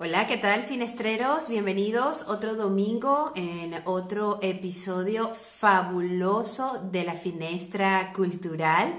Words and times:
Hola, 0.00 0.28
¿qué 0.28 0.36
tal 0.36 0.62
finestreros? 0.62 1.48
Bienvenidos 1.48 2.28
otro 2.28 2.54
domingo 2.54 3.32
en 3.34 3.74
otro 3.84 4.38
episodio 4.42 5.34
fabuloso 5.58 6.80
de 6.92 7.02
la 7.02 7.14
Finestra 7.14 8.12
Cultural. 8.14 8.94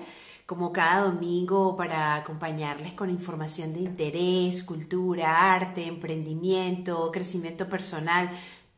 Como 0.46 0.74
cada 0.74 1.04
domingo 1.04 1.78
para 1.78 2.16
acompañarles 2.16 2.92
con 2.96 3.10
información 3.10 3.72
de 3.72 3.80
interés, 3.80 4.62
cultura, 4.64 5.54
arte, 5.54 5.86
emprendimiento, 5.86 7.14
crecimiento 7.14 7.70
personal, 7.70 8.30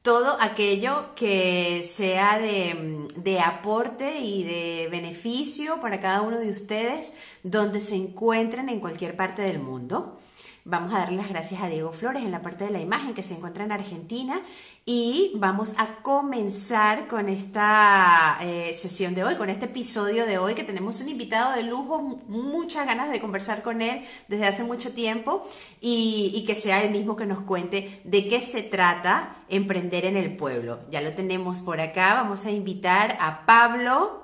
todo 0.03 0.37
aquello 0.39 1.15
que 1.15 1.83
sea 1.89 2.37
de, 2.37 3.07
de, 3.15 3.39
aporte 3.39 4.19
y 4.19 4.43
de 4.43 4.89
beneficio 4.91 5.81
para 5.81 5.99
cada 5.99 6.21
uno 6.21 6.37
de 6.37 6.51
ustedes 6.51 7.15
donde 7.41 7.81
se 7.81 7.95
encuentren 7.95 8.69
en 8.69 8.79
cualquier 8.79 9.15
parte 9.15 9.41
del 9.41 9.57
mundo. 9.57 10.19
Vamos 10.63 10.93
a 10.93 10.99
darle 10.99 11.17
las 11.17 11.29
gracias 11.29 11.61
a 11.63 11.69
Diego 11.69 11.91
Flores 11.91 12.23
en 12.23 12.31
la 12.31 12.43
parte 12.43 12.65
de 12.65 12.69
la 12.69 12.79
imagen 12.79 13.15
que 13.15 13.23
se 13.23 13.35
encuentra 13.35 13.63
en 13.63 13.71
Argentina 13.71 14.39
y 14.85 15.31
vamos 15.35 15.73
a 15.79 15.87
comenzar 16.03 17.07
con 17.07 17.29
esta 17.29 18.37
eh, 18.41 18.75
sesión 18.75 19.15
de 19.15 19.23
hoy, 19.23 19.35
con 19.37 19.49
este 19.49 19.65
episodio 19.65 20.27
de 20.27 20.37
hoy 20.37 20.53
que 20.53 20.63
tenemos 20.63 21.01
un 21.01 21.09
invitado 21.09 21.55
de 21.55 21.63
lujo, 21.63 21.99
muchas 22.27 22.85
ganas 22.85 23.09
de 23.09 23.19
conversar 23.19 23.63
con 23.63 23.81
él 23.81 24.03
desde 24.27 24.45
hace 24.45 24.63
mucho 24.63 24.93
tiempo 24.93 25.47
y, 25.81 26.31
y 26.35 26.45
que 26.45 26.53
sea 26.53 26.83
el 26.83 26.91
mismo 26.91 27.15
que 27.15 27.25
nos 27.25 27.41
cuente 27.41 27.99
de 28.03 28.29
qué 28.29 28.39
se 28.41 28.61
trata 28.61 29.37
emprender 29.49 30.05
en 30.05 30.15
el 30.15 30.37
pueblo. 30.37 30.81
Ya 30.91 31.01
lo 31.01 31.11
tenemos 31.13 31.61
por 31.61 31.79
acá, 31.81 32.13
vamos 32.13 32.45
a 32.45 32.51
invitar 32.51 33.17
a 33.19 33.47
Pablo 33.47 34.21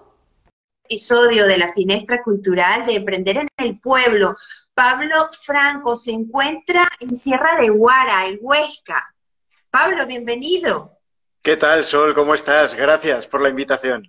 episodio 0.89 1.45
de 1.47 1.57
la 1.57 1.73
Finestra 1.73 2.23
Cultural 2.23 2.85
de 2.85 2.95
Emprender 2.95 3.37
en 3.37 3.49
el 3.57 3.77
Pueblo. 3.79 4.35
Pablo 4.77 5.27
Franco 5.31 5.95
se 5.95 6.11
encuentra 6.11 6.87
en 6.99 7.15
Sierra 7.15 7.59
de 7.59 7.67
Guara, 7.69 8.27
en 8.27 8.37
Huesca. 8.39 9.11
Pablo, 9.71 10.05
bienvenido. 10.05 10.99
¿Qué 11.41 11.57
tal, 11.57 11.83
Sol? 11.83 12.13
¿Cómo 12.13 12.35
estás? 12.35 12.75
Gracias 12.75 13.25
por 13.25 13.41
la 13.41 13.49
invitación. 13.49 14.07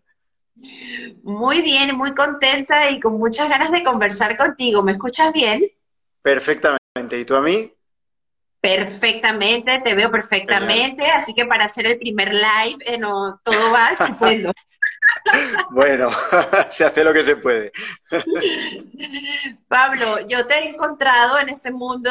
Muy 1.22 1.62
bien, 1.62 1.96
muy 1.96 2.14
contenta 2.14 2.90
y 2.90 3.00
con 3.00 3.16
muchas 3.16 3.48
ganas 3.48 3.72
de 3.72 3.82
conversar 3.82 4.36
contigo. 4.36 4.82
¿Me 4.82 4.92
escuchas 4.92 5.32
bien? 5.32 5.72
Perfectamente. 6.20 7.18
¿Y 7.18 7.24
tú 7.24 7.34
a 7.34 7.40
mí? 7.40 7.72
Perfectamente, 8.60 9.80
te 9.80 9.94
veo 9.94 10.10
perfectamente. 10.10 11.06
Así 11.06 11.34
que 11.34 11.46
para 11.46 11.64
hacer 11.64 11.86
el 11.86 11.98
primer 11.98 12.34
live, 12.34 12.84
eh, 12.84 12.98
no, 12.98 13.40
todo 13.42 13.72
va 13.72 13.88
estupendo. 13.88 14.52
Bueno, 15.70 16.10
se 16.70 16.84
hace 16.84 17.04
lo 17.04 17.12
que 17.12 17.24
se 17.24 17.36
puede. 17.36 17.72
Pablo, 19.68 20.26
yo 20.26 20.46
te 20.46 20.54
he 20.54 20.68
encontrado 20.68 21.38
en 21.38 21.48
este 21.48 21.70
mundo 21.70 22.10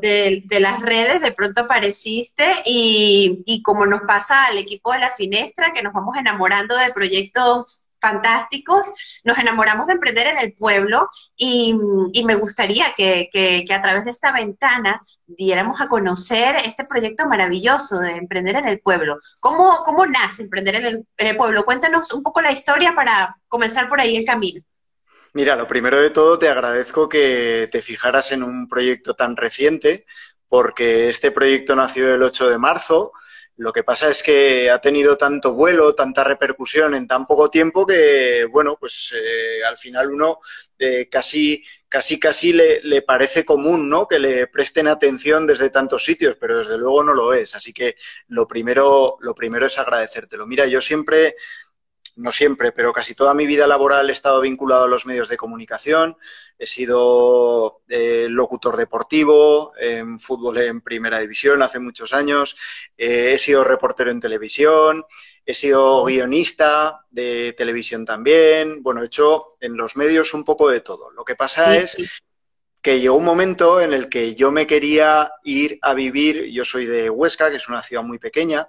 de, 0.00 0.44
las 0.60 0.80
redes, 0.80 1.20
de 1.20 1.32
pronto 1.32 1.62
apareciste 1.62 2.46
y, 2.64 3.42
y, 3.46 3.62
como 3.62 3.86
nos 3.86 4.02
pasa 4.02 4.46
al 4.46 4.58
equipo 4.58 4.92
de 4.92 4.98
la 4.98 5.10
Finestra, 5.10 5.72
que 5.72 5.82
nos 5.82 5.92
vamos 5.92 6.16
enamorando 6.16 6.76
de 6.76 6.92
proyectos 6.92 7.79
fantásticos, 8.00 9.20
nos 9.24 9.38
enamoramos 9.38 9.86
de 9.86 9.94
emprender 9.94 10.26
en 10.28 10.38
el 10.38 10.52
pueblo 10.52 11.08
y, 11.36 11.74
me 12.24 12.34
gustaría 12.34 12.94
que, 12.96 13.64
a 13.72 13.82
través 13.82 14.04
de 14.04 14.10
esta 14.10 14.32
ventana 14.32 15.02
diéramos 15.26 15.80
a 15.80 15.88
conocer 15.88 16.56
este 16.64 16.84
proyecto 16.84 17.26
maravilloso 17.26 17.98
de 17.98 18.12
emprender 18.12 18.56
en 18.56 18.66
el 18.66 18.80
pueblo. 18.80 19.18
¿Cómo, 19.38 19.82
cómo 19.84 20.06
nace 20.06 20.42
emprender 20.42 20.76
en 20.76 20.86
el, 20.86 21.06
en 21.16 21.26
el 21.26 21.36
pueblo? 21.36 21.64
Cuéntanos 21.64 22.12
un 22.12 22.22
poco 22.22 22.40
la 22.40 22.52
historia 22.52 22.94
para 22.94 23.36
comenzar 23.48 23.88
por 23.88 24.00
ahí 24.00 24.16
el 24.16 24.24
camino. 24.24 24.62
Mira, 25.32 25.54
lo 25.54 25.68
primero 25.68 26.00
de 26.00 26.10
todo 26.10 26.38
te 26.38 26.48
agradezco 26.48 27.08
que 27.08 27.68
te 27.70 27.82
fijaras 27.82 28.32
en 28.32 28.42
un 28.42 28.68
proyecto 28.68 29.14
tan 29.14 29.36
reciente, 29.36 30.04
porque 30.48 31.08
este 31.08 31.30
proyecto 31.30 31.76
nació 31.76 32.12
el 32.12 32.22
8 32.22 32.50
de 32.50 32.58
marzo, 32.58 33.12
lo 33.60 33.74
que 33.74 33.84
pasa 33.84 34.08
es 34.08 34.22
que 34.22 34.70
ha 34.70 34.80
tenido 34.80 35.18
tanto 35.18 35.52
vuelo, 35.52 35.94
tanta 35.94 36.24
repercusión 36.24 36.94
en 36.94 37.06
tan 37.06 37.26
poco 37.26 37.50
tiempo 37.50 37.86
que, 37.86 38.46
bueno, 38.50 38.78
pues 38.80 39.14
eh, 39.14 39.62
al 39.62 39.76
final 39.76 40.10
uno 40.10 40.38
eh, 40.78 41.10
casi, 41.10 41.62
casi, 41.86 42.18
casi 42.18 42.54
le, 42.54 42.80
le, 42.82 43.02
parece 43.02 43.44
común, 43.44 43.90
¿no? 43.90 44.08
Que 44.08 44.18
le 44.18 44.46
presten 44.46 44.88
atención 44.88 45.46
desde 45.46 45.68
tantos 45.68 46.02
sitios, 46.02 46.38
pero 46.40 46.60
desde 46.60 46.78
luego 46.78 47.04
no 47.04 47.12
lo 47.12 47.34
es. 47.34 47.54
Así 47.54 47.74
que 47.74 47.96
lo 48.28 48.48
primero, 48.48 49.18
lo 49.20 49.34
primero 49.34 49.66
es 49.66 49.76
agradecértelo. 49.76 50.46
Mira, 50.46 50.64
yo 50.64 50.80
siempre 50.80 51.36
no 52.16 52.30
siempre, 52.30 52.72
pero 52.72 52.92
casi 52.92 53.14
toda 53.14 53.34
mi 53.34 53.46
vida 53.46 53.66
laboral 53.66 54.08
he 54.10 54.12
estado 54.12 54.40
vinculado 54.40 54.84
a 54.84 54.88
los 54.88 55.06
medios 55.06 55.28
de 55.28 55.36
comunicación. 55.36 56.16
He 56.58 56.66
sido 56.66 57.82
eh, 57.88 58.26
locutor 58.28 58.76
deportivo 58.76 59.72
en 59.78 60.20
fútbol 60.20 60.58
en 60.58 60.80
primera 60.80 61.18
división 61.18 61.62
hace 61.62 61.78
muchos 61.78 62.12
años. 62.12 62.56
Eh, 62.96 63.32
he 63.32 63.38
sido 63.38 63.64
reportero 63.64 64.10
en 64.10 64.20
televisión. 64.20 65.04
He 65.44 65.54
sido 65.54 66.04
guionista 66.04 67.06
de 67.10 67.54
televisión 67.54 68.04
también. 68.04 68.82
Bueno, 68.82 69.02
he 69.02 69.06
hecho 69.06 69.56
en 69.60 69.76
los 69.76 69.96
medios 69.96 70.34
un 70.34 70.44
poco 70.44 70.68
de 70.68 70.80
todo. 70.80 71.10
Lo 71.10 71.24
que 71.24 71.36
pasa 71.36 71.76
es 71.76 71.96
que 72.82 73.00
llegó 73.00 73.16
un 73.16 73.24
momento 73.24 73.80
en 73.80 73.92
el 73.92 74.08
que 74.08 74.34
yo 74.34 74.50
me 74.50 74.66
quería 74.66 75.32
ir 75.44 75.78
a 75.82 75.94
vivir. 75.94 76.46
Yo 76.46 76.64
soy 76.64 76.86
de 76.86 77.10
Huesca, 77.10 77.50
que 77.50 77.56
es 77.56 77.68
una 77.68 77.82
ciudad 77.82 78.02
muy 78.02 78.18
pequeña 78.18 78.68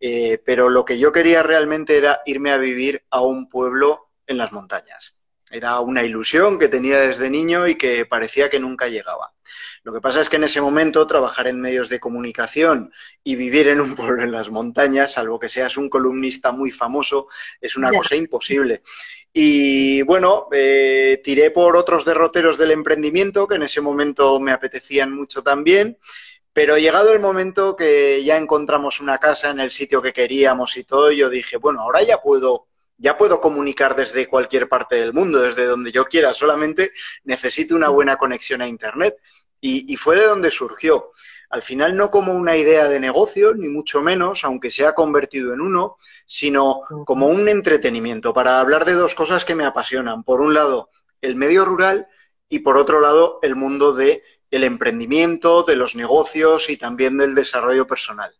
eh, 0.00 0.40
pero 0.44 0.68
lo 0.68 0.84
que 0.84 0.98
yo 0.98 1.12
quería 1.12 1.42
realmente 1.42 1.96
era 1.96 2.20
irme 2.26 2.50
a 2.50 2.58
vivir 2.58 3.04
a 3.10 3.20
un 3.20 3.48
pueblo 3.48 4.10
en 4.26 4.38
las 4.38 4.52
montañas. 4.52 5.16
Era 5.50 5.78
una 5.80 6.02
ilusión 6.02 6.58
que 6.58 6.68
tenía 6.68 6.98
desde 6.98 7.30
niño 7.30 7.68
y 7.68 7.76
que 7.76 8.04
parecía 8.04 8.50
que 8.50 8.58
nunca 8.58 8.88
llegaba. 8.88 9.32
Lo 9.84 9.92
que 9.92 10.00
pasa 10.00 10.20
es 10.20 10.28
que 10.28 10.34
en 10.34 10.44
ese 10.44 10.60
momento 10.60 11.06
trabajar 11.06 11.46
en 11.46 11.60
medios 11.60 11.88
de 11.88 12.00
comunicación 12.00 12.92
y 13.22 13.36
vivir 13.36 13.68
en 13.68 13.80
un 13.80 13.94
pueblo 13.94 14.22
en 14.24 14.32
las 14.32 14.50
montañas, 14.50 15.12
salvo 15.12 15.38
que 15.38 15.48
seas 15.48 15.76
un 15.76 15.88
columnista 15.88 16.50
muy 16.50 16.72
famoso, 16.72 17.28
es 17.60 17.76
una 17.76 17.92
cosa 17.92 18.16
imposible. 18.16 18.82
Y 19.32 20.02
bueno, 20.02 20.48
eh, 20.50 21.20
tiré 21.22 21.52
por 21.52 21.76
otros 21.76 22.04
derroteros 22.04 22.58
del 22.58 22.72
emprendimiento 22.72 23.46
que 23.46 23.54
en 23.54 23.62
ese 23.62 23.80
momento 23.80 24.40
me 24.40 24.50
apetecían 24.50 25.12
mucho 25.14 25.42
también 25.44 25.98
pero 26.56 26.78
llegado 26.78 27.12
el 27.12 27.20
momento 27.20 27.76
que 27.76 28.24
ya 28.24 28.38
encontramos 28.38 29.02
una 29.02 29.18
casa 29.18 29.50
en 29.50 29.60
el 29.60 29.70
sitio 29.70 30.00
que 30.00 30.14
queríamos 30.14 30.78
y 30.78 30.84
todo, 30.84 31.12
yo 31.12 31.28
dije, 31.28 31.58
bueno, 31.58 31.82
ahora 31.82 32.02
ya 32.02 32.22
puedo, 32.22 32.68
ya 32.96 33.18
puedo 33.18 33.42
comunicar 33.42 33.94
desde 33.94 34.26
cualquier 34.26 34.66
parte 34.66 34.96
del 34.96 35.12
mundo, 35.12 35.42
desde 35.42 35.66
donde 35.66 35.92
yo 35.92 36.06
quiera, 36.06 36.32
solamente 36.32 36.92
necesito 37.24 37.76
una 37.76 37.90
buena 37.90 38.16
conexión 38.16 38.62
a 38.62 38.68
Internet. 38.68 39.18
Y, 39.60 39.92
y 39.92 39.96
fue 39.96 40.16
de 40.16 40.24
donde 40.24 40.50
surgió. 40.50 41.10
Al 41.50 41.60
final 41.60 41.94
no 41.94 42.10
como 42.10 42.32
una 42.32 42.56
idea 42.56 42.88
de 42.88 43.00
negocio, 43.00 43.52
ni 43.54 43.68
mucho 43.68 44.00
menos, 44.00 44.42
aunque 44.42 44.70
se 44.70 44.86
ha 44.86 44.94
convertido 44.94 45.52
en 45.52 45.60
uno, 45.60 45.98
sino 46.24 46.84
como 47.04 47.28
un 47.28 47.50
entretenimiento 47.50 48.32
para 48.32 48.60
hablar 48.60 48.86
de 48.86 48.94
dos 48.94 49.14
cosas 49.14 49.44
que 49.44 49.54
me 49.54 49.66
apasionan. 49.66 50.24
Por 50.24 50.40
un 50.40 50.54
lado, 50.54 50.88
el 51.20 51.36
medio 51.36 51.66
rural 51.66 52.08
y 52.48 52.60
por 52.60 52.76
otro 52.78 53.00
lado, 53.00 53.40
el 53.42 53.56
mundo 53.56 53.92
de 53.92 54.22
el 54.50 54.64
emprendimiento, 54.64 55.62
de 55.62 55.76
los 55.76 55.94
negocios 55.94 56.70
y 56.70 56.76
también 56.76 57.18
del 57.18 57.34
desarrollo 57.34 57.86
personal. 57.86 58.32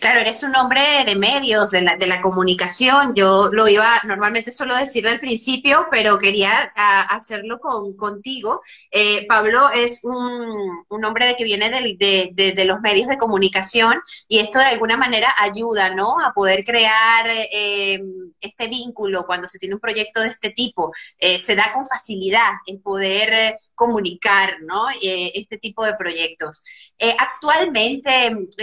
Claro, 0.00 0.20
eres 0.20 0.42
un 0.42 0.56
hombre 0.56 0.80
de 1.04 1.14
medios, 1.14 1.70
de 1.72 1.82
la, 1.82 1.96
de 1.96 2.06
la, 2.06 2.22
comunicación. 2.22 3.14
Yo 3.14 3.50
lo 3.52 3.68
iba 3.68 4.00
normalmente 4.04 4.50
solo 4.50 4.74
decirlo 4.74 5.10
al 5.10 5.20
principio, 5.20 5.86
pero 5.90 6.18
quería 6.18 6.72
hacerlo 7.10 7.60
con, 7.60 7.94
contigo. 7.94 8.62
Eh, 8.90 9.26
Pablo 9.26 9.68
es 9.70 10.00
un, 10.04 10.86
un, 10.88 11.04
hombre 11.04 11.34
que 11.36 11.44
viene 11.44 11.68
de, 11.68 12.32
de, 12.32 12.52
de, 12.52 12.64
los 12.64 12.80
medios 12.80 13.08
de 13.08 13.18
comunicación 13.18 14.00
y 14.26 14.38
esto 14.38 14.58
de 14.58 14.66
alguna 14.66 14.96
manera 14.96 15.34
ayuda, 15.38 15.94
¿no? 15.94 16.18
A 16.18 16.32
poder 16.32 16.64
crear 16.64 17.28
eh, 17.28 18.02
este 18.40 18.68
vínculo 18.68 19.26
cuando 19.26 19.48
se 19.48 19.58
tiene 19.58 19.74
un 19.74 19.80
proyecto 19.80 20.22
de 20.22 20.28
este 20.28 20.50
tipo. 20.50 20.92
Eh, 21.18 21.38
se 21.38 21.56
da 21.56 21.72
con 21.74 21.86
facilidad 21.86 22.52
el 22.66 22.80
poder 22.80 23.58
comunicar 23.78 24.60
¿no? 24.62 24.90
Eh, 25.00 25.30
este 25.34 25.56
tipo 25.56 25.86
de 25.86 25.94
proyectos. 25.94 26.64
Eh, 26.98 27.14
actualmente, 27.16 28.10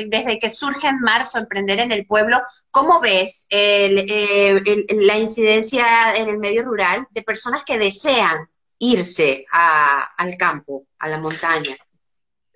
desde 0.08 0.38
que 0.40 0.50
surge 0.50 0.88
en 0.88 1.00
marzo 1.00 1.40
Emprender 1.40 1.80
en 1.80 1.94
el 1.94 2.06
Pueblo, 2.06 2.38
¿cómo 2.70 3.00
ves 3.00 3.48
eh, 3.50 4.62
la 4.90 5.18
incidencia 5.18 6.16
en 6.18 6.28
el 6.28 6.38
medio 6.38 6.64
rural 6.64 7.08
de 7.12 7.22
personas 7.24 7.64
que 7.64 7.80
desean 7.80 8.50
irse 8.78 9.46
al 9.52 10.36
campo, 10.38 10.86
a 11.00 11.08
la 11.08 11.18
montaña? 11.18 11.78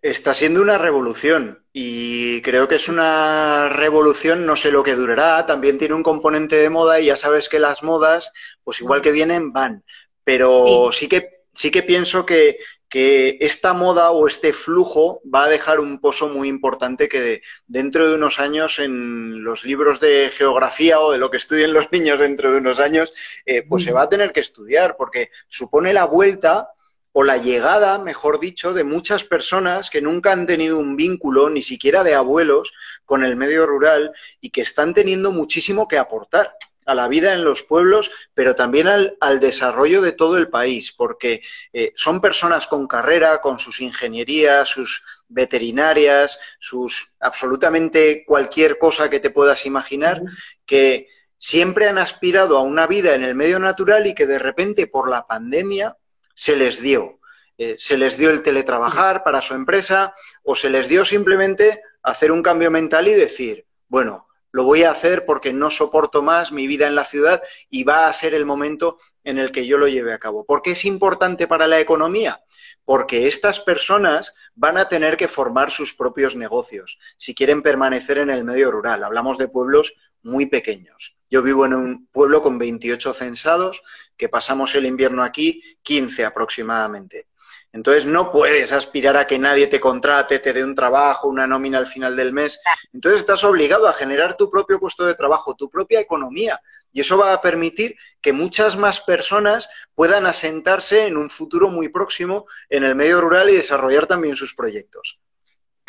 Está 0.01 0.33
siendo 0.33 0.61
una 0.61 0.77
revolución 0.77 1.63
y 1.71 2.41
creo 2.41 2.67
que 2.67 2.75
es 2.75 2.89
una 2.89 3.69
revolución, 3.69 4.45
no 4.45 4.57
sé 4.57 4.71
lo 4.71 4.83
que 4.83 4.95
durará, 4.95 5.45
también 5.45 5.77
tiene 5.77 5.95
un 5.95 6.03
componente 6.03 6.57
de 6.57 6.69
moda 6.69 6.99
y 6.99 7.05
ya 7.05 7.15
sabes 7.15 7.47
que 7.47 7.59
las 7.59 7.83
modas, 7.83 8.33
pues 8.65 8.81
igual 8.81 9.01
que 9.01 9.13
vienen, 9.13 9.53
van. 9.53 9.83
Pero 10.25 10.91
sí 10.91 11.07
que 11.07 11.38
sí 11.59 11.71
que 11.71 11.83
pienso 11.83 12.25
que, 12.25 12.57
esta 12.91 13.73
moda 13.73 14.09
o 14.09 14.27
este 14.27 14.51
flujo 14.51 15.21
va 15.31 15.43
a 15.43 15.49
dejar 15.49 15.79
un 15.79 15.99
pozo 15.99 16.27
muy 16.27 16.47
importante 16.47 17.07
que 17.07 17.43
dentro 17.67 18.09
de 18.09 18.15
unos 18.15 18.39
años 18.39 18.79
en 18.79 19.43
los 19.43 19.63
libros 19.63 19.99
de 19.99 20.31
geografía 20.33 20.99
o 20.99 21.11
de 21.11 21.19
lo 21.19 21.29
que 21.29 21.37
estudien 21.37 21.71
los 21.71 21.91
niños 21.91 22.19
dentro 22.19 22.51
de 22.51 22.57
unos 22.57 22.79
años, 22.79 23.13
eh, 23.45 23.61
pues 23.61 23.83
se 23.83 23.91
va 23.91 24.03
a 24.03 24.09
tener 24.09 24.31
que 24.31 24.39
estudiar 24.39 24.95
porque 24.97 25.29
supone 25.49 25.93
la 25.93 26.05
vuelta 26.05 26.69
o 27.11 27.23
la 27.23 27.37
llegada, 27.37 27.99
mejor 27.99 28.39
dicho, 28.39 28.73
de 28.73 28.83
muchas 28.83 29.23
personas 29.23 29.91
que 29.91 30.01
nunca 30.01 30.31
han 30.31 30.47
tenido 30.47 30.79
un 30.79 30.95
vínculo, 30.95 31.49
ni 31.51 31.61
siquiera 31.61 32.03
de 32.03 32.15
abuelos, 32.15 32.73
con 33.05 33.23
el 33.23 33.35
medio 33.35 33.67
rural 33.67 34.13
y 34.41 34.49
que 34.49 34.61
están 34.61 34.95
teniendo 34.95 35.31
muchísimo 35.31 35.87
que 35.87 35.99
aportar 35.99 36.55
a 36.89 36.95
la 36.95 37.07
vida 37.07 37.35
en 37.35 37.43
los 37.43 37.61
pueblos, 37.61 38.09
pero 38.33 38.55
también 38.55 38.87
al, 38.87 39.39
desarrollo 39.39 40.01
de 40.01 40.11
todo 40.11 40.37
el 40.37 40.49
país, 40.49 40.91
porque 40.91 41.43
eh, 41.71 41.93
son 41.95 42.19
personas 42.19 42.65
con 42.65 42.87
carrera, 42.87 43.41
con 43.41 43.59
sus 43.59 43.79
ingenierías, 43.79 44.67
sus 44.67 45.03
veterinarias, 45.27 46.39
sus 46.57 47.13
absolutamente 47.19 48.25
cualquier 48.25 48.79
cosa 48.79 49.07
que 49.07 49.19
te 49.19 49.29
puedas 49.29 49.67
imaginar, 49.67 50.19
que 50.65 51.07
siempre 51.37 51.87
han 51.87 51.99
aspirado 51.99 52.57
a 52.57 52.63
una 52.63 52.87
vida 52.87 53.13
en 53.13 53.23
el 53.23 53.35
medio 53.35 53.59
natural 53.59 54.07
y 54.07 54.15
que 54.15 54.25
de 54.25 54.39
repente 54.39 54.87
por 54.87 55.11
la 55.11 55.27
pandemia 55.27 55.95
se 56.33 56.55
les 56.55 56.81
dio. 56.81 57.19
Eh, 57.59 57.75
se 57.77 57.97
les 57.97 58.17
dio 58.17 58.31
el 58.31 58.41
teletrabajar 58.41 59.23
para 59.23 59.41
su 59.41 59.53
empresa 59.53 60.15
o 60.41 60.55
se 60.55 60.71
les 60.71 60.89
dio 60.89 61.05
simplemente 61.05 61.83
hacer 62.01 62.31
un 62.31 62.41
cambio 62.41 62.71
mental 62.71 63.07
y 63.07 63.13
decir, 63.13 63.67
bueno, 63.87 64.28
lo 64.51 64.63
voy 64.63 64.83
a 64.83 64.91
hacer 64.91 65.25
porque 65.25 65.53
no 65.53 65.69
soporto 65.69 66.21
más 66.21 66.51
mi 66.51 66.67
vida 66.67 66.87
en 66.87 66.95
la 66.95 67.05
ciudad 67.05 67.41
y 67.69 67.83
va 67.83 68.07
a 68.07 68.13
ser 68.13 68.33
el 68.33 68.45
momento 68.45 68.97
en 69.23 69.37
el 69.37 69.51
que 69.51 69.67
yo 69.67 69.77
lo 69.77 69.87
lleve 69.87 70.13
a 70.13 70.19
cabo. 70.19 70.45
¿Por 70.45 70.61
qué 70.61 70.71
es 70.71 70.85
importante 70.85 71.47
para 71.47 71.67
la 71.67 71.79
economía? 71.79 72.43
Porque 72.83 73.27
estas 73.27 73.59
personas 73.59 74.33
van 74.55 74.77
a 74.77 74.87
tener 74.87 75.17
que 75.17 75.27
formar 75.27 75.71
sus 75.71 75.93
propios 75.93 76.35
negocios 76.35 76.99
si 77.17 77.35
quieren 77.35 77.61
permanecer 77.61 78.17
en 78.17 78.29
el 78.29 78.43
medio 78.43 78.71
rural. 78.71 79.03
Hablamos 79.03 79.37
de 79.37 79.47
pueblos 79.47 79.93
muy 80.23 80.47
pequeños. 80.47 81.15
Yo 81.29 81.43
vivo 81.43 81.65
en 81.65 81.73
un 81.73 82.07
pueblo 82.07 82.41
con 82.41 82.57
28 82.57 83.13
censados, 83.13 83.83
que 84.17 84.29
pasamos 84.29 84.73
el 84.75 84.85
invierno 84.85 85.23
aquí 85.23 85.63
15 85.83 86.25
aproximadamente. 86.25 87.28
Entonces 87.71 88.05
no 88.05 88.31
puedes 88.31 88.73
aspirar 88.73 89.15
a 89.17 89.27
que 89.27 89.37
nadie 89.37 89.67
te 89.67 89.79
contrate, 89.79 90.39
te 90.39 90.53
dé 90.53 90.63
un 90.63 90.73
trabajo, 90.73 91.27
una 91.27 91.45
nómina 91.45 91.77
al 91.77 91.87
final 91.87 92.15
del 92.15 92.33
mes. 92.33 92.59
Entonces 92.93 93.21
estás 93.21 93.43
obligado 93.43 93.87
a 93.87 93.93
generar 93.93 94.35
tu 94.35 94.49
propio 94.49 94.79
puesto 94.79 95.05
de 95.05 95.13
trabajo, 95.13 95.55
tu 95.55 95.69
propia 95.69 95.99
economía. 95.99 96.59
Y 96.91 97.01
eso 97.01 97.17
va 97.17 97.33
a 97.33 97.41
permitir 97.41 97.95
que 98.21 98.33
muchas 98.33 98.75
más 98.75 99.01
personas 99.01 99.69
puedan 99.93 100.25
asentarse 100.25 101.05
en 101.05 101.17
un 101.17 101.29
futuro 101.29 101.69
muy 101.69 101.89
próximo 101.89 102.45
en 102.69 102.83
el 102.83 102.95
medio 102.95 103.21
rural 103.21 103.49
y 103.49 103.55
desarrollar 103.55 104.07
también 104.07 104.35
sus 104.35 104.55
proyectos. 104.55 105.19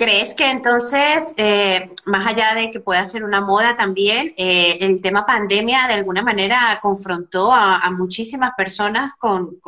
¿Crees 0.00 0.35
que 0.35 0.50
entonces, 0.50 1.35
eh, 1.37 1.91
más 2.06 2.27
allá 2.27 2.55
de 2.55 2.71
que 2.71 2.81
pueda 2.81 3.05
ser 3.05 3.23
una 3.23 3.43
moda 3.43 3.77
también, 3.77 4.32
eh, 4.38 4.79
el 4.81 5.03
tema 5.03 5.27
pandemia 5.27 5.87
de 5.88 5.93
alguna 5.93 6.23
manera 6.23 6.79
confrontó 6.81 7.53
a, 7.53 7.91
muchísimas 7.91 8.53
personas 8.56 9.12
con, 9.19 9.61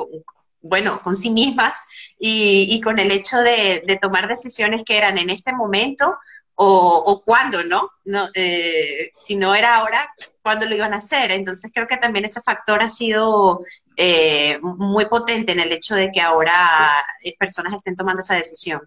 bueno, 0.63 1.03
con 1.03 1.17
sí 1.17 1.31
mismas 1.31 1.87
y, 2.19 2.81
con 2.81 2.99
el 2.99 3.11
hecho 3.11 3.39
de, 3.39 3.99
tomar 4.01 4.29
decisiones 4.29 4.83
que 4.85 4.97
eran 4.97 5.19
en 5.19 5.31
este 5.31 5.53
momento 5.53 6.17
o, 6.55 7.23
o 7.27 7.63
¿no? 7.65 7.91
no 8.05 8.29
eh, 8.35 9.11
si 9.15 9.37
no 9.37 9.55
era 9.55 9.77
ahora, 9.77 10.13
¿cuándo 10.43 10.67
lo 10.67 10.75
iban 10.75 10.95
a 10.95 10.99
hacer? 10.99 11.33
Entonces 11.33 11.71
creo 11.75 11.89
que 11.89 11.97
también 11.97 12.25
ese 12.25 12.41
factor 12.43 12.83
ha 12.83 12.89
sido 12.89 13.65
eh, 13.97 14.59
muy 14.63 15.07
potente 15.07 15.53
en 15.53 15.61
el 15.61 15.73
hecho 15.73 15.95
de 15.95 16.11
que 16.13 16.21
ahora 16.21 17.05
personas 17.39 17.75
estén 17.75 17.97
tomando 17.97 18.21
esa 18.21 18.37
decisión. 18.37 18.81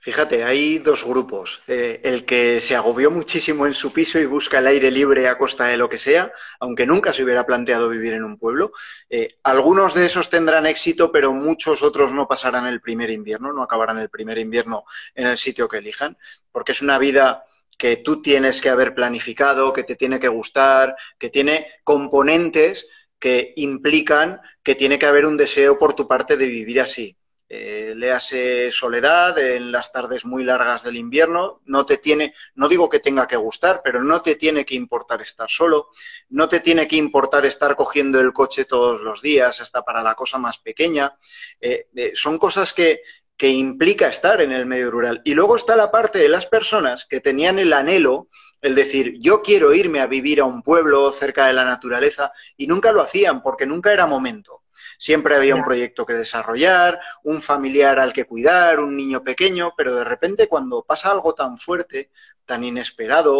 Fíjate, 0.00 0.44
hay 0.44 0.78
dos 0.78 1.04
grupos. 1.04 1.62
Eh, 1.66 2.00
el 2.04 2.24
que 2.24 2.60
se 2.60 2.76
agobió 2.76 3.10
muchísimo 3.10 3.66
en 3.66 3.74
su 3.74 3.92
piso 3.92 4.18
y 4.18 4.26
busca 4.26 4.58
el 4.58 4.66
aire 4.66 4.90
libre 4.90 5.28
a 5.28 5.38
costa 5.38 5.64
de 5.64 5.76
lo 5.76 5.88
que 5.88 5.96
sea, 5.96 6.32
aunque 6.60 6.86
nunca 6.86 7.12
se 7.12 7.24
hubiera 7.24 7.46
planteado 7.46 7.88
vivir 7.88 8.12
en 8.12 8.24
un 8.24 8.38
pueblo. 8.38 8.72
Eh, 9.08 9.36
algunos 9.42 9.94
de 9.94 10.06
esos 10.06 10.28
tendrán 10.28 10.66
éxito, 10.66 11.10
pero 11.10 11.32
muchos 11.32 11.82
otros 11.82 12.12
no 12.12 12.28
pasarán 12.28 12.66
el 12.66 12.80
primer 12.80 13.10
invierno, 13.10 13.52
no 13.52 13.62
acabarán 13.62 13.98
el 13.98 14.10
primer 14.10 14.38
invierno 14.38 14.84
en 15.14 15.26
el 15.26 15.38
sitio 15.38 15.68
que 15.68 15.78
elijan, 15.78 16.18
porque 16.52 16.72
es 16.72 16.82
una 16.82 16.98
vida 16.98 17.44
que 17.78 17.96
tú 17.96 18.22
tienes 18.22 18.60
que 18.60 18.70
haber 18.70 18.94
planificado, 18.94 19.72
que 19.72 19.84
te 19.84 19.96
tiene 19.96 20.20
que 20.20 20.28
gustar, 20.28 20.96
que 21.18 21.30
tiene 21.30 21.66
componentes 21.82 22.88
que 23.18 23.54
implican 23.56 24.40
que 24.62 24.74
tiene 24.74 24.98
que 24.98 25.06
haber 25.06 25.24
un 25.24 25.38
deseo 25.38 25.78
por 25.78 25.94
tu 25.94 26.06
parte 26.06 26.36
de 26.36 26.46
vivir 26.46 26.80
así 26.80 27.16
eh, 27.56 27.94
léase 27.94 28.72
soledad 28.72 29.38
en 29.38 29.70
las 29.70 29.92
tardes 29.92 30.24
muy 30.24 30.42
largas 30.42 30.82
del 30.82 30.96
invierno, 30.96 31.60
no 31.66 31.86
te 31.86 31.98
tiene, 31.98 32.34
no 32.56 32.68
digo 32.68 32.88
que 32.88 32.98
tenga 32.98 33.28
que 33.28 33.36
gustar, 33.36 33.80
pero 33.84 34.02
no 34.02 34.22
te 34.22 34.34
tiene 34.34 34.64
que 34.64 34.74
importar 34.74 35.22
estar 35.22 35.48
solo, 35.48 35.90
no 36.30 36.48
te 36.48 36.58
tiene 36.58 36.88
que 36.88 36.96
importar 36.96 37.46
estar 37.46 37.76
cogiendo 37.76 38.20
el 38.20 38.32
coche 38.32 38.64
todos 38.64 39.00
los 39.00 39.22
días, 39.22 39.60
hasta 39.60 39.82
para 39.82 40.02
la 40.02 40.16
cosa 40.16 40.36
más 40.36 40.58
pequeña. 40.58 41.16
Eh, 41.60 41.86
eh, 41.94 42.10
son 42.14 42.38
cosas 42.38 42.72
que, 42.72 43.02
que 43.36 43.50
implica 43.50 44.08
estar 44.08 44.40
en 44.40 44.50
el 44.50 44.66
medio 44.66 44.90
rural. 44.90 45.22
Y 45.24 45.34
luego 45.34 45.54
está 45.54 45.76
la 45.76 45.92
parte 45.92 46.18
de 46.18 46.28
las 46.28 46.46
personas 46.46 47.04
que 47.04 47.20
tenían 47.20 47.60
el 47.60 47.72
anhelo, 47.72 48.26
el 48.62 48.74
decir, 48.74 49.14
yo 49.20 49.42
quiero 49.42 49.72
irme 49.72 50.00
a 50.00 50.08
vivir 50.08 50.40
a 50.40 50.44
un 50.44 50.60
pueblo 50.62 51.12
cerca 51.12 51.46
de 51.46 51.52
la 51.52 51.64
naturaleza, 51.64 52.32
y 52.56 52.66
nunca 52.66 52.90
lo 52.90 53.00
hacían 53.00 53.42
porque 53.42 53.64
nunca 53.64 53.92
era 53.92 54.06
momento. 54.06 54.63
Siempre 54.98 55.36
había 55.36 55.54
un 55.54 55.64
proyecto 55.64 56.06
que 56.06 56.14
desarrollar, 56.14 57.00
un 57.22 57.42
familiar 57.42 57.98
al 57.98 58.12
que 58.12 58.24
cuidar, 58.24 58.80
un 58.80 58.96
niño 58.96 59.22
pequeño, 59.22 59.74
pero 59.76 59.94
de 59.94 60.04
repente 60.04 60.48
cuando 60.48 60.82
pasa 60.82 61.10
algo 61.10 61.34
tan 61.34 61.58
fuerte, 61.58 62.10
tan 62.44 62.64
inesperado 62.64 63.34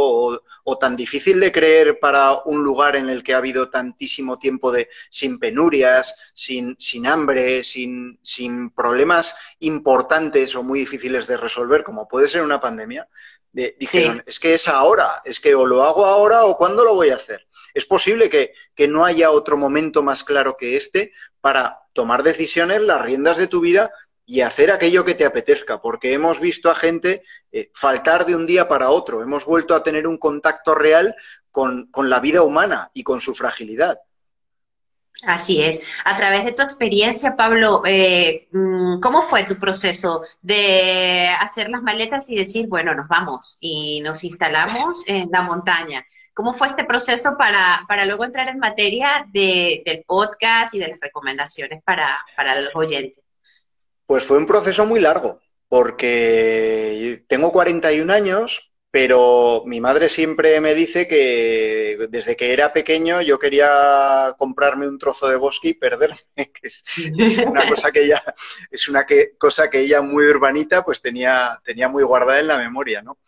o, 0.65 0.79
tan 0.79 0.97
difícil 0.97 1.41
de 1.41 1.53
creer 1.53 1.99
para 2.01 2.43
un 2.45 2.63
lugar 2.63 2.97
en 2.97 3.09
el 3.09 3.23
que 3.23 3.35
ha 3.35 3.39
habido 3.39 3.71
tantísimo 3.71 4.39
tiempo 4.39 4.73
de 4.73 4.89
sin 5.11 5.39
penurias, 5.39 6.15
sin, 6.33 6.77
sin 6.79 7.07
hambre, 7.07 7.63
sin, 7.65 8.19
sin 8.23 8.71
problemas 8.71 9.37
importantes 9.61 10.57
o 10.57 10.63
muy 10.63 10.81
difíciles 10.81 11.27
de 11.27 11.37
resolver, 11.37 11.85
como 11.85 12.09
puede 12.09 12.29
ser 12.29 12.43
una 12.43 12.61
pandemia, 12.61 13.09
dijeron, 13.55 14.23
es 14.27 14.41
que 14.41 14.55
es 14.55 14.67
ahora, 14.69 15.23
es 15.25 15.39
que 15.39 15.55
o 15.55 15.65
lo 15.65 15.85
hago 15.85 16.05
ahora 16.05 16.45
o 16.45 16.57
cuándo 16.57 16.85
lo 16.85 16.95
voy 16.95 17.11
a 17.11 17.17
hacer. 17.17 17.47
Es 17.73 17.87
posible 17.87 18.29
que, 18.29 18.53
no 18.89 19.05
haya 19.05 19.31
otro 19.31 19.57
momento 19.57 20.03
más 20.03 20.25
claro 20.25 20.57
que 20.57 20.77
este 20.77 21.13
para 21.41 21.79
tomar 21.93 22.23
decisiones, 22.23 22.83
las 22.83 23.01
riendas 23.01 23.39
de 23.39 23.47
tu 23.47 23.61
vida 23.61 23.93
y 24.27 24.41
hacer 24.41 24.71
aquello 24.71 25.05
que 25.05 25.15
te 25.15 25.25
apetezca, 25.25 25.81
porque 25.81 26.13
hemos 26.13 26.41
visto 26.41 26.71
a 26.71 26.75
gente 26.75 27.23
eh, 27.53 27.71
faltar 27.75 28.27
de 28.27 28.35
un 28.35 28.47
día 28.47 28.69
para 28.69 28.91
otro, 28.91 29.23
hemos 29.23 29.45
vuelto 29.45 29.75
a 29.75 29.83
tener 29.83 30.07
un 30.07 30.19
contacto 30.19 30.75
real 30.75 31.15
con, 31.51 31.87
con 31.91 32.11
la 32.11 32.21
vida 32.21 32.43
humana 32.43 32.91
y 32.95 33.05
con 33.05 33.21
su 33.21 33.35
fragilidad. 33.35 34.01
Así 35.23 35.63
es. 35.63 35.81
A 36.05 36.17
través 36.17 36.45
de 36.45 36.53
tu 36.53 36.63
experiencia, 36.63 37.37
Pablo, 37.37 37.83
eh, 37.87 38.49
mm, 38.51 39.01
¿cómo 39.01 39.23
fue 39.23 39.45
tu 39.45 39.57
proceso 39.57 40.23
de 40.43 41.29
hacer 41.41 41.71
las 41.71 41.83
maletas 41.83 42.29
y 42.29 42.37
decir, 42.37 42.67
bueno, 42.69 42.95
nos 42.95 43.09
vamos 43.09 43.57
y 43.61 44.01
nos 44.01 44.25
instalamos 44.25 45.09
en 45.09 45.31
la 45.31 45.43
montaña? 45.43 46.05
¿Cómo 46.35 46.53
fue 46.53 46.67
este 46.67 46.85
proceso 46.85 47.37
para, 47.39 47.85
para 47.87 48.05
luego 48.05 48.25
entrar 48.25 48.49
en 48.49 48.59
materia 48.59 49.25
del 49.33 50.05
podcast 50.05 50.75
y 50.75 50.81
de 50.81 50.89
las 50.89 51.01
recomendaciones 51.01 51.83
para, 51.85 52.09
para 52.37 52.61
los 52.61 52.75
oyentes? 52.75 53.23
Pues 54.07 54.25
fue 54.25 54.37
un 54.37 54.47
proceso 54.47 54.85
muy 54.85 55.01
largo, 55.01 55.41
porque 55.69 57.25
tengo 57.29 57.53
41 57.53 58.13
años, 58.13 58.73
pero 58.95 59.65
mi 59.67 59.81
madre 59.81 60.09
siempre 60.09 60.61
me 60.61 60.73
dice 60.73 61.09
que 61.09 62.07
desde 62.11 62.37
que 62.37 62.53
era 62.53 62.73
pequeño 62.73 63.23
yo 63.23 63.41
quería 63.41 64.37
comprarme 64.39 64.87
un 64.87 65.01
trozo 65.01 65.27
de 65.27 65.35
bosque 65.35 65.71
y 65.71 65.75
perderme, 65.75 66.17
que 66.37 66.69
es, 66.69 66.85
una 67.45 67.69
cosa 67.69 67.91
que 67.91 68.05
ella, 68.05 68.23
es 68.71 68.89
una 68.89 69.05
cosa 69.37 69.69
que 69.69 69.81
ella 69.81 70.01
muy 70.01 70.27
urbanita 70.27 70.85
pues 70.85 71.03
tenía, 71.03 71.61
tenía 71.65 71.89
muy 71.89 72.05
guardada 72.05 72.39
en 72.39 72.47
la 72.47 72.57
memoria, 72.57 73.03
¿no? 73.03 73.19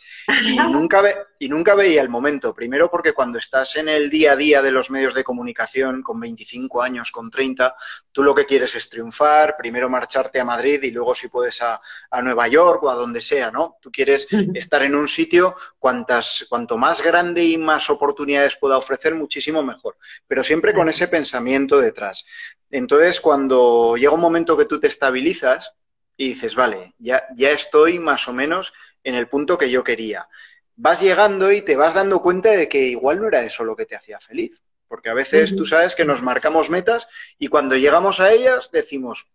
Y 0.45 0.55
nunca, 0.71 1.03
y 1.41 1.49
nunca 1.49 1.75
veía 1.75 2.01
el 2.01 2.11
momento, 2.11 2.55
primero 2.55 2.89
porque 2.89 3.13
cuando 3.13 3.41
estás 3.41 3.75
en 3.75 3.89
el 3.89 4.09
día 4.09 4.35
a 4.35 4.37
día 4.37 4.63
de 4.63 4.71
los 4.71 4.89
medios 4.89 5.15
de 5.15 5.25
comunicación, 5.25 6.01
con 6.01 6.21
25 6.21 6.81
años, 6.81 7.11
con 7.11 7.29
30, 7.29 7.75
tú 8.13 8.23
lo 8.23 8.37
que 8.37 8.47
quieres 8.47 8.77
es 8.77 8.89
triunfar, 8.89 9.57
primero 9.59 9.91
marcharte 9.91 10.39
a 10.39 10.45
Madrid 10.45 10.81
y 10.85 10.93
luego 10.93 11.13
si 11.13 11.27
puedes 11.27 11.61
a, 11.61 11.81
a 12.09 12.23
Nueva 12.23 12.47
York 12.47 12.85
o 12.85 12.91
a 12.91 12.95
donde 12.95 13.21
sea, 13.21 13.51
¿no? 13.51 13.79
Tú 13.83 13.91
quieres 13.91 14.29
estar 14.55 14.85
en 14.85 14.95
un 14.95 15.09
sitio 15.09 15.56
cuantas, 15.79 16.47
cuanto 16.49 16.77
más 16.77 17.03
grande 17.03 17.45
y 17.45 17.59
más 17.59 17.91
oportunidades 17.91 18.57
pueda 18.57 18.77
ofrecer, 18.77 19.15
muchísimo 19.15 19.63
mejor. 19.63 19.97
Pero 20.27 20.43
siempre 20.43 20.73
con 20.73 20.89
ese 20.89 21.09
pensamiento 21.09 21.81
detrás. 21.81 22.25
Entonces, 22.71 23.21
cuando 23.21 23.97
llega 23.97 24.13
un 24.13 24.21
momento 24.21 24.57
que 24.57 24.65
tú 24.65 24.81
te 24.81 24.89
estabilizas 24.89 25.73
y 26.17 26.29
dices, 26.29 26.55
vale, 26.55 26.95
ya, 26.99 27.25
ya 27.37 27.51
estoy 27.51 27.99
más 27.99 28.27
o 28.29 28.33
menos 28.33 28.73
en 29.05 29.15
el 29.15 29.29
punto 29.29 29.59
que 29.59 29.71
yo 29.71 29.85
quería. 29.85 30.29
Vas 30.77 31.01
llegando 31.01 31.53
y 31.53 31.63
te 31.63 31.77
vas 31.77 31.95
dando 31.95 32.21
cuenta 32.21 32.51
de 32.51 32.69
que 32.69 32.79
igual 32.87 33.21
no 33.21 33.29
era 33.29 33.43
eso 33.43 33.65
lo 33.65 33.77
que 33.77 33.87
te 33.87 33.97
hacía 33.97 34.19
feliz. 34.21 34.63
Porque 34.89 35.09
a 35.09 35.15
veces 35.15 35.57
tú 35.57 35.67
sabes 35.67 35.97
que 35.97 36.05
nos 36.05 36.23
marcamos 36.23 36.71
metas 36.71 37.09
y 37.39 37.49
cuando 37.49 37.75
llegamos 37.75 38.21
a 38.21 38.31
ellas 38.33 38.71
decimos, 38.71 39.29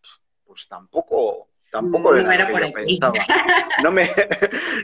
pues 0.46 0.68
tampoco, 0.68 1.50
tampoco 1.72 2.14
no 2.14 2.32
era, 2.32 2.50
por 2.50 2.62
pensaba. 2.74 3.14
No 3.84 3.92
me, 3.92 4.10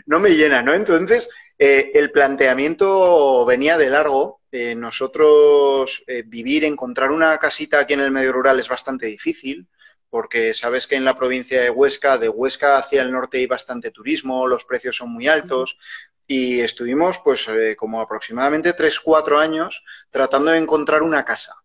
no 0.06 0.20
me 0.20 0.30
llena, 0.32 0.64
¿no? 0.64 0.74
Entonces, 0.74 1.30
eh, 1.60 1.92
el 1.94 2.12
planteamiento 2.12 3.46
venía 3.46 3.78
de 3.78 3.90
largo. 3.90 4.42
Eh, 4.52 4.74
nosotros 4.74 6.04
eh, 6.08 6.24
vivir, 6.26 6.66
encontrar 6.66 7.12
una 7.12 7.38
casita 7.38 7.80
aquí 7.80 7.94
en 7.94 8.00
el 8.00 8.12
medio 8.12 8.32
rural 8.32 8.60
es 8.60 8.70
bastante 8.70 9.06
difícil 9.06 9.68
porque 10.10 10.54
sabes 10.54 10.88
que 10.88 10.96
en 10.96 11.04
la 11.04 11.18
provincia 11.18 11.62
de 11.62 11.70
Huesca, 11.70 12.18
de 12.18 12.30
Huesca 12.30 12.78
hacia 12.78 13.02
el 13.02 13.12
norte 13.12 13.40
hay 13.40 13.46
bastante 13.46 13.92
turismo, 13.92 14.48
los 14.48 14.64
precios 14.64 14.96
son 14.96 15.12
muy 15.12 15.28
altos, 15.28 15.78
y 16.28 16.60
estuvimos 16.60 17.20
pues 17.24 17.48
eh, 17.48 17.76
como 17.78 18.02
aproximadamente 18.02 18.76
3-4 18.76 19.40
años 19.40 19.84
tratando 20.12 20.52
de 20.52 20.58
encontrar 20.58 21.02
una 21.02 21.24
casa. 21.24 21.56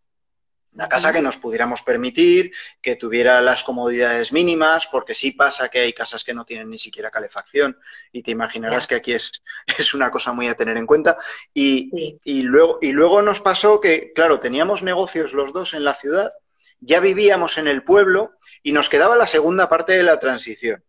Una 0.75 0.89
casa 0.89 1.13
que 1.13 1.21
nos 1.21 1.37
pudiéramos 1.37 1.83
permitir, 1.83 2.53
que 2.81 2.97
tuviera 2.97 3.43
las 3.43 3.63
comodidades 3.63 4.33
mínimas, 4.33 4.87
porque 4.87 5.13
sí 5.13 5.33
pasa 5.33 5.69
que 5.69 5.81
hay 5.81 5.93
casas 5.93 6.25
que 6.25 6.33
no 6.33 6.47
tienen 6.47 6.71
ni 6.71 6.79
siquiera 6.79 7.11
calefacción 7.11 7.79
y 8.11 8.23
te 8.23 8.31
imaginarás 8.31 8.87
que 8.87 8.95
aquí 8.95 9.13
es, 9.13 9.43
es, 9.79 9.93
una 9.93 10.11
cosa 10.11 10.33
muy 10.33 10.49
a 10.49 10.55
tener 10.55 10.79
en 10.79 10.87
cuenta. 10.87 11.19
Y, 11.53 12.19
y, 12.25 12.43
luego, 12.43 12.79
y 12.81 12.93
luego 12.93 13.21
nos 13.21 13.41
pasó 13.41 13.81
que, 13.81 14.13
claro, 14.15 14.41
teníamos 14.41 14.83
negocios 14.83 15.35
los 15.35 15.53
dos 15.53 15.75
en 15.75 15.85
la 15.85 15.95
ciudad, 15.95 16.33
ya 16.81 17.01
vivíamos 17.01 17.59
en 17.59 17.69
el 17.69 17.85
pueblo 17.85 18.33
y 18.63 18.73
nos 18.73 18.89
quedaba 18.89 19.17
la 19.17 19.27
segunda 19.27 19.69
parte 19.69 19.93
de 19.93 20.03
la 20.03 20.19
transición 20.19 20.83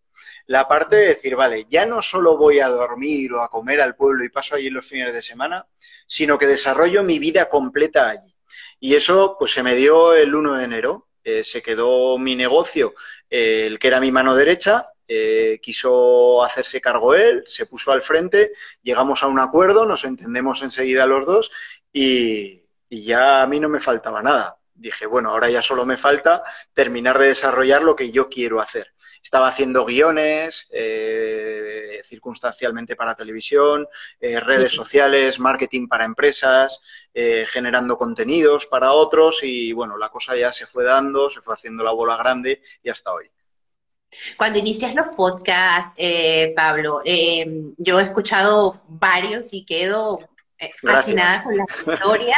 la 0.45 0.67
parte 0.67 0.97
de 0.97 1.07
decir, 1.07 1.35
vale, 1.35 1.65
ya 1.69 1.85
no 1.85 2.01
solo 2.01 2.37
voy 2.37 2.59
a 2.59 2.67
dormir 2.67 3.31
o 3.33 3.41
a 3.41 3.49
comer 3.49 3.81
al 3.81 3.95
pueblo 3.95 4.23
y 4.23 4.29
paso 4.29 4.55
allí 4.55 4.69
los 4.69 4.85
fines 4.85 5.13
de 5.13 5.21
semana, 5.21 5.65
sino 6.05 6.37
que 6.37 6.47
desarrollo 6.47 7.03
mi 7.03 7.19
vida 7.19 7.47
completa 7.47 8.09
allí. 8.09 8.32
Y 8.83 8.95
eso 8.95 9.37
pues 9.39 9.53
se 9.53 9.63
me 9.63 9.75
dio 9.75 10.13
el 10.13 10.35
1 10.35 10.55
de 10.55 10.65
enero. 10.65 11.07
Eh, 11.23 11.45
se 11.45 11.61
quedó 11.61 12.17
mi 12.17 12.35
negocio, 12.35 12.93
eh, 13.29 13.65
el 13.65 13.79
que 13.79 13.87
era 13.87 14.01
mi 14.01 14.11
mano 14.11 14.35
derecha, 14.35 14.89
eh, 15.07 15.57
quiso 15.61 16.43
hacerse 16.43 16.81
cargo 16.81 17.15
él, 17.15 17.43
se 17.45 17.65
puso 17.65 17.93
al 17.93 18.01
frente, 18.01 18.51
llegamos 18.81 19.23
a 19.23 19.27
un 19.27 19.39
acuerdo, 19.39 19.85
nos 19.85 20.03
entendemos 20.03 20.61
enseguida 20.63 21.05
los 21.05 21.25
dos 21.25 21.49
y, 21.93 22.65
y 22.89 23.03
ya 23.05 23.41
a 23.41 23.47
mí 23.47 23.61
no 23.61 23.69
me 23.69 23.79
faltaba 23.79 24.21
nada. 24.21 24.57
Dije, 24.73 25.05
bueno, 25.05 25.29
ahora 25.29 25.49
ya 25.49 25.61
solo 25.61 25.85
me 25.85 25.95
falta 25.95 26.43
terminar 26.73 27.17
de 27.19 27.27
desarrollar 27.27 27.83
lo 27.83 27.95
que 27.95 28.11
yo 28.11 28.27
quiero 28.27 28.59
hacer 28.59 28.93
estaba 29.23 29.47
haciendo 29.47 29.85
guiones, 29.85 30.67
eh, 30.71 32.01
circunstancialmente 32.03 32.95
para 32.95 33.15
televisión, 33.15 33.87
eh, 34.19 34.39
redes 34.39 34.73
sociales, 34.73 35.39
marketing 35.39 35.87
para 35.87 36.03
empresas, 36.03 36.81
eh, 37.13 37.45
generando 37.49 37.95
contenidos 37.95 38.67
para 38.67 38.91
otros 38.91 39.39
y 39.43 39.71
bueno, 39.71 39.97
la 39.97 40.09
cosa 40.09 40.35
ya 40.35 40.51
se 40.51 40.67
fue 40.67 40.83
dando, 40.83 41.29
se 41.29 41.41
fue 41.41 41.53
haciendo 41.53 41.83
la 41.83 41.93
bola 41.93 42.17
grande 42.17 42.61
y 42.83 42.89
hasta 42.89 43.13
hoy. 43.13 43.31
Cuando 44.37 44.59
inicias 44.59 44.93
los 44.93 45.07
podcasts, 45.15 45.99
Pablo, 46.55 47.01
yo 47.03 47.99
he 47.99 48.03
escuchado 48.03 48.83
varios 48.87 49.53
y 49.53 49.65
quedo 49.65 50.19
fascinada 50.83 51.43
con 51.43 51.57
la 51.57 51.65
historia 51.87 52.37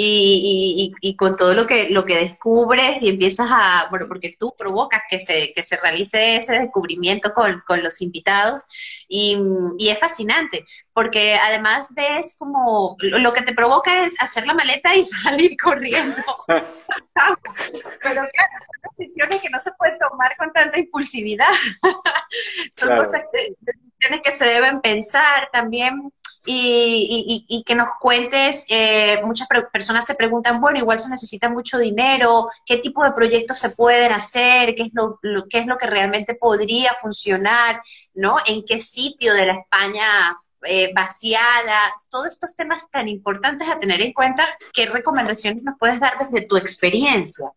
y, 0.00 0.94
y, 1.02 1.08
y, 1.08 1.16
con 1.16 1.34
todo 1.34 1.54
lo 1.54 1.66
que, 1.66 1.90
lo 1.90 2.04
que 2.04 2.18
descubres 2.18 3.02
y 3.02 3.08
empiezas 3.08 3.48
a, 3.50 3.88
bueno, 3.90 4.06
porque 4.06 4.36
tú 4.38 4.54
provocas 4.56 5.02
que 5.10 5.18
se, 5.18 5.52
que 5.52 5.64
se 5.64 5.76
realice 5.76 6.36
ese 6.36 6.52
descubrimiento 6.52 7.34
con, 7.34 7.64
con 7.66 7.82
los 7.82 8.00
invitados 8.00 8.68
y, 9.08 9.36
y, 9.76 9.88
es 9.88 9.98
fascinante, 9.98 10.64
porque 10.92 11.34
además 11.34 11.94
ves 11.96 12.36
como 12.38 12.96
lo 13.00 13.32
que 13.32 13.42
te 13.42 13.54
provoca 13.54 14.04
es 14.06 14.14
hacer 14.22 14.46
la 14.46 14.54
maleta 14.54 14.94
y 14.94 15.04
salir 15.24 15.56
corriendo. 15.60 16.22
Pero 16.46 16.62
claro, 18.00 18.28
son 18.30 18.94
decisiones 18.96 19.42
que 19.42 19.50
no 19.50 19.58
se 19.58 19.72
pueden 19.72 19.98
tomar 19.98 20.36
con 20.36 20.52
tanta 20.52 20.78
impulsividad. 20.78 21.50
son 22.72 22.96
cosas 22.96 23.24
que, 23.32 23.52
decisiones 23.98 24.20
que 24.22 24.30
se 24.30 24.44
deben 24.44 24.80
pensar 24.80 25.48
también 25.52 26.12
y, 26.44 27.62
que 27.66 27.74
nos 27.74 27.88
cuentes, 28.00 28.66
eh, 28.68 29.20
muchas 29.24 29.48
personas 29.72 30.06
se 30.06 30.14
preguntan, 30.14 30.60
bueno, 30.60 30.78
igual 30.78 30.98
se 30.98 31.10
necesita 31.10 31.48
mucho 31.48 31.78
dinero, 31.78 32.48
qué 32.64 32.78
tipo 32.78 33.04
de 33.04 33.12
proyectos 33.12 33.58
se 33.58 33.70
pueden 33.70 34.12
hacer, 34.12 34.74
qué 34.74 34.84
es 34.84 34.90
lo, 34.92 35.18
qué 35.48 35.58
es 35.58 35.66
lo 35.66 35.76
que 35.76 35.86
realmente 35.86 36.34
podría 36.34 36.94
funcionar, 36.94 37.82
¿no? 38.14 38.36
En 38.46 38.64
qué 38.64 38.80
sitio 38.80 39.34
de 39.34 39.46
la 39.46 39.54
España 39.54 40.38
eh, 40.64 40.90
vaciada, 40.94 41.94
todos 42.10 42.28
estos 42.28 42.56
temas 42.56 42.90
tan 42.90 43.08
importantes 43.08 43.68
a 43.68 43.78
tener 43.78 44.00
en 44.00 44.12
cuenta, 44.12 44.46
¿qué 44.72 44.86
recomendaciones 44.86 45.62
nos 45.62 45.78
puedes 45.78 46.00
dar 46.00 46.18
desde 46.18 46.46
tu 46.46 46.56
experiencia? 46.56 47.52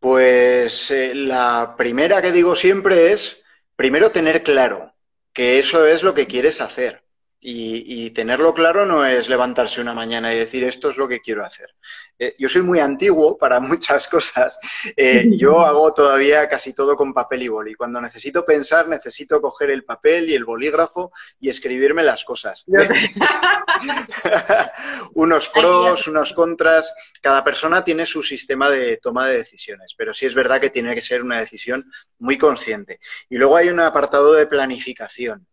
Pues 0.00 0.90
eh, 0.90 1.14
la 1.14 1.74
primera 1.76 2.22
que 2.22 2.32
digo 2.32 2.56
siempre 2.56 3.12
es, 3.12 3.42
primero 3.76 4.10
tener 4.10 4.42
claro 4.42 4.92
que 5.32 5.58
eso 5.58 5.86
es 5.86 6.02
lo 6.02 6.14
que 6.14 6.26
quieres 6.26 6.60
hacer. 6.60 7.01
Y, 7.44 8.10
tenerlo 8.10 8.54
claro 8.54 8.86
no 8.86 9.04
es 9.04 9.28
levantarse 9.28 9.80
una 9.80 9.94
mañana 9.94 10.32
y 10.32 10.38
decir 10.38 10.62
esto 10.62 10.90
es 10.90 10.96
lo 10.96 11.08
que 11.08 11.20
quiero 11.20 11.44
hacer. 11.44 11.74
Eh, 12.16 12.36
yo 12.38 12.48
soy 12.48 12.62
muy 12.62 12.78
antiguo 12.78 13.36
para 13.36 13.58
muchas 13.60 14.06
cosas. 14.06 14.60
Eh, 14.96 15.26
yo 15.36 15.60
hago 15.60 15.92
todavía 15.92 16.48
casi 16.48 16.72
todo 16.72 16.94
con 16.94 17.12
papel 17.12 17.42
y 17.42 17.48
boli. 17.48 17.74
Cuando 17.74 18.00
necesito 18.00 18.44
pensar, 18.44 18.86
necesito 18.86 19.40
coger 19.40 19.70
el 19.70 19.84
papel 19.84 20.30
y 20.30 20.36
el 20.36 20.44
bolígrafo 20.44 21.10
y 21.40 21.48
escribirme 21.48 22.04
las 22.04 22.24
cosas. 22.24 22.64
unos 25.14 25.48
pros, 25.48 26.06
unos 26.06 26.32
contras. 26.34 26.94
Cada 27.20 27.42
persona 27.42 27.82
tiene 27.82 28.06
su 28.06 28.22
sistema 28.22 28.70
de 28.70 28.98
toma 28.98 29.26
de 29.26 29.38
decisiones, 29.38 29.94
pero 29.98 30.14
sí 30.14 30.26
es 30.26 30.34
verdad 30.36 30.60
que 30.60 30.70
tiene 30.70 30.94
que 30.94 31.00
ser 31.00 31.22
una 31.22 31.40
decisión 31.40 31.84
muy 32.20 32.38
consciente. 32.38 33.00
Y 33.28 33.36
luego 33.36 33.56
hay 33.56 33.68
un 33.68 33.80
apartado 33.80 34.32
de 34.32 34.46
planificación. 34.46 35.48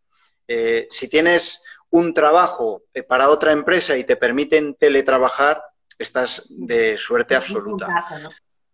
Eh, 0.48 0.88
si 0.90 1.08
tienes 1.08 1.64
un 1.92 2.14
trabajo 2.14 2.84
eh, 2.94 3.04
para 3.04 3.30
otra 3.30 3.52
empresa 3.52 3.98
y 3.98 4.04
te 4.04 4.16
permiten 4.16 4.76
teletrabajar, 4.76 5.64
estás 5.98 6.48
de 6.50 6.98
suerte 6.98 7.36
absoluta. 7.36 7.88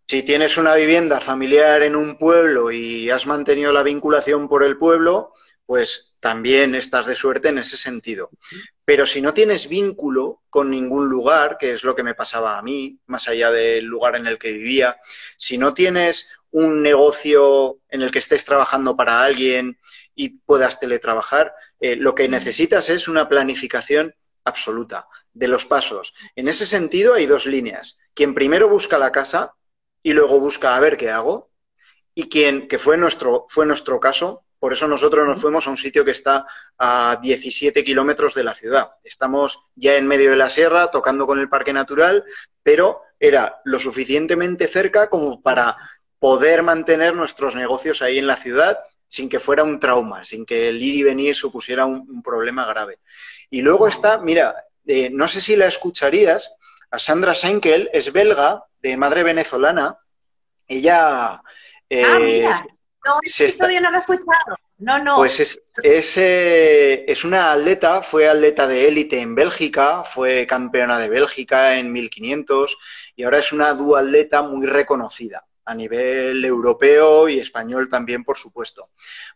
Si 0.08 0.22
tienes 0.22 0.56
una 0.56 0.74
vivienda 0.74 1.20
familiar 1.20 1.82
en 1.82 1.96
un 1.96 2.16
pueblo 2.16 2.70
y 2.70 3.10
has 3.10 3.26
mantenido 3.26 3.72
la 3.72 3.82
vinculación 3.82 4.48
por 4.48 4.62
el 4.62 4.78
pueblo, 4.78 5.32
pues 5.66 6.14
también 6.20 6.76
estás 6.76 7.06
de 7.06 7.16
suerte 7.16 7.48
en 7.48 7.58
ese 7.58 7.76
sentido. 7.76 8.30
Pero 8.84 9.04
si 9.04 9.20
no 9.20 9.34
tienes 9.34 9.68
vínculo 9.68 10.42
con 10.48 10.70
ningún 10.70 11.08
lugar, 11.08 11.58
que 11.58 11.72
es 11.72 11.82
lo 11.82 11.96
que 11.96 12.04
me 12.04 12.14
pasaba 12.14 12.56
a 12.56 12.62
mí, 12.62 13.00
más 13.06 13.26
allá 13.26 13.50
del 13.50 13.84
lugar 13.84 14.14
en 14.14 14.28
el 14.28 14.38
que 14.38 14.52
vivía, 14.52 14.96
si 15.36 15.58
no 15.58 15.74
tienes 15.74 16.30
un 16.52 16.82
negocio 16.82 17.80
en 17.88 18.02
el 18.02 18.12
que 18.12 18.20
estés 18.20 18.44
trabajando 18.44 18.96
para 18.96 19.20
alguien 19.22 19.76
y 20.16 20.30
puedas 20.40 20.80
teletrabajar, 20.80 21.54
eh, 21.78 21.94
lo 21.94 22.14
que 22.14 22.28
necesitas 22.28 22.90
es 22.90 23.06
una 23.06 23.28
planificación 23.28 24.14
absoluta 24.44 25.06
de 25.32 25.46
los 25.46 25.66
pasos. 25.66 26.14
En 26.34 26.48
ese 26.48 26.66
sentido 26.66 27.14
hay 27.14 27.26
dos 27.26 27.46
líneas. 27.46 28.00
Quien 28.14 28.34
primero 28.34 28.68
busca 28.68 28.98
la 28.98 29.12
casa 29.12 29.52
y 30.02 30.12
luego 30.12 30.40
busca 30.40 30.74
a 30.74 30.80
ver 30.80 30.96
qué 30.96 31.10
hago, 31.10 31.50
y 32.14 32.28
quien, 32.28 32.66
que 32.66 32.78
fue 32.78 32.96
nuestro, 32.96 33.46
fue 33.50 33.66
nuestro 33.66 34.00
caso, 34.00 34.44
por 34.58 34.72
eso 34.72 34.88
nosotros 34.88 35.28
nos 35.28 35.40
fuimos 35.40 35.66
a 35.66 35.70
un 35.70 35.76
sitio 35.76 36.04
que 36.04 36.12
está 36.12 36.46
a 36.78 37.18
17 37.22 37.84
kilómetros 37.84 38.34
de 38.34 38.42
la 38.42 38.54
ciudad. 38.54 38.88
Estamos 39.04 39.66
ya 39.74 39.96
en 39.96 40.06
medio 40.06 40.30
de 40.30 40.36
la 40.36 40.48
sierra, 40.48 40.90
tocando 40.90 41.26
con 41.26 41.38
el 41.38 41.50
parque 41.50 41.74
natural, 41.74 42.24
pero 42.62 43.02
era 43.20 43.60
lo 43.64 43.78
suficientemente 43.78 44.66
cerca 44.66 45.10
como 45.10 45.42
para 45.42 45.76
poder 46.18 46.62
mantener 46.62 47.14
nuestros 47.14 47.54
negocios 47.54 48.00
ahí 48.00 48.18
en 48.18 48.26
la 48.26 48.36
ciudad 48.36 48.78
sin 49.06 49.28
que 49.28 49.38
fuera 49.38 49.62
un 49.62 49.78
trauma, 49.78 50.24
sin 50.24 50.44
que 50.44 50.68
el 50.68 50.82
ir 50.82 50.94
y 50.94 51.02
venir 51.02 51.34
supusiera 51.34 51.86
un, 51.86 52.22
problema 52.22 52.66
grave. 52.66 52.98
Y 53.50 53.62
luego 53.62 53.88
está, 53.88 54.18
mira, 54.18 54.54
eh, 54.86 55.10
no 55.10 55.28
sé 55.28 55.40
si 55.40 55.56
la 55.56 55.66
escucharías, 55.66 56.56
a 56.90 56.98
Sandra 56.98 57.34
Senkel, 57.34 57.90
es 57.92 58.12
belga, 58.12 58.64
de 58.80 58.96
madre 58.96 59.22
venezolana. 59.22 59.98
Ella... 60.66 61.42
Eh, 61.88 62.04
ah, 62.04 62.18
mira. 62.18 62.66
No, 63.04 63.18
ese 63.22 63.44
episodio 63.44 63.80
no 63.80 63.90
lo 63.90 63.98
he 63.98 64.00
escuchado. 64.00 64.56
No, 64.78 64.98
no. 64.98 65.16
Pues 65.16 65.38
es, 65.40 65.60
es, 65.82 66.16
eh, 66.18 67.04
es, 67.06 67.24
una 67.24 67.52
atleta, 67.52 68.02
fue 68.02 68.28
atleta 68.28 68.66
de 68.66 68.88
élite 68.88 69.20
en 69.20 69.34
Bélgica, 69.34 70.02
fue 70.02 70.46
campeona 70.46 70.98
de 70.98 71.08
Bélgica 71.08 71.78
en 71.78 71.92
1500 71.92 72.76
y 73.14 73.22
ahora 73.22 73.38
es 73.38 73.52
una 73.52 73.72
duatleta 73.72 74.42
muy 74.42 74.66
reconocida 74.66 75.45
a 75.66 75.74
nivel 75.74 76.44
europeo 76.44 77.28
y 77.28 77.40
español 77.40 77.88
también, 77.88 78.24
por 78.24 78.38
supuesto. 78.38 78.90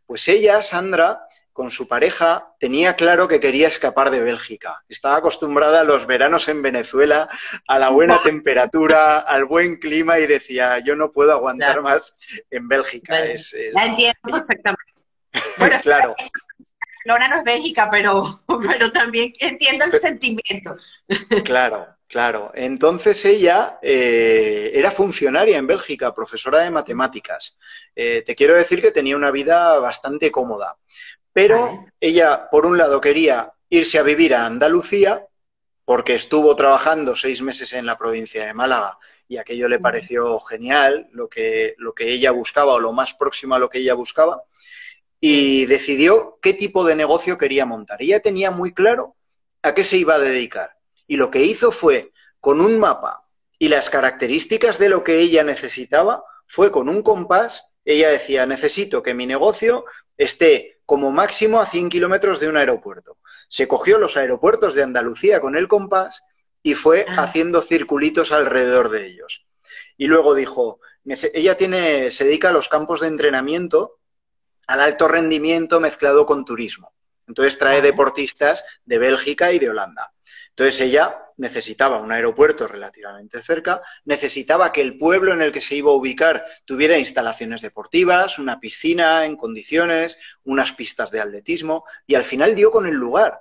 Pues 0.07 0.27
ella, 0.29 0.63
Sandra, 0.63 1.27
con 1.53 1.71
su 1.71 1.89
pareja, 1.89 2.55
tenía 2.59 2.95
claro 2.95 3.29
que 3.29 3.41
quería 3.41 3.69
escapar 3.69 4.11
de 4.11 4.23
Bélgica. 4.23 4.83
Estaba 4.89 5.17
acostumbrada 5.17 5.81
a 5.81 5.85
los 5.85 6.07
veranos 6.07 6.49
en 6.49 6.63
Venezuela, 6.63 7.29
a 7.67 7.79
la 7.79 7.91
buena 7.91 8.23
temperatura, 8.23 9.19
al 9.19 9.45
buen 9.45 9.77
clima 9.77 10.19
y 10.19 10.27
decía, 10.27 10.79
yo 10.79 10.97
no 10.97 11.13
puedo 11.13 11.33
aguantar 11.33 11.83
más 11.83 12.17
en 12.51 12.69
Bélgica. 12.69 13.19
La 13.73 13.87
entiendo 13.87 14.15
perfectamente. 14.23 14.85
Bueno, 15.59 15.77
claro. 15.81 16.17
Barcelona 17.05 17.29
no 17.29 17.39
es 17.39 17.45
Bélgica, 17.45 17.89
pero, 17.91 18.43
pero 18.67 18.93
también 18.93 19.33
entiendo 19.41 19.85
el 19.87 19.93
sentimiento. 19.93 20.77
Claro, 21.45 21.87
Claro, 22.11 22.51
entonces 22.55 23.25
ella 23.25 23.79
eh, 23.81 24.73
era 24.75 24.91
funcionaria 24.91 25.57
en 25.59 25.69
Bélgica, 25.69 26.13
profesora 26.13 26.59
de 26.59 26.71
matemáticas. 26.71 27.57
Eh, 27.95 28.25
te 28.27 28.35
quiero 28.35 28.57
decir 28.57 28.83
que 28.83 28.91
tenía 28.91 29.15
una 29.15 29.31
vida 29.31 29.79
bastante 29.79 30.33
cómoda, 30.33 30.77
pero 31.33 31.87
ella, 32.01 32.51
por 32.51 32.67
un 32.67 32.77
lado, 32.77 33.01
quería 33.01 33.53
irse 33.69 34.01
a 34.01 34.03
vivir 34.03 34.35
a 34.35 34.45
Andalucía, 34.45 35.25
porque 35.85 36.17
estuvo 36.17 36.57
trabajando 36.57 37.15
seis 37.15 37.43
meses 37.43 37.73
en 37.75 37.87
la 37.87 37.97
provincia 37.97 38.45
de 38.45 38.55
Málaga 38.55 38.99
y 39.29 39.37
aquello 39.37 39.69
le 39.69 39.79
pareció 39.79 40.41
genial, 40.41 41.07
lo 41.13 41.29
que, 41.29 41.77
lo 41.79 41.95
que 41.95 42.11
ella 42.11 42.33
buscaba 42.33 42.73
o 42.73 42.81
lo 42.81 42.91
más 42.91 43.15
próximo 43.15 43.55
a 43.55 43.61
lo 43.61 43.69
que 43.69 43.79
ella 43.79 43.95
buscaba, 43.95 44.43
y 45.21 45.65
decidió 45.67 46.41
qué 46.43 46.55
tipo 46.55 46.85
de 46.85 46.97
negocio 46.97 47.39
quería 47.39 47.67
montar. 47.67 48.03
Ella 48.03 48.19
tenía 48.19 48.51
muy 48.51 48.75
claro 48.75 49.15
a 49.63 49.75
qué 49.75 49.85
se 49.85 49.97
iba 49.97 50.17
a 50.17 50.19
dedicar. 50.19 50.80
Y 51.11 51.17
lo 51.17 51.29
que 51.29 51.43
hizo 51.43 51.73
fue, 51.73 52.13
con 52.39 52.61
un 52.61 52.79
mapa 52.79 53.27
y 53.59 53.67
las 53.67 53.91
características 53.91 54.79
de 54.79 54.89
lo 54.89 55.03
que 55.03 55.19
ella 55.19 55.43
necesitaba, 55.43 56.23
fue 56.47 56.71
con 56.71 56.89
un 56.89 57.03
compás, 57.03 57.65
ella 57.85 58.11
decía, 58.11 58.47
necesito 58.47 59.03
que 59.03 59.13
mi 59.13 59.27
negocio 59.27 59.87
esté 60.17 60.79
como 60.87 61.11
máximo 61.11 61.61
a 61.61 61.67
100 61.67 61.89
kilómetros 61.89 62.39
de 62.39 62.49
un 62.49 62.57
aeropuerto. 62.57 63.19
Se 63.49 63.67
cogió 63.67 63.99
los 63.99 64.17
aeropuertos 64.17 64.77
de 64.77 64.85
Andalucía 64.85 65.41
con 65.41 65.57
el 65.57 65.67
compás 65.67 66.23
y 66.63 66.75
fue 66.75 67.05
ah. 67.09 67.25
haciendo 67.25 67.61
circulitos 67.61 68.31
alrededor 68.31 68.89
de 68.89 69.09
ellos. 69.09 69.49
Y 69.97 70.07
luego 70.07 70.37
dijo, 70.37 70.79
ella 71.35 71.57
tiene, 71.57 72.13
se 72.13 72.25
dedica 72.25 72.51
a 72.51 72.53
los 72.53 72.69
campos 72.69 73.01
de 73.01 73.09
entrenamiento 73.09 73.99
al 74.69 74.81
alto 74.81 75.09
rendimiento 75.09 75.81
mezclado 75.81 76.25
con 76.25 76.45
turismo. 76.45 76.95
Entonces 77.27 77.59
trae 77.59 77.83
deportistas 77.83 78.65
de 78.85 78.99
Bélgica 78.99 79.53
y 79.53 79.59
de 79.59 79.71
Holanda. 79.71 80.13
Entonces 80.61 80.83
ella 80.83 81.19
necesitaba 81.39 82.03
un 82.03 82.13
aeropuerto 82.13 82.69
relativamente 82.69 83.43
cerca, 83.43 83.81
necesitaba 84.05 84.73
que 84.73 84.83
el 84.83 84.99
pueblo 84.99 85.33
en 85.33 85.41
el 85.41 85.53
que 85.53 85.63
se 85.63 85.75
iba 85.75 85.91
a 85.91 85.95
ubicar 85.95 86.45
tuviera 86.67 86.99
instalaciones 86.99 87.63
deportivas, 87.63 88.39
una 88.39 88.61
piscina 88.61 89.25
en 89.25 89.37
condiciones, 89.37 90.19
unas 90.45 90.73
pistas 90.73 91.11
de 91.11 91.23
atletismo 91.23 91.87
y 92.07 92.15
al 92.15 92.25
final 92.25 92.55
dio 92.55 92.71
con 92.71 92.87
el 92.87 92.93
lugar. 92.93 93.41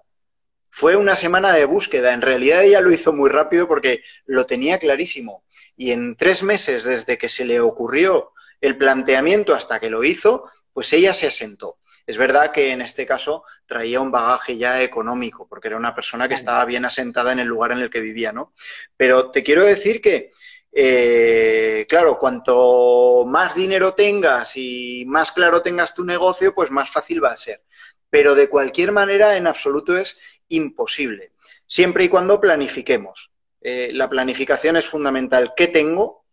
Fue 0.70 0.96
una 0.96 1.18
semana 1.18 1.52
de 1.52 1.66
búsqueda. 1.66 2.14
En 2.14 2.22
realidad 2.22 2.64
ella 2.64 2.80
lo 2.80 2.90
hizo 2.90 3.12
muy 3.12 3.30
rápido 3.30 3.68
porque 3.68 4.02
lo 4.26 4.46
tenía 4.46 4.80
clarísimo. 4.80 5.44
Y 5.76 5.92
en 5.92 6.16
tres 6.16 6.42
meses 6.42 6.86
desde 6.86 7.18
que 7.18 7.28
se 7.28 7.44
le 7.44 7.60
ocurrió 7.60 8.32
el 8.62 8.78
planteamiento 8.78 9.54
hasta 9.54 9.82
que 9.82 9.90
lo 9.90 10.06
hizo, 10.06 10.50
pues 10.72 10.94
ella 10.94 11.14
se 11.14 11.28
asentó. 11.28 11.80
Es 12.10 12.18
verdad 12.18 12.52
que 12.52 12.72
en 12.72 12.82
este 12.82 13.06
caso 13.06 13.44
traía 13.68 14.02
un 14.02 14.10
bagaje 14.10 14.58
ya 14.58 14.82
económico, 14.82 15.48
porque 15.48 15.68
era 15.68 15.78
una 15.78 15.94
persona 15.94 16.28
que 16.28 16.34
estaba 16.34 16.66
bien 16.66 16.84
asentada 16.84 17.32
en 17.32 17.38
el 17.38 17.46
lugar 17.46 17.72
en 17.72 17.78
el 17.78 17.92
que 17.92 18.00
vivía, 18.00 18.32
¿no? 18.32 18.52
Pero 18.98 19.30
te 19.30 19.44
quiero 19.44 19.64
decir 19.64 20.02
que, 20.02 20.32
eh, 20.72 21.86
claro, 21.88 22.18
cuanto 22.18 23.26
más 23.28 23.54
dinero 23.54 23.94
tengas 23.94 24.54
y 24.56 25.04
más 25.06 25.32
claro 25.32 25.62
tengas 25.62 25.94
tu 25.94 26.04
negocio, 26.04 26.56
pues 26.56 26.72
más 26.72 26.90
fácil 26.90 27.24
va 27.24 27.34
a 27.34 27.38
ser. 27.38 27.62
Pero 28.10 28.34
de 28.34 28.50
cualquier 28.50 28.92
manera, 28.92 29.38
en 29.38 29.46
absoluto 29.46 29.96
es 29.96 30.20
imposible, 30.48 31.34
siempre 31.68 32.06
y 32.06 32.10
cuando 32.10 32.42
planifiquemos. 32.42 33.30
Eh, 33.62 33.92
la 33.94 34.10
planificación 34.10 34.78
es 34.78 34.88
fundamental. 34.88 35.54
¿Qué 35.56 35.68
tengo? 35.68 36.26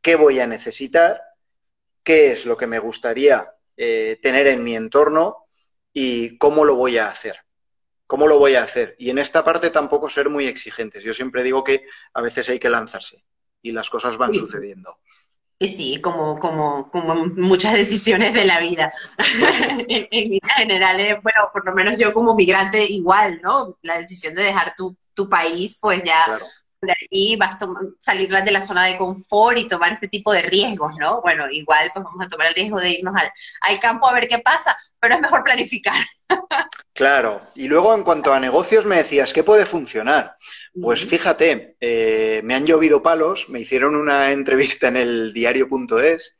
¿Qué 0.00 0.14
voy 0.14 0.38
a 0.38 0.46
necesitar? 0.46 1.20
qué 2.04 2.32
es 2.32 2.46
lo 2.46 2.56
que 2.56 2.66
me 2.66 2.78
gustaría 2.78 3.52
eh, 3.76 4.18
tener 4.22 4.46
en 4.46 4.62
mi 4.62 4.76
entorno 4.76 5.46
y 5.92 6.38
cómo 6.38 6.64
lo 6.64 6.76
voy 6.76 6.98
a 6.98 7.08
hacer. 7.08 7.36
¿Cómo 8.06 8.26
lo 8.26 8.38
voy 8.38 8.56
a 8.56 8.62
hacer? 8.62 8.94
Y 8.98 9.10
en 9.10 9.18
esta 9.18 9.42
parte 9.42 9.70
tampoco 9.70 10.10
ser 10.10 10.28
muy 10.28 10.46
exigentes. 10.46 11.02
Yo 11.02 11.14
siempre 11.14 11.42
digo 11.42 11.64
que 11.64 11.86
a 12.12 12.20
veces 12.20 12.48
hay 12.48 12.58
que 12.58 12.68
lanzarse 12.68 13.24
y 13.62 13.72
las 13.72 13.88
cosas 13.88 14.18
van 14.18 14.34
sucediendo. 14.34 14.98
Y 15.58 15.68
sí, 15.68 16.00
como, 16.00 16.38
como, 16.38 16.90
como 16.90 17.14
muchas 17.26 17.72
decisiones 17.82 18.34
de 18.34 18.44
la 18.44 18.60
vida. 18.60 18.92
en, 19.88 20.08
en 20.10 20.40
general, 20.56 21.00
eh, 21.00 21.20
bueno, 21.22 21.40
por 21.52 21.64
lo 21.64 21.72
menos 21.72 21.94
yo 21.98 22.12
como 22.12 22.34
migrante 22.34 22.84
igual, 22.84 23.40
¿no? 23.42 23.78
La 23.82 23.98
decisión 23.98 24.34
de 24.34 24.42
dejar 24.42 24.74
tu, 24.76 24.96
tu 25.14 25.28
país, 25.28 25.78
pues 25.80 26.02
ya 26.04 26.40
de 26.82 26.92
ahí 26.92 27.36
vas 27.36 27.62
a 27.62 27.68
salir 27.98 28.28
de 28.28 28.50
la 28.50 28.60
zona 28.60 28.86
de 28.86 28.96
confort 28.96 29.56
y 29.56 29.68
tomar 29.68 29.92
este 29.92 30.08
tipo 30.08 30.32
de 30.32 30.42
riesgos, 30.42 30.94
¿no? 30.98 31.20
Bueno, 31.22 31.48
igual 31.50 31.90
pues 31.94 32.04
vamos 32.04 32.26
a 32.26 32.28
tomar 32.28 32.48
el 32.48 32.54
riesgo 32.54 32.80
de 32.80 32.90
irnos 32.90 33.14
al, 33.60 33.80
campo 33.80 34.08
a 34.08 34.12
ver 34.12 34.28
qué 34.28 34.38
pasa, 34.38 34.76
pero 34.98 35.14
es 35.14 35.20
mejor 35.20 35.42
planificar. 35.44 36.04
Claro, 36.94 37.40
y 37.54 37.68
luego 37.68 37.94
en 37.94 38.02
cuanto 38.02 38.34
a 38.34 38.38
negocios 38.38 38.84
me 38.84 38.96
decías, 38.96 39.32
¿qué 39.32 39.42
puede 39.42 39.64
funcionar? 39.64 40.36
Pues 40.78 41.02
fíjate, 41.02 41.74
eh, 41.80 42.42
me 42.44 42.54
han 42.54 42.66
llovido 42.66 43.02
palos, 43.02 43.48
me 43.48 43.60
hicieron 43.60 43.96
una 43.96 44.30
entrevista 44.30 44.88
en 44.88 44.98
el 44.98 45.32
diario.es 45.32 46.36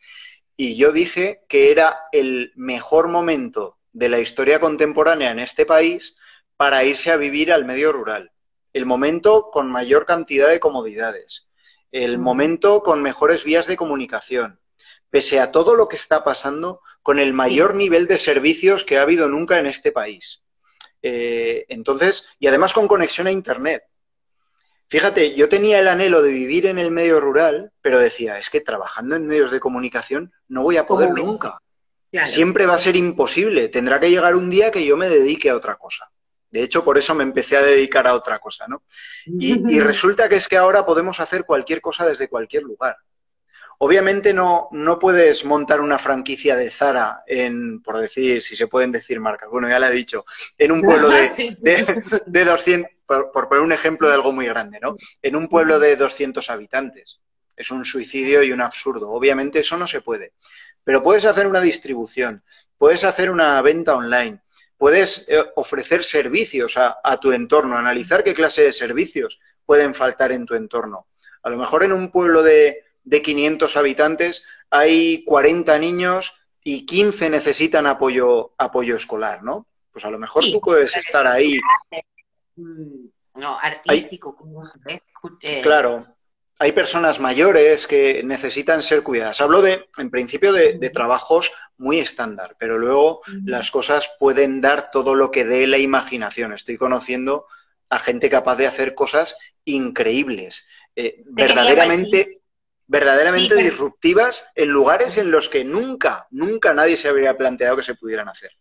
y 0.55 0.77
yo 0.77 0.93
dije 0.93 1.41
que 1.49 1.71
era 1.71 2.01
el 2.13 2.53
mejor 2.55 3.09
momento 3.09 3.79
de 3.93 4.11
la 4.11 4.19
historia 4.19 4.61
contemporánea 4.61 5.31
en 5.31 5.39
este 5.39 5.65
país 5.65 6.17
para 6.59 6.85
irse 6.85 7.11
a 7.11 7.17
vivir 7.17 7.51
al 7.51 7.65
medio 7.65 7.91
rural 7.91 8.32
el 8.73 8.87
momento 8.87 9.51
con 9.51 9.71
mayor 9.71 10.07
cantidad 10.07 10.49
de 10.49 10.61
comodidades, 10.61 11.49
el 11.91 12.19
momento 12.19 12.83
con 12.83 13.03
mejores 13.03 13.45
vías 13.45 13.67
de 13.67 13.77
comunicación, 13.77 14.61
pese 15.11 15.41
a 15.41 15.53
todo 15.53 15.75
lo 15.75 15.89
que 15.89 15.97
está 15.97 16.25
pasando, 16.25 16.81
con 17.03 17.19
el 17.19 17.33
mayor 17.33 17.75
nivel 17.75 18.07
de 18.07 18.17
servicios 18.17 18.85
que 18.85 18.99
ha 18.99 19.03
habido 19.03 19.29
nunca 19.29 19.59
en 19.59 19.67
este 19.67 19.93
país. 19.93 20.43
Eh, 21.03 21.67
entonces, 21.69 22.29
y 22.39 22.47
además 22.47 22.73
con 22.73 22.89
conexión 22.89 23.27
a 23.27 23.33
Internet. 23.33 23.85
Fíjate, 24.89 25.35
yo 25.35 25.49
tenía 25.49 25.81
el 25.81 25.89
anhelo 25.89 26.23
de 26.23 26.31
vivir 26.31 26.67
en 26.67 26.79
el 26.79 26.91
medio 26.91 27.19
rural, 27.19 27.73
pero 27.81 27.99
decía, 27.99 28.39
es 28.39 28.51
que 28.51 28.61
trabajando 28.61 29.17
en 29.17 29.27
medios 29.27 29.51
de 29.51 29.59
comunicación 29.59 30.33
no 30.49 30.63
voy 30.63 30.77
a 30.77 30.87
poder 30.87 31.11
nunca. 31.11 31.59
Siempre 32.27 32.67
va 32.67 32.75
a 32.75 32.79
ser 32.79 32.95
imposible. 32.97 33.69
Tendrá 33.69 33.99
que 33.99 34.11
llegar 34.11 34.37
un 34.37 34.51
día 34.51 34.71
que 34.71 34.85
yo 34.85 34.99
me 34.99 35.09
dedique 35.09 35.49
a 35.49 35.57
otra 35.57 35.77
cosa. 35.77 36.12
De 36.53 36.63
hecho, 36.63 36.85
por 36.85 36.99
eso 36.99 37.15
me 37.15 37.25
empecé 37.25 37.57
a 37.57 37.63
dedicar 37.63 38.07
a 38.07 38.15
otra 38.15 38.39
cosa, 38.39 38.67
¿no? 38.69 38.83
Y, 39.25 39.55
resulta 39.81 40.29
que 40.29 40.37
es 40.37 40.47
que 40.47 40.59
ahora 40.59 40.85
podemos 40.85 41.19
hacer 41.19 41.45
cualquier 41.45 41.81
cosa 41.81 42.07
desde 42.07 42.29
cualquier 42.29 42.63
lugar. 42.63 42.99
Obviamente 43.79 44.35
no, 44.35 44.69
no 44.71 44.99
puedes 44.99 45.47
montar 45.47 45.81
una 45.81 45.99
franquicia 45.99 46.55
de 46.55 46.71
Zara 46.71 47.23
en, 47.27 47.81
por 47.81 47.99
decir, 47.99 48.43
si 48.43 48.55
se 48.55 48.69
pueden 48.69 48.93
decir 48.93 49.19
marcas, 49.19 49.49
bueno, 49.51 49.69
ya 49.69 49.79
le 49.79 49.87
he 49.87 49.93
dicho, 49.93 50.25
en 50.59 50.71
un 50.71 50.83
pueblo 50.83 51.09
de, 51.09 51.27
de, 52.27 52.45
200, 52.45 52.91
por, 53.07 53.33
por, 53.33 53.49
poner 53.49 53.65
un 53.65 53.73
ejemplo 53.73 54.09
de 54.09 54.15
algo 54.15 54.31
muy 54.31 54.47
grande, 54.47 54.79
¿no? 54.79 54.95
En 55.23 55.35
un 55.35 55.49
pueblo 55.49 55.81
de 55.81 55.97
200 55.97 56.49
habitantes. 56.51 57.21
Es 57.57 57.71
un 57.71 57.85
suicidio 57.85 58.43
y 58.43 58.53
un 58.53 58.61
absurdo. 58.61 59.11
Obviamente 59.11 59.61
eso 59.61 59.77
no 59.77 59.87
se 59.87 60.01
puede. 60.01 60.33
Pero 60.85 61.03
puedes 61.03 61.25
hacer 61.25 61.47
una 61.47 61.61
distribución, 61.61 62.45
puedes 62.77 63.05
hacer 63.05 63.31
una 63.31 63.61
venta 63.63 63.97
online, 63.97 64.43
puedes 64.83 65.29
eh, 65.29 65.39
ofrecer 65.55 66.03
servicios 66.03 66.77
a, 66.77 67.17
tu 67.19 67.31
entorno, 67.31 67.79
analizar 67.79 68.25
qué 68.25 68.35
clase 68.35 68.65
de 68.65 68.73
servicios 68.73 69.39
pueden 69.65 69.95
faltar 69.95 70.33
en 70.33 70.45
tu 70.45 70.57
entorno. 70.57 71.07
A 71.45 71.51
lo 71.51 71.57
mejor 71.57 71.85
en 71.85 71.93
un 71.93 72.11
pueblo 72.11 72.43
de, 72.43 72.83
de 73.05 73.23
500 73.23 73.77
habitantes 73.77 74.45
hay 74.71 75.23
40 75.23 75.79
niños 75.79 76.35
y 76.65 76.85
15 76.85 77.31
necesitan 77.31 77.87
apoyo, 77.87 78.55
apoyo 78.59 78.97
escolar, 78.97 79.45
¿no? 79.45 79.69
Pues 79.93 80.05
a 80.05 80.11
lo 80.11 80.19
mejor 80.19 80.43
tú 80.51 80.61
puedes 80.61 80.97
estar 80.97 81.29
ahí. 81.29 81.61
Mm, 82.57 83.07
no, 83.37 83.57
artístico, 83.61 84.35
como 84.35 84.65
se 84.65 84.81
eh, 85.43 85.61
Claro, 85.63 86.05
hay 86.59 86.73
personas 86.73 87.19
mayores 87.19 87.87
que 87.87 88.23
necesitan 88.23 88.83
ser 88.83 89.03
cuidadas. 89.03 89.41
Hablo 89.41 89.63
de, 89.63 89.89
en 89.99 90.11
principio, 90.11 90.53
de, 90.53 90.91
trabajos 90.91 91.51
muy 91.77 91.99
estándar, 91.99 92.57
pero 92.59 92.79
luego 92.79 93.23
las 93.45 93.71
cosas 93.71 94.11
pueden 94.19 94.61
dar 94.61 94.91
todo 94.91 95.15
lo 95.15 95.31
que 95.31 95.45
dé 95.45 95.67
la 95.67 95.79
imaginación. 95.79 96.53
Estoy 96.53 96.77
conociendo 96.77 97.47
a 97.91 97.99
gente 97.99 98.31
capaz 98.31 98.57
de 98.57 98.67
hacer 98.67 98.95
cosas 98.95 99.37
increíbles, 99.65 100.67
eh, 100.97 101.23
verdaderamente, 101.27 102.41
verdaderamente 102.87 103.55
disruptivas 103.57 104.47
en 104.55 104.69
lugares 104.69 105.17
en 105.19 105.31
los 105.31 105.49
que 105.49 105.65
nunca, 105.65 106.27
nunca 106.31 106.75
nadie 106.75 106.97
se 106.97 107.09
habría 107.09 107.37
planteado 107.37 107.77
que 107.77 107.83
se 107.83 107.95
pudieran 107.95 108.29
hacer. 108.29 108.53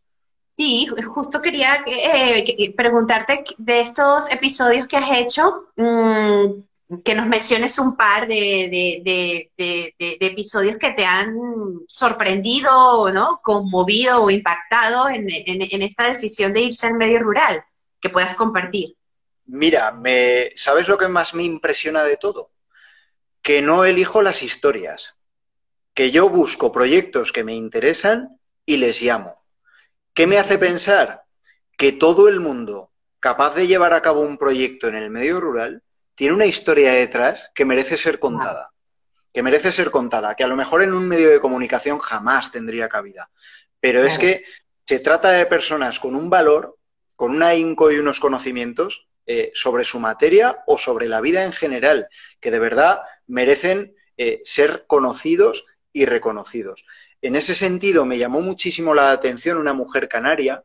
Sí, 0.53 0.87
justo 1.07 1.41
quería 1.41 1.83
eh, 1.85 2.73
preguntarte 2.75 3.43
de 3.57 3.79
estos 3.79 4.31
episodios 4.31 4.87
que 4.87 4.97
has 4.97 5.19
hecho, 5.19 5.71
mm, 5.75 6.61
que 7.05 7.15
nos 7.15 7.25
menciones 7.25 7.79
un 7.79 7.95
par 7.95 8.27
de, 8.27 9.49
episodios 9.97 10.77
que 10.77 10.91
te 10.91 11.05
han 11.05 11.35
sorprendido, 11.87 13.11
¿no? 13.13 13.39
conmovido 13.41 14.23
o 14.23 14.29
impactado 14.29 15.07
en, 15.07 15.27
esta 15.29 16.07
decisión 16.07 16.53
de 16.53 16.61
irse 16.61 16.87
al 16.87 16.95
medio 16.95 17.19
rural, 17.19 17.63
que 17.99 18.09
puedas 18.09 18.35
compartir. 18.35 18.95
Mira, 19.45 19.91
me, 19.91 20.51
¿sabes 20.55 20.87
lo 20.87 20.97
que 20.97 21.07
más 21.07 21.33
me 21.33 21.43
impresiona 21.43 22.03
de 22.03 22.17
todo? 22.17 22.51
Que 23.41 23.61
no 23.61 23.85
elijo 23.85 24.21
las 24.21 24.43
historias, 24.43 25.19
que 25.93 26.11
yo 26.11 26.29
busco 26.29 26.71
proyectos 26.71 27.31
que 27.31 27.43
me 27.43 27.55
interesan 27.55 28.37
y 28.65 28.77
les 28.77 29.01
llamo. 29.01 29.41
¿Qué 30.13 30.27
me 30.27 30.37
hace 30.37 30.57
pensar? 30.57 31.23
Que 31.77 31.93
todo 31.93 32.27
el 32.27 32.41
mundo 32.41 32.91
capaz 33.19 33.55
de 33.55 33.67
llevar 33.67 33.93
a 33.93 34.01
cabo 34.01 34.21
un 34.21 34.37
proyecto 34.37 34.87
en 34.87 34.95
el 34.95 35.09
medio 35.09 35.39
rural 35.39 35.83
tiene 36.21 36.35
una 36.35 36.45
historia 36.45 36.93
detrás 36.93 37.49
que 37.55 37.65
merece 37.65 37.97
ser 37.97 38.19
contada. 38.19 38.69
Que 39.33 39.41
merece 39.41 39.71
ser 39.71 39.89
contada, 39.89 40.35
que 40.35 40.43
a 40.43 40.47
lo 40.47 40.55
mejor 40.55 40.83
en 40.83 40.93
un 40.93 41.07
medio 41.07 41.31
de 41.31 41.39
comunicación 41.39 41.97
jamás 41.97 42.51
tendría 42.51 42.87
cabida. 42.87 43.31
Pero 43.79 44.03
es 44.03 44.19
que 44.19 44.43
se 44.85 44.99
trata 44.99 45.31
de 45.31 45.47
personas 45.47 45.99
con 45.99 46.13
un 46.13 46.29
valor, 46.29 46.77
con 47.15 47.31
un 47.31 47.41
ahínco 47.41 47.91
y 47.91 47.97
unos 47.97 48.19
conocimientos 48.19 49.07
eh, 49.25 49.49
sobre 49.55 49.83
su 49.83 49.99
materia 49.99 50.59
o 50.67 50.77
sobre 50.77 51.07
la 51.07 51.21
vida 51.21 51.43
en 51.43 51.53
general, 51.53 52.07
que 52.39 52.51
de 52.51 52.59
verdad 52.59 53.01
merecen 53.25 53.95
eh, 54.15 54.41
ser 54.43 54.85
conocidos 54.85 55.65
y 55.91 56.05
reconocidos. 56.05 56.85
En 57.23 57.35
ese 57.35 57.55
sentido, 57.55 58.05
me 58.05 58.19
llamó 58.19 58.41
muchísimo 58.41 58.93
la 58.93 59.09
atención 59.09 59.57
una 59.57 59.73
mujer 59.73 60.07
canaria. 60.07 60.63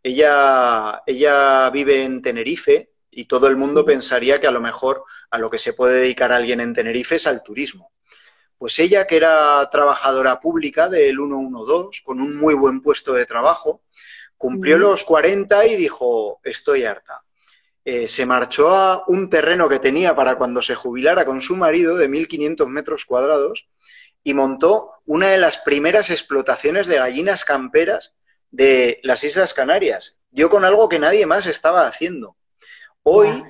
Ella, 0.00 1.02
ella 1.06 1.70
vive 1.70 2.04
en 2.04 2.22
Tenerife 2.22 2.91
y 3.12 3.26
todo 3.26 3.46
el 3.46 3.56
mundo 3.56 3.84
pensaría 3.84 4.40
que 4.40 4.46
a 4.46 4.50
lo 4.50 4.60
mejor 4.60 5.04
a 5.30 5.38
lo 5.38 5.50
que 5.50 5.58
se 5.58 5.74
puede 5.74 6.00
dedicar 6.00 6.32
alguien 6.32 6.60
en 6.60 6.74
Tenerife 6.74 7.16
es 7.16 7.26
al 7.26 7.42
turismo. 7.42 7.92
Pues 8.56 8.78
ella, 8.78 9.06
que 9.06 9.16
era 9.16 9.68
trabajadora 9.70 10.40
pública 10.40 10.88
del 10.88 11.16
112, 11.16 12.02
con 12.04 12.20
un 12.20 12.36
muy 12.36 12.54
buen 12.54 12.80
puesto 12.80 13.12
de 13.12 13.26
trabajo, 13.26 13.82
cumplió 14.38 14.78
los 14.78 15.04
40 15.04 15.66
y 15.66 15.76
dijo, 15.76 16.40
estoy 16.42 16.84
harta. 16.84 17.22
Eh, 17.84 18.08
se 18.08 18.24
marchó 18.24 18.70
a 18.74 19.04
un 19.08 19.28
terreno 19.28 19.68
que 19.68 19.80
tenía 19.80 20.14
para 20.14 20.36
cuando 20.36 20.62
se 20.62 20.74
jubilara 20.74 21.24
con 21.24 21.40
su 21.40 21.56
marido 21.56 21.96
de 21.96 22.08
1.500 22.08 22.68
metros 22.68 23.04
cuadrados 23.04 23.68
y 24.24 24.34
montó 24.34 24.92
una 25.04 25.28
de 25.28 25.38
las 25.38 25.58
primeras 25.58 26.10
explotaciones 26.10 26.86
de 26.86 26.96
gallinas 26.96 27.44
camperas 27.44 28.14
de 28.50 29.00
las 29.02 29.24
Islas 29.24 29.52
Canarias. 29.52 30.16
Dio 30.30 30.48
con 30.48 30.64
algo 30.64 30.88
que 30.88 31.00
nadie 31.00 31.26
más 31.26 31.46
estaba 31.46 31.86
haciendo. 31.86 32.36
Hoy, 33.04 33.42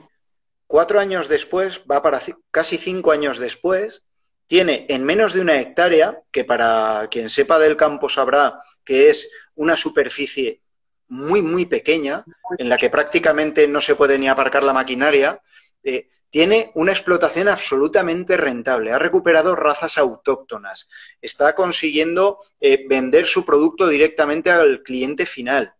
cuatro 0.67 0.99
años 0.99 1.29
después, 1.29 1.83
va 1.91 2.03
para 2.03 2.21
casi 2.51 2.79
cinco 2.79 3.13
años 3.13 3.39
después, 3.39 4.03
tiene 4.47 4.87
en 4.89 5.05
menos 5.05 5.35
de 5.35 5.41
una 5.41 5.61
hectárea, 5.61 6.23
que 6.31 6.45
para 6.45 7.09
quien 7.11 7.31
sepa 7.31 7.59
del 7.59 7.77
campo 7.77 8.09
sabrá 8.09 8.61
que 8.85 9.09
es 9.09 9.31
una 9.55 9.77
superficie 9.77 10.63
muy, 11.09 11.43
muy 11.43 11.67
pequeña, 11.67 12.25
en 12.59 12.69
la 12.69 12.79
que 12.79 12.91
prácticamente 12.91 13.69
no 13.69 13.81
se 13.81 13.95
puede 13.95 14.19
ni 14.19 14.29
aparcar 14.29 14.63
la 14.63 14.73
maquinaria, 14.73 15.41
eh, 15.83 16.09
tiene 16.31 16.71
una 16.75 16.93
explotación 16.93 17.49
absolutamente 17.49 18.39
rentable. 18.39 18.93
Ha 18.93 18.99
recuperado 18.99 19.55
razas 19.55 19.99
autóctonas. 19.99 20.89
Está 21.21 21.55
consiguiendo 21.55 22.39
eh, 22.59 22.87
vender 22.89 23.27
su 23.27 23.45
producto 23.45 23.87
directamente 23.87 24.51
al 24.51 24.83
cliente 24.83 25.27
final. 25.27 25.75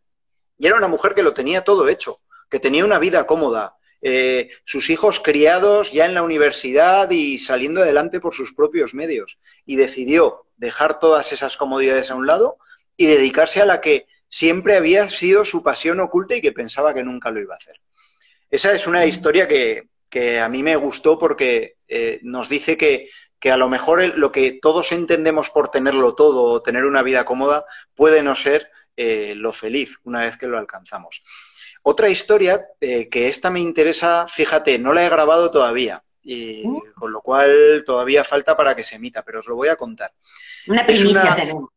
Y 0.59 0.67
era 0.67 0.77
una 0.77 0.89
mujer 0.89 1.15
que 1.15 1.23
lo 1.23 1.33
tenía 1.33 1.65
todo 1.65 1.89
hecho, 1.89 2.22
que 2.53 2.61
tenía 2.61 2.85
una 2.85 2.99
vida 2.99 3.27
cómoda, 3.27 3.77
eh, 4.03 4.51
sus 4.65 4.91
hijos 4.91 5.21
criados 5.21 5.91
ya 5.91 6.05
en 6.05 6.13
la 6.13 6.23
universidad 6.23 7.11
y 7.11 7.39
saliendo 7.39 7.81
adelante 7.81 8.21
por 8.21 8.35
sus 8.35 8.53
propios 8.53 8.93
medios. 8.93 9.39
Y 9.65 9.77
decidió 9.77 10.45
dejar 10.59 11.01
todas 11.01 11.33
esas 11.33 11.57
comodidades 11.57 12.11
a 12.11 12.15
un 12.15 12.27
lado 12.27 12.59
y 12.95 13.07
dedicarse 13.07 13.63
a 13.63 13.65
la 13.65 13.81
que 13.81 14.07
siempre 14.29 14.77
había 14.77 15.09
sido 15.09 15.47
su 15.47 15.63
pasión 15.63 15.99
oculta 16.01 16.37
y 16.37 16.43
que 16.43 16.53
pensaba 16.53 16.93
que 16.93 17.03
nunca 17.03 17.31
lo 17.31 17.41
iba 17.41 17.55
a 17.55 17.57
hacer. 17.57 17.81
Esa 18.51 18.75
es 18.75 18.87
una 18.87 19.07
historia 19.07 19.49
que, 19.49 19.89
a 20.39 20.49
mí 20.51 20.63
me 20.63 20.77
gustó 20.77 21.19
porque 21.19 21.77
eh, 21.89 22.21
nos 22.23 22.51
dice 22.51 22.77
que, 22.77 23.09
a 23.51 23.57
lo 23.57 23.71
mejor 23.71 24.19
lo 24.19 24.31
que 24.31 24.59
todos 24.61 24.93
entendemos 24.93 25.49
por 25.49 25.71
tenerlo 25.71 26.15
todo 26.15 26.43
o 26.43 26.63
tener 26.63 26.85
una 26.85 27.03
vida 27.03 27.25
cómoda 27.25 27.65
puede 27.95 28.23
no 28.23 28.35
ser 28.35 28.71
eh, 28.95 29.33
lo 29.35 29.55
feliz 29.55 29.97
una 30.05 30.21
vez 30.21 30.37
que 30.37 30.49
lo 30.49 30.59
alcanzamos. 30.59 31.23
Otra 31.83 32.09
historia 32.09 32.67
eh, 32.81 33.09
que 33.09 33.29
esta 33.29 33.51
me 33.51 33.61
interesa, 33.61 34.27
fíjate, 34.29 34.79
no 34.79 34.93
la 34.93 35.05
he 35.05 35.09
grabado 35.09 35.51
todavía, 35.51 36.03
y 36.23 36.67
uh. 36.67 36.83
con 36.95 37.13
lo 37.13 37.21
cual 37.21 37.83
todavía 37.85 38.25
falta 38.25 38.57
para 38.57 38.77
que 38.77 38.85
se 38.85 38.97
emita, 38.97 39.23
pero 39.23 39.41
os 39.41 39.49
lo 39.49 39.57
voy 39.57 39.69
a 39.69 39.77
contar. 39.77 40.13
Una 40.69 40.87
primicia 40.87 41.35
tenemos. 41.35 41.71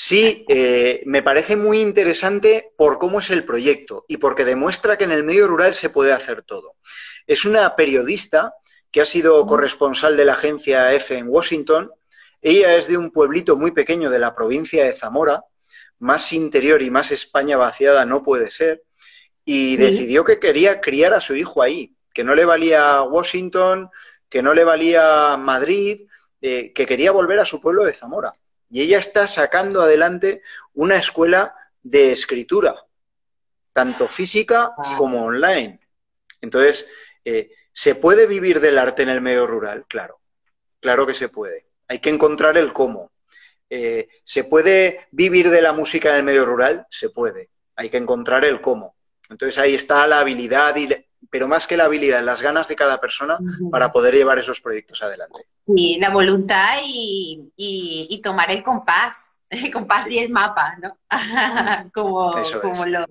Sí, 0.00 0.44
eh, 0.48 1.02
me 1.06 1.24
parece 1.24 1.56
muy 1.56 1.80
interesante 1.80 2.72
por 2.76 2.98
cómo 2.98 3.18
es 3.18 3.30
el 3.30 3.44
proyecto 3.44 4.04
y 4.06 4.18
porque 4.18 4.44
demuestra 4.44 4.96
que 4.96 5.02
en 5.02 5.10
el 5.10 5.24
medio 5.24 5.48
rural 5.48 5.74
se 5.74 5.90
puede 5.90 6.12
hacer 6.12 6.42
todo. 6.42 6.76
Es 7.26 7.44
una 7.44 7.74
periodista 7.74 8.54
que 8.92 9.00
ha 9.00 9.04
sido 9.04 9.44
corresponsal 9.44 10.16
de 10.16 10.24
la 10.24 10.34
agencia 10.34 10.92
EFE 10.92 11.18
en 11.18 11.28
Washington. 11.28 11.90
Ella 12.40 12.76
es 12.76 12.86
de 12.86 12.96
un 12.96 13.10
pueblito 13.10 13.56
muy 13.56 13.72
pequeño 13.72 14.08
de 14.08 14.20
la 14.20 14.36
provincia 14.36 14.84
de 14.84 14.92
Zamora, 14.92 15.42
más 15.98 16.32
interior 16.32 16.80
y 16.80 16.90
más 16.90 17.10
España 17.10 17.56
vaciada 17.56 18.04
no 18.04 18.22
puede 18.22 18.50
ser, 18.50 18.84
y 19.50 19.78
decidió 19.78 20.26
que 20.26 20.38
quería 20.38 20.78
criar 20.78 21.14
a 21.14 21.22
su 21.22 21.34
hijo 21.34 21.62
ahí, 21.62 21.96
que 22.12 22.22
no 22.22 22.34
le 22.34 22.44
valía 22.44 23.02
Washington, 23.02 23.88
que 24.28 24.42
no 24.42 24.52
le 24.52 24.62
valía 24.62 25.38
Madrid, 25.38 26.06
eh, 26.42 26.74
que 26.74 26.84
quería 26.84 27.12
volver 27.12 27.40
a 27.40 27.46
su 27.46 27.58
pueblo 27.58 27.84
de 27.84 27.94
Zamora. 27.94 28.34
Y 28.68 28.82
ella 28.82 28.98
está 28.98 29.26
sacando 29.26 29.80
adelante 29.80 30.42
una 30.74 30.98
escuela 30.98 31.54
de 31.82 32.12
escritura, 32.12 32.84
tanto 33.72 34.06
física 34.06 34.74
como 34.98 35.24
online. 35.24 35.80
Entonces, 36.42 36.86
eh, 37.24 37.50
¿se 37.72 37.94
puede 37.94 38.26
vivir 38.26 38.60
del 38.60 38.76
arte 38.76 39.02
en 39.02 39.08
el 39.08 39.22
medio 39.22 39.46
rural? 39.46 39.86
Claro, 39.88 40.20
claro 40.78 41.06
que 41.06 41.14
se 41.14 41.30
puede. 41.30 41.68
Hay 41.88 42.00
que 42.00 42.10
encontrar 42.10 42.58
el 42.58 42.74
cómo. 42.74 43.12
Eh, 43.70 44.08
¿Se 44.24 44.44
puede 44.44 45.06
vivir 45.10 45.48
de 45.48 45.62
la 45.62 45.72
música 45.72 46.10
en 46.10 46.16
el 46.16 46.22
medio 46.22 46.44
rural? 46.44 46.86
Se 46.90 47.08
puede. 47.08 47.48
Hay 47.76 47.88
que 47.88 47.96
encontrar 47.96 48.44
el 48.44 48.60
cómo. 48.60 48.97
Entonces 49.30 49.58
ahí 49.58 49.74
está 49.74 50.06
la 50.06 50.20
habilidad, 50.20 50.76
y, 50.76 50.88
pero 51.30 51.48
más 51.48 51.66
que 51.66 51.76
la 51.76 51.84
habilidad, 51.84 52.22
las 52.22 52.42
ganas 52.42 52.68
de 52.68 52.76
cada 52.76 53.00
persona 53.00 53.38
para 53.70 53.92
poder 53.92 54.14
llevar 54.14 54.38
esos 54.38 54.60
proyectos 54.60 55.02
adelante. 55.02 55.40
Y 55.66 55.98
la 55.98 56.10
voluntad 56.10 56.78
y, 56.84 58.20
tomar 58.22 58.50
el 58.50 58.62
compás, 58.62 59.40
el 59.50 59.72
compás 59.72 60.10
y 60.10 60.18
el 60.18 60.30
mapa, 60.30 60.76
¿no? 60.80 60.98
como 61.94 62.30
como 62.60 62.86
lo, 62.86 63.06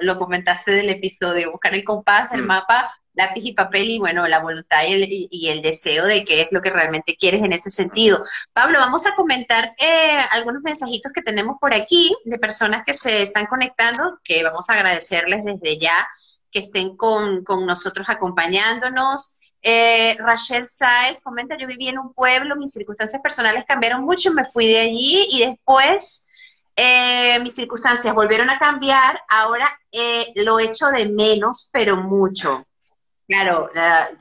lo, 0.00 0.18
comentaste 0.18 0.72
del 0.72 0.90
episodio, 0.90 1.52
buscar 1.52 1.74
el 1.74 1.84
compás, 1.84 2.32
el 2.32 2.42
mm. 2.42 2.46
mapa, 2.46 2.92
lápiz 3.18 3.42
y 3.44 3.52
papel 3.52 3.90
y 3.90 3.98
bueno, 3.98 4.28
la 4.28 4.38
voluntad 4.38 4.84
y 4.86 4.92
el, 4.92 5.08
y 5.10 5.48
el, 5.48 5.60
deseo 5.60 6.06
de 6.06 6.24
qué 6.24 6.42
es 6.42 6.48
lo 6.52 6.62
que 6.62 6.70
realmente 6.70 7.16
quieres 7.18 7.42
en 7.42 7.52
ese 7.52 7.70
sentido. 7.70 8.24
Pablo, 8.52 8.78
vamos 8.78 9.06
a 9.06 9.16
comentar 9.16 9.72
eh, 9.80 10.18
algunos 10.30 10.62
mensajitos 10.62 11.12
que 11.12 11.22
tenemos 11.22 11.56
por 11.60 11.74
aquí 11.74 12.16
de 12.24 12.38
personas 12.38 12.84
que 12.86 12.94
se 12.94 13.22
están 13.22 13.46
conectando, 13.46 14.20
que 14.22 14.44
vamos 14.44 14.70
a 14.70 14.74
agradecerles 14.74 15.44
desde 15.44 15.78
ya 15.78 16.08
que 16.52 16.60
estén 16.60 16.96
con, 16.96 17.44
nosotros 17.66 18.08
acompañándonos. 18.08 19.36
Eh, 19.62 20.16
Rachel 20.20 20.68
Saez 20.68 21.20
comenta, 21.20 21.58
yo 21.58 21.66
viví 21.66 21.88
en 21.88 21.98
un 21.98 22.14
pueblo, 22.14 22.54
mis 22.54 22.72
circunstancias 22.72 23.20
personales 23.20 23.64
cambiaron 23.66 24.04
mucho, 24.04 24.32
me 24.32 24.44
fui 24.44 24.68
de 24.68 24.78
allí 24.78 25.26
y 25.32 25.44
después 25.44 26.28
eh, 26.76 27.40
mis 27.40 27.56
circunstancias 27.56 28.14
volvieron 28.14 28.48
a 28.48 28.60
cambiar, 28.60 29.20
ahora 29.28 29.68
eh, 29.90 30.28
lo 30.36 30.60
echo 30.60 30.86
de 30.92 31.08
menos, 31.08 31.68
pero 31.72 31.96
mucho. 31.96 32.67
Claro, 33.28 33.70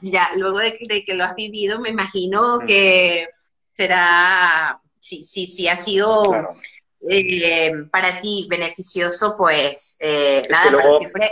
ya 0.01 0.31
luego 0.35 0.59
de, 0.59 1.03
que 1.05 1.13
lo 1.15 1.23
has 1.23 1.33
vivido, 1.33 1.79
me 1.79 1.89
imagino 1.89 2.57
mm. 2.57 2.65
que 2.65 3.29
será, 3.73 4.81
sí, 4.99 5.23
sí, 5.25 5.67
ha 5.69 5.77
sido 5.77 6.35
eh, 7.09 7.71
para 7.89 8.19
ti 8.19 8.47
beneficioso, 8.49 9.35
pues 9.37 9.97
nada, 10.49 10.91
siempre, 10.99 11.31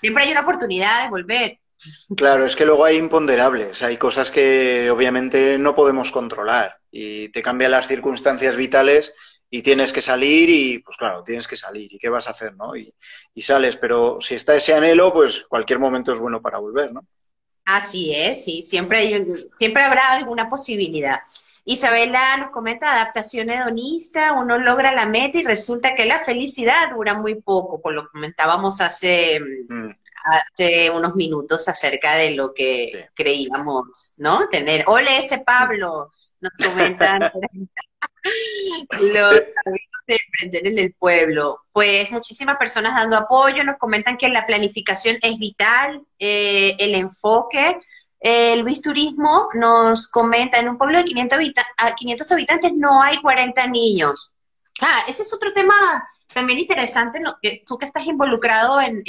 siempre 0.00 0.24
hay 0.24 0.30
una 0.30 0.42
oportunidad 0.42 1.04
de 1.04 1.10
volver. 1.10 1.58
Claro, 2.16 2.44
es 2.46 2.56
que 2.56 2.64
luego 2.64 2.84
hay 2.84 2.96
imponderables, 2.96 3.82
hay 3.82 3.96
cosas 3.96 4.30
que 4.30 4.90
obviamente 4.90 5.58
no 5.58 5.74
podemos 5.74 6.10
controlar 6.10 6.76
y 6.90 7.28
te 7.28 7.42
cambian 7.42 7.70
las 7.70 7.86
circunstancias 7.86 8.56
vitales 8.56 9.12
y 9.50 9.62
tienes 9.62 9.92
que 9.92 10.02
salir 10.02 10.50
y, 10.50 10.78
pues 10.80 10.96
claro, 10.96 11.22
tienes 11.22 11.48
que 11.48 11.56
salir. 11.56 11.92
¿Y 11.92 11.98
qué 11.98 12.08
vas 12.08 12.28
a 12.28 12.32
hacer, 12.32 12.54
no? 12.56 12.76
Y, 12.76 12.92
sales, 13.40 13.76
pero 13.76 14.20
si 14.20 14.34
está 14.34 14.56
ese 14.56 14.74
anhelo, 14.74 15.12
pues 15.12 15.44
cualquier 15.48 15.78
momento 15.78 16.12
es 16.12 16.18
bueno 16.18 16.42
para 16.42 16.58
volver, 16.58 16.92
¿no? 16.92 17.06
Así 17.64 18.14
es, 18.14 18.44
sí, 18.44 18.62
siempre, 18.62 18.98
hay, 18.98 19.50
siempre 19.58 19.82
habrá 19.84 20.12
alguna 20.12 20.48
posibilidad. 20.48 21.20
Isabela 21.64 22.38
nos 22.38 22.50
comenta 22.50 22.94
adaptación 22.94 23.50
hedonista, 23.50 24.32
uno 24.32 24.58
logra 24.58 24.90
la 24.92 25.04
meta 25.04 25.38
y 25.38 25.42
resulta 25.42 25.94
que 25.94 26.06
la 26.06 26.18
felicidad 26.18 26.90
dura 26.90 27.12
muy 27.12 27.34
poco, 27.42 27.80
por 27.82 27.92
lo 27.92 28.04
que 28.04 28.12
comentábamos 28.12 28.80
hace, 28.80 29.38
mm. 29.68 29.90
hace 30.24 30.90
unos 30.90 31.14
minutos 31.14 31.68
acerca 31.68 32.14
de 32.14 32.30
lo 32.30 32.54
que 32.54 33.10
creíamos, 33.14 34.14
¿no? 34.16 34.48
Tener. 34.48 34.84
Ole 34.86 35.18
ese 35.18 35.40
Pablo, 35.40 36.10
nos 36.40 36.52
comentan. 36.52 37.30
Los 39.12 39.42
de 40.08 40.18
emprender 40.26 40.66
en 40.66 40.78
el 40.78 40.94
pueblo. 40.94 41.60
Pues 41.70 42.10
muchísimas 42.10 42.56
personas 42.56 42.94
dando 42.94 43.16
apoyo, 43.16 43.62
nos 43.62 43.76
comentan 43.76 44.16
que 44.16 44.28
la 44.28 44.46
planificación 44.46 45.18
es 45.22 45.38
vital, 45.38 46.02
eh, 46.18 46.74
el 46.78 46.94
enfoque. 46.94 47.78
el 48.20 48.60
Luis 48.60 48.82
Turismo 48.82 49.48
nos 49.54 50.08
comenta, 50.08 50.58
en 50.58 50.70
un 50.70 50.78
pueblo 50.78 50.98
de 50.98 51.04
500, 51.04 51.38
500 51.96 52.32
habitantes 52.32 52.72
no 52.74 53.00
hay 53.02 53.20
40 53.20 53.66
niños. 53.68 54.32
Ah, 54.80 55.04
ese 55.06 55.22
es 55.22 55.32
otro 55.32 55.52
tema 55.52 55.74
también 56.32 56.58
interesante, 56.58 57.20
tú 57.66 57.78
que 57.78 57.84
estás 57.84 58.06
involucrado 58.06 58.80
en, 58.80 59.02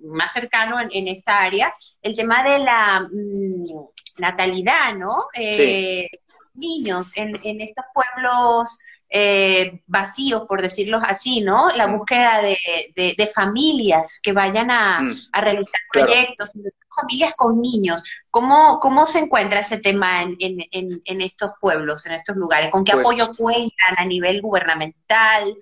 más 0.00 0.32
cercano 0.32 0.76
en, 0.80 1.08
esta 1.08 1.40
área, 1.40 1.72
el 2.00 2.16
tema 2.16 2.42
de 2.42 2.58
la 2.58 3.08
mm, 3.10 4.20
natalidad, 4.20 4.94
¿no? 4.94 5.26
Eh, 5.34 6.08
niños 6.54 7.16
en, 7.16 7.38
en 7.44 7.60
estos 7.60 7.84
pueblos 7.92 8.78
eh, 9.16 9.80
vacíos, 9.86 10.44
por 10.48 10.60
decirlo 10.60 10.98
así, 11.06 11.40
¿no? 11.40 11.68
La 11.76 11.86
búsqueda 11.86 12.42
de, 12.42 13.30
familias 13.32 14.18
que 14.20 14.32
vayan 14.32 14.72
a, 14.72 15.00
mm. 15.02 15.14
realizar 15.32 15.80
proyectos, 15.92 16.50
familias 16.92 17.32
con 17.36 17.60
niños. 17.60 18.02
¿Cómo, 18.30 18.80
¿Cómo 18.80 19.06
se 19.06 19.20
encuentra 19.20 19.60
ese 19.60 19.78
tema 19.78 20.22
en, 20.22 20.36
en, 20.40 21.20
estos 21.20 21.52
pueblos, 21.60 22.06
en 22.06 22.12
estos 22.12 22.34
lugares? 22.34 22.70
¿Con 22.70 22.82
qué 22.82 22.92
pues 22.92 23.04
apoyo 23.04 23.32
cuentan 23.36 23.94
a 23.98 24.04
nivel 24.04 24.40
gubernamental? 24.40 25.58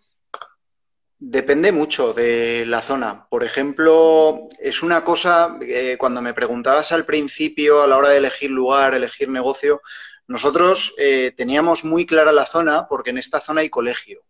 Depende 1.19 1.73
mucho 1.73 2.15
de 2.15 2.65
la 2.67 2.81
zona. 2.81 3.27
Por 3.29 3.45
ejemplo, 3.45 4.49
es 4.59 4.83
una 4.83 5.05
cosa, 5.05 5.59
eh, 5.61 5.97
cuando 5.99 6.23
me 6.23 6.33
preguntabas 6.33 6.91
al 6.91 7.05
principio, 7.05 7.83
a 7.83 7.87
la 7.87 7.99
hora 7.99 8.09
de 8.09 8.17
elegir 8.17 8.51
lugar, 8.51 8.95
elegir 8.95 9.29
negocio, 9.29 9.83
nosotros 10.27 10.95
eh, 10.99 11.33
teníamos 11.37 11.85
muy 11.85 12.07
clara 12.07 12.33
la 12.33 12.47
zona 12.47 12.87
porque 12.89 13.11
en 13.11 13.19
esta 13.19 13.41
zona 13.41 13.63
hay 13.63 13.71
colegio. 13.71 14.23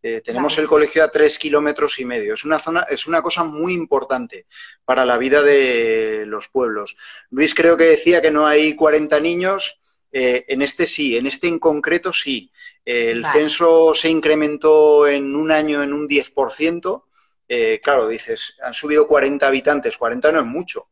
Eh, 0.00 0.20
tenemos 0.20 0.56
el 0.58 0.68
colegio 0.68 1.02
a 1.02 1.10
tres 1.10 1.38
kilómetros 1.38 1.98
y 1.98 2.04
medio. 2.04 2.34
Es 2.34 2.44
una 2.44 2.60
zona, 2.60 2.86
es 2.88 3.06
una 3.06 3.20
cosa 3.20 3.42
muy 3.42 3.74
importante 3.74 4.46
para 4.84 5.04
la 5.04 5.18
vida 5.18 5.42
de 5.42 6.24
los 6.26 6.48
pueblos. 6.48 6.96
Luis 7.30 7.54
creo 7.54 7.76
que 7.76 7.84
decía 7.84 8.20
que 8.20 8.30
no 8.30 8.46
hay 8.46 8.74
40 8.74 9.18
niños. 9.20 9.80
en 10.10 10.62
este 10.62 10.86
sí, 10.86 11.16
en 11.18 11.26
este 11.26 11.48
en 11.48 11.58
concreto 11.58 12.14
sí 12.14 12.50
el 12.88 13.26
censo 13.26 13.92
se 13.94 14.08
incrementó 14.08 15.06
en 15.06 15.36
un 15.36 15.52
año 15.52 15.82
en 15.82 15.92
un 15.92 16.08
10%. 16.08 17.04
Eh, 17.46 17.80
claro, 17.82 18.08
dices, 18.08 18.56
han 18.62 18.72
subido 18.72 19.06
40 19.06 19.46
habitantes, 19.46 19.98
40 19.98 20.32
no 20.32 20.40
es 20.40 20.46
mucho, 20.46 20.88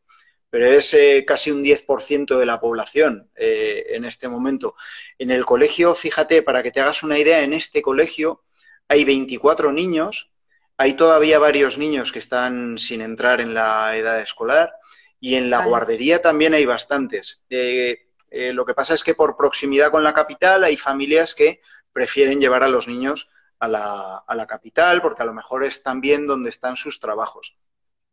pero 0.49 0.67
es 0.67 0.93
eh, 0.93 1.25
casi 1.27 1.51
un 1.51 1.63
10% 1.63 2.37
de 2.37 2.45
la 2.45 2.59
población 2.59 3.29
eh, 3.35 3.85
en 3.89 4.05
este 4.05 4.27
momento. 4.27 4.75
En 5.17 5.31
el 5.31 5.45
colegio, 5.45 5.93
fíjate, 5.93 6.41
para 6.41 6.63
que 6.63 6.71
te 6.71 6.79
hagas 6.79 7.03
una 7.03 7.19
idea, 7.19 7.41
en 7.41 7.53
este 7.53 7.81
colegio 7.81 8.43
hay 8.87 9.03
24 9.03 9.71
niños, 9.71 10.31
hay 10.77 10.93
todavía 10.93 11.39
varios 11.39 11.77
niños 11.77 12.11
que 12.11 12.19
están 12.19 12.77
sin 12.77 13.01
entrar 13.01 13.41
en 13.41 13.53
la 13.53 13.97
edad 13.97 14.21
escolar 14.21 14.73
y 15.19 15.35
en 15.35 15.49
la 15.49 15.65
guardería 15.65 16.21
también 16.21 16.53
hay 16.53 16.65
bastantes. 16.65 17.43
lo 17.49 18.65
que 18.65 18.73
pasa 18.73 18.93
es 18.93 19.03
que 19.03 19.15
por 19.15 19.35
proximidad 19.35 19.91
con 19.91 20.03
la 20.03 20.13
capital 20.13 20.63
hay 20.63 20.77
familias 20.77 21.33
que 21.33 21.59
prefieren 21.91 22.39
llevar 22.39 22.63
a 22.63 22.67
los 22.67 22.87
niños 22.87 23.29
a 23.59 23.67
la, 23.67 24.17
a 24.17 24.35
la 24.35 24.45
capital 24.45 25.01
porque 25.01 25.23
a 25.23 25.25
lo 25.25 25.33
mejor 25.33 25.63
es 25.63 25.81
también 25.81 26.27
donde 26.27 26.51
están 26.51 26.77
sus 26.77 26.99
trabajos. 26.99 27.57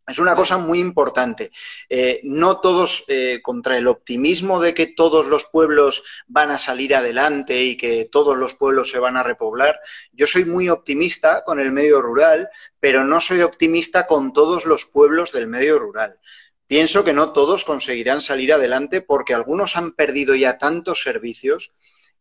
Es 0.06 0.18
una 0.18 0.36
cosa 0.36 0.58
muy 0.58 0.80
importante. 0.80 1.50
Eh, 1.88 2.20
no 2.24 2.60
todos, 2.60 3.04
eh, 3.08 3.40
contra 3.42 3.78
el 3.78 3.86
optimismo 3.86 4.60
de 4.60 4.74
que 4.74 4.88
todos 4.88 5.26
los 5.26 5.46
pueblos 5.46 6.02
van 6.26 6.50
a 6.50 6.58
salir 6.58 6.94
adelante 6.94 7.62
y 7.62 7.76
que 7.76 8.08
todos 8.12 8.36
los 8.36 8.54
pueblos 8.54 8.90
se 8.90 8.98
van 8.98 9.16
a 9.16 9.22
repoblar, 9.22 9.80
yo 10.12 10.26
soy 10.26 10.44
muy 10.44 10.68
optimista 10.68 11.42
con 11.44 11.58
el 11.58 11.72
medio 11.72 12.02
rural, 12.02 12.50
pero 12.80 13.04
no 13.04 13.18
soy 13.18 13.40
optimista 13.40 14.06
con 14.06 14.34
todos 14.34 14.66
los 14.66 14.84
pueblos 14.84 15.32
del 15.32 15.46
medio 15.46 15.78
rural. 15.78 16.18
Pienso 16.66 17.02
que 17.02 17.12
no 17.14 17.32
todos 17.32 17.64
conseguirán 17.64 18.20
salir 18.20 18.52
adelante 18.52 19.00
porque 19.00 19.32
algunos 19.32 19.76
han 19.76 19.92
perdido 19.92 20.34
ya 20.34 20.58
tantos 20.58 21.02
servicios 21.02 21.72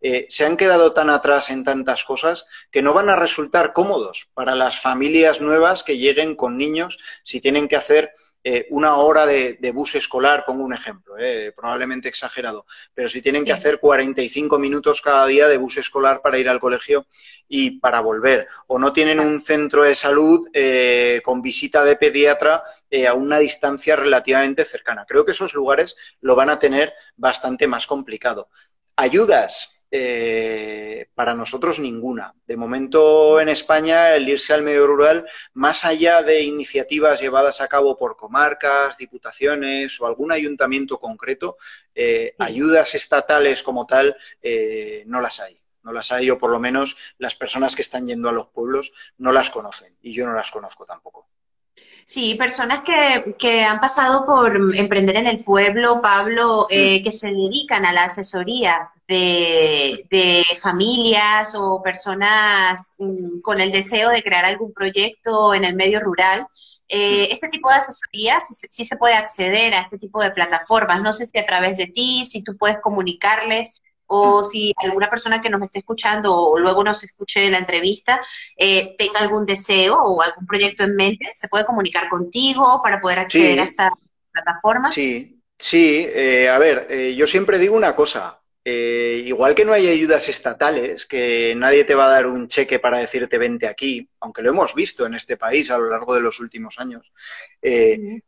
eh, 0.06 0.26
se 0.28 0.46
han 0.46 0.58
quedado 0.58 0.92
tan 0.92 1.10
atrás 1.10 1.50
en 1.50 1.63
tantas 1.63 2.04
cosas 2.04 2.46
que 2.70 2.82
no 2.82 2.94
van 2.94 3.08
a 3.08 3.16
resultar 3.16 3.72
cómodos 3.72 4.30
para 4.34 4.54
las 4.54 4.78
familias 4.78 5.39
nuevas 5.39 5.82
que 5.86 5.98
lleguen 5.98 6.36
con 6.36 6.58
niños 6.58 7.00
si 7.24 7.39
tienen 7.39 7.70
que 7.70 7.78
hacer 7.78 8.12
eh, 8.44 8.68
una 8.72 8.98
hora 8.98 9.26
de, 9.26 9.72
bus 9.74 9.96
escolar, 9.96 10.44
pongo 10.46 10.66
un 10.66 10.74
ejemplo, 10.74 11.16
eh, 11.18 11.54
probablemente 11.56 12.10
exagerado, 12.10 12.66
pero 12.94 13.08
si 13.08 13.22
tienen 13.22 13.46
que 13.46 13.54
hacer 13.54 13.80
45 13.80 14.60
minutos 14.60 15.00
cada 15.00 15.26
día 15.26 15.48
de 15.48 15.56
bus 15.56 15.78
escolar 15.78 16.22
para 16.22 16.38
ir 16.38 16.50
al 16.50 16.60
colegio 16.60 17.06
y 17.48 17.80
para 17.80 18.02
volver, 18.02 18.50
o 18.68 18.78
no 18.78 18.92
tienen 18.92 19.22
un 19.22 19.39
centro 19.39 19.84
de 19.84 19.96
salud 19.96 20.50
con 21.24 21.42
visita 21.42 21.86
de 21.86 21.96
pediatra 21.96 22.66
a 23.08 23.13
una 23.13 23.39
distancia 23.39 23.96
relativamente 23.96 24.66
cercana. 24.66 25.06
Creo 25.08 25.24
que 25.24 25.32
esos 25.32 25.54
lugares 25.54 25.96
lo 26.20 26.36
van 26.36 26.50
a 26.50 26.60
tener 26.60 26.94
bastante 27.16 27.68
más 27.68 27.88
complicado. 27.88 28.50
Ayudas, 28.98 29.73
eh, 29.95 31.06
para 31.13 31.36
nosotros 31.36 31.77
ninguna. 31.77 32.34
De 32.47 32.58
momento 32.58 33.39
en 33.39 33.47
España 33.47 34.15
el 34.15 34.27
irse 34.27 34.51
al 34.51 34.63
medio 34.63 34.88
rural, 34.88 35.23
más 35.53 35.86
allá 35.86 36.23
de 36.23 36.41
iniciativas 36.41 37.21
llevadas 37.21 37.62
a 37.62 37.67
cabo 37.67 37.95
por 37.95 38.17
comarcas, 38.17 38.97
diputaciones 38.97 40.01
o 40.01 40.08
algún 40.08 40.32
ayuntamiento 40.32 40.99
concreto, 40.99 41.58
eh, 41.93 42.34
ayudas 42.39 42.95
estatales 42.95 43.62
como 43.62 43.86
tal 43.86 44.17
eh, 44.41 45.03
no 45.06 45.21
las 45.21 45.39
hay. 45.39 45.62
No 45.84 45.91
las 45.91 46.12
hay 46.12 46.32
o 46.32 46.39
por 46.39 46.49
lo 46.49 46.60
menos 46.60 46.97
las 47.19 47.36
personas 47.36 47.75
que 47.75 47.84
están 47.84 48.08
yendo 48.08 48.29
a 48.29 48.32
los 48.32 48.47
pueblos 48.47 48.93
no 49.19 49.32
las 49.32 49.51
conocen 49.51 49.95
y 50.01 50.12
yo 50.15 50.25
no 50.25 50.34
las 50.34 50.49
conozco 50.49 50.88
tampoco. 50.88 51.29
Sí, 52.06 52.36
personas 52.36 52.84
que, 52.84 53.36
que, 53.40 53.64
han 53.64 53.80
pasado 53.80 54.26
por 54.26 54.76
emprender 54.76 55.16
en 55.16 55.28
el 55.28 55.44
pueblo, 55.44 56.02
Pablo, 56.02 56.68
eh, 56.70 57.00
mm. 57.00 57.04
que 57.04 57.12
se 57.12 57.28
dedican 57.28 57.86
a 57.86 57.94
la 57.94 58.04
asesoría 58.04 58.92
de, 59.08 60.06
de 60.10 60.44
familias 60.62 61.56
o 61.56 61.82
personas 61.82 62.92
mm, 62.98 63.40
con 63.42 63.62
el 63.62 63.72
deseo 63.72 64.10
de 64.10 64.22
crear 64.22 64.46
algún 64.46 64.74
proyecto 64.74 65.54
en 65.54 65.64
el 65.64 65.76
medio 65.76 66.00
rural. 66.02 66.46
Eh, 66.90 67.30
mm. 67.30 67.34
este 67.34 67.50
tipo 67.50 67.70
de 67.70 67.76
asesoría 67.76 68.40
sí, 68.42 68.54
sí, 68.70 68.86
se 68.86 68.98
puede 68.98 69.16
acceder 69.16 69.74
a 69.74 69.82
este 69.82 69.98
tipo 69.98 70.22
de 70.22 70.32
plataformas. 70.32 71.02
No 71.02 71.14
sé 71.14 71.26
si 71.26 71.40
a 71.40 71.46
través 71.46 71.78
de 71.78 71.88
ti, 71.88 72.26
si 72.26 72.44
tú 72.44 72.58
puedes 72.58 72.80
comunicarles 72.82 73.82
o 74.15 74.43
si 74.43 74.71
alguna 74.78 75.10
persona 75.10 75.41
que 75.41 75.49
nos 75.49 75.63
esté 75.63 75.80
escuchando 75.80 76.36
o 76.36 76.60
luego 76.60 76.84
nos 76.84 77.04
escuche 77.04 77.49
la 77.49 77.58
entrevista 77.58 78.21
eh, 78.56 78.95
tenga 78.97 79.19
algún 79.19 79.45
deseo 79.45 79.97
o 79.97 80.21
algún 80.21 80.45
proyecto 80.45 80.84
en 80.84 80.95
mente, 80.95 81.32
se 81.34 81.47
puede 81.47 81.65
comunicar 81.65 82.10
contigo 82.10 82.80
para 82.84 83.02
poder 83.02 83.19
acceder 83.19 83.60
a 83.60 83.63
esta 83.63 83.91
plataforma. 84.32 84.91
Sí, 84.91 85.41
sí. 85.58 86.08
Eh, 86.08 86.47
a 86.47 86.60
ver, 86.60 86.88
eh, 86.89 87.15
yo 87.15 87.26
siempre 87.26 87.58
digo 87.58 87.76
una 87.76 87.95
cosa. 87.95 88.39
igual 88.65 89.56
que 89.56 89.65
no 89.65 89.73
hay 89.73 89.88
ayudas 89.88 90.30
estatales, 90.30 91.06
que 91.06 91.54
nadie 91.56 91.84
te 91.84 91.95
va 91.95 92.06
a 92.06 92.13
dar 92.15 92.28
un 92.28 92.47
cheque 92.47 92.80
para 92.80 92.99
decirte 92.99 93.38
vente 93.38 93.67
aquí, 93.67 94.08
aunque 94.21 94.41
lo 94.41 94.52
hemos 94.52 94.73
visto 94.73 95.06
en 95.06 95.15
este 95.15 95.36
país 95.36 95.69
a 95.69 95.78
lo 95.78 95.89
largo 95.89 96.13
de 96.13 96.21
los 96.21 96.39
últimos 96.39 96.80
años, 96.80 97.12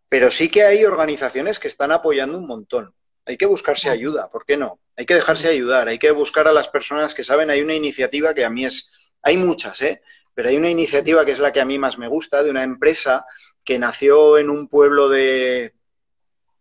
pero 0.10 0.30
sí 0.30 0.50
que 0.50 0.63
hay 0.63 0.84
organizaciones 0.84 1.58
que 1.58 1.69
están 1.69 1.91
apoyando 1.91 2.38
un 2.38 2.48
montón. 2.48 2.93
Hay 3.28 3.38
que 3.38 3.45
buscarse 3.45 3.89
ayuda, 3.89 4.30
¿por 4.30 4.45
qué 4.45 4.58
no? 4.58 4.80
Hay 4.98 5.06
que 5.06 5.16
dejarse 5.16 5.50
ayudar, 5.50 5.88
hay 5.88 6.00
que 6.00 6.12
buscar 6.12 6.48
a 6.48 6.54
las 6.54 6.70
personas 6.70 7.14
que 7.14 7.24
saben. 7.24 7.50
Hay 7.50 7.62
una 7.62 7.74
iniciativa 7.74 8.34
que 8.34 8.46
a 8.46 8.50
mí 8.50 8.66
es, 8.66 8.92
hay 9.22 9.38
muchas, 9.38 9.82
¿eh? 9.82 10.02
Pero 10.34 10.50
hay 10.50 10.58
una 10.58 10.70
iniciativa 10.70 11.26
que 11.26 11.32
es 11.32 11.40
la 11.40 11.52
que 11.52 11.62
a 11.62 11.66
mí 11.66 11.80
más 11.80 11.98
me 11.98 12.08
gusta, 12.08 12.44
de 12.44 12.52
una 12.52 12.64
empresa 12.64 13.26
que 13.64 13.80
nació 13.80 14.38
en 14.38 14.50
un 14.50 14.68
pueblo 14.68 15.10
de, 15.10 15.76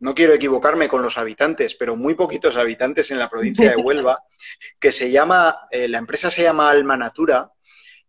no 0.05 0.15
quiero 0.15 0.35
equivocarme 0.35 0.87
con 0.87 1.03
los 1.03 1.17
habitantes, 1.17 1.75
pero 1.75 1.97
muy 1.97 2.15
poquitos 2.15 2.57
habitantes 2.57 3.11
en 3.11 3.19
la 3.19 3.31
provincia 3.31 3.71
de 3.71 3.77
Huelva, 3.77 4.23
que 4.79 4.91
se 4.91 5.11
llama, 5.11 5.67
eh, 5.71 5.89
la 5.89 5.97
empresa 5.97 6.31
se 6.31 6.43
llama 6.43 6.69
Alma 6.69 6.97
Natura 6.97 7.51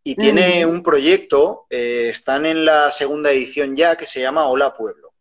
y 0.04 0.16
tiene 0.16 0.66
un 0.66 0.84
proyecto, 0.84 1.66
eh, 1.70 2.10
están 2.12 2.46
en 2.46 2.66
la 2.66 2.92
segunda 2.92 3.32
edición 3.32 3.78
ya, 3.78 3.96
que 3.96 4.06
se 4.06 4.20
llama 4.20 4.48
Hola 4.48 4.76
Pueblo. 4.76 5.14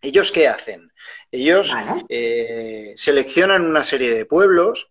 ¿Ellos 0.00 0.30
qué 0.30 0.48
hacen? 0.48 0.92
Ellos 1.30 1.72
eh, 2.08 2.94
seleccionan 2.96 3.66
una 3.66 3.82
serie 3.82 4.14
de 4.14 4.26
pueblos 4.26 4.90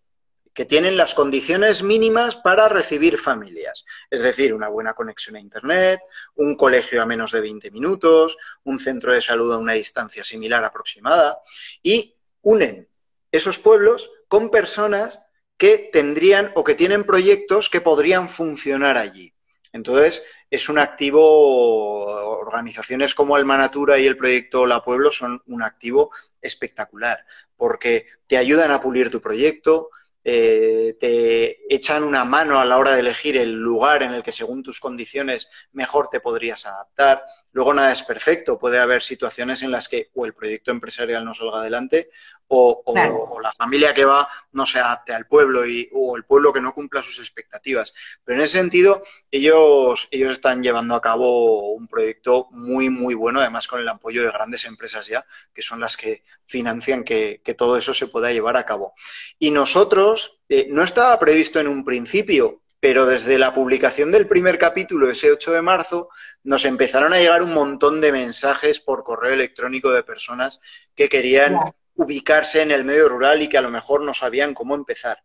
que 0.57 0.65
tienen 0.65 0.97
las 0.97 1.13
condiciones 1.13 1.83
mínimas 1.83 2.35
para 2.35 2.67
recibir 2.67 3.19
familias, 3.19 3.85
es 4.09 4.23
decir, 4.23 4.55
una 4.55 4.69
buena 4.69 4.95
conexión 4.95 5.35
a 5.35 5.39
Internet, 5.39 6.01
un 6.33 6.55
colegio 6.55 6.99
a 6.99 7.05
menos 7.05 7.31
de 7.31 7.41
20 7.41 7.69
minutos, 7.69 8.35
un 8.63 8.79
centro 8.79 9.13
de 9.13 9.21
salud 9.21 9.53
a 9.53 9.59
una 9.59 9.73
distancia 9.73 10.23
similar 10.23 10.65
aproximada, 10.65 11.39
y 11.83 12.15
unen 12.41 12.89
esos 13.31 13.59
pueblos 13.59 14.09
con 14.27 14.49
personas 14.49 15.21
que 15.57 15.89
tendrían 15.93 16.51
o 16.55 16.63
que 16.63 16.73
tienen 16.73 17.03
proyectos 17.03 17.69
que 17.69 17.81
podrían 17.81 18.27
funcionar 18.27 18.97
allí. 18.97 19.36
Entonces, 19.77 20.23
es 20.49 20.69
un 20.69 20.79
activo, 20.79 22.05
organizaciones 22.05 23.15
como 23.15 23.35
Alma 23.35 23.57
Natura 23.57 23.97
y 23.99 24.05
el 24.05 24.17
proyecto 24.17 24.65
La 24.65 24.83
Pueblo 24.83 25.11
son 25.11 25.41
un 25.47 25.63
activo 25.63 26.11
espectacular, 26.41 27.25
porque 27.55 28.07
te 28.27 28.37
ayudan 28.37 28.71
a 28.71 28.81
pulir 28.81 29.09
tu 29.09 29.21
proyecto, 29.21 29.89
eh, 30.29 30.97
te 30.99 31.73
echan 31.73 32.03
una 32.03 32.25
mano 32.25 32.59
a 32.59 32.65
la 32.65 32.77
hora 32.77 32.93
de 32.93 32.99
elegir 32.99 33.37
el 33.37 33.53
lugar 33.53 34.03
en 34.03 34.13
el 34.13 34.23
que 34.23 34.33
según 34.33 34.61
tus 34.61 34.81
condiciones 34.81 35.49
mejor 35.71 36.09
te 36.09 36.19
podrías 36.19 36.65
adaptar. 36.65 37.23
Luego 37.53 37.73
nada 37.73 37.93
es 37.93 38.03
perfecto, 38.03 38.59
puede 38.59 38.77
haber 38.77 39.01
situaciones 39.03 39.61
en 39.61 39.71
las 39.71 39.87
que 39.87 40.09
o 40.15 40.25
el 40.25 40.33
proyecto 40.33 40.71
empresarial 40.71 41.23
no 41.23 41.33
salga 41.33 41.59
adelante 41.59 42.09
o, 42.49 43.39
la 43.41 43.51
familia 43.51 43.93
que 43.93 44.05
va 44.05 44.27
no 44.51 44.65
se 44.65 44.79
adapte 44.79 45.13
al 45.13 45.27
pueblo 45.27 45.65
y, 45.65 45.89
o 45.93 46.15
el 46.17 46.23
pueblo 46.23 46.53
que 46.53 46.61
no 46.61 46.73
cumpla 46.73 47.01
sus 47.01 47.19
expectativas. 47.19 47.93
Pero 48.23 48.37
en 48.37 48.43
ese 48.43 48.57
sentido, 48.57 49.01
ellos, 49.31 50.07
ellos 50.11 50.33
están 50.33 50.63
llevando 50.63 50.95
a 50.95 51.01
cabo 51.01 51.73
un 51.73 51.87
proyecto 51.87 52.47
muy, 52.51 52.89
muy 52.89 53.15
bueno, 53.15 53.39
además 53.39 53.67
con 53.67 53.79
el 53.79 53.87
apoyo 53.87 54.23
de 54.23 54.31
grandes 54.31 54.65
empresas 54.65 55.07
ya, 55.07 55.25
que 55.53 55.61
son 55.61 55.79
las 55.79 55.97
que 55.97 56.23
financian 56.45 57.03
que, 57.03 57.41
todo 57.57 57.77
eso 57.77 57.93
se 57.93 58.07
pueda 58.07 58.31
llevar 58.31 58.55
a 58.55 58.65
cabo. 58.65 58.93
Y 59.39 59.51
nosotros, 59.51 60.41
eh, 60.47 60.67
no 60.69 60.83
estaba 60.83 61.17
previsto 61.17 61.59
en 61.59 61.67
un 61.67 61.83
principio, 61.83 62.61
pero 62.79 63.07
desde 63.07 63.39
la 63.39 63.53
publicación 63.53 64.11
del 64.11 64.27
primer 64.27 64.57
capítulo, 64.59 65.09
ese 65.09 65.31
8 65.31 65.51
de 65.51 65.61
marzo, 65.61 66.09
nos 66.43 66.65
empezaron 66.65 67.13
a 67.13 67.17
llegar 67.17 67.41
un 67.41 67.53
montón 67.53 67.99
de 67.99 68.11
mensajes 68.11 68.79
por 68.79 69.03
correo 69.03 69.33
electrónico 69.33 69.91
de 69.91 70.03
personas 70.03 70.59
que 70.95 71.09
querían 71.09 71.57
ubicarse 71.97 72.61
en 72.61 72.71
el 72.71 72.85
medio 72.85 73.09
rural 73.09 73.41
y 73.41 73.49
que 73.49 73.57
a 73.57 73.61
lo 73.61 73.69
mejor 73.69 74.01
no 74.01 74.13
sabían 74.13 74.53
cómo 74.53 74.75
empezar. 74.75 75.19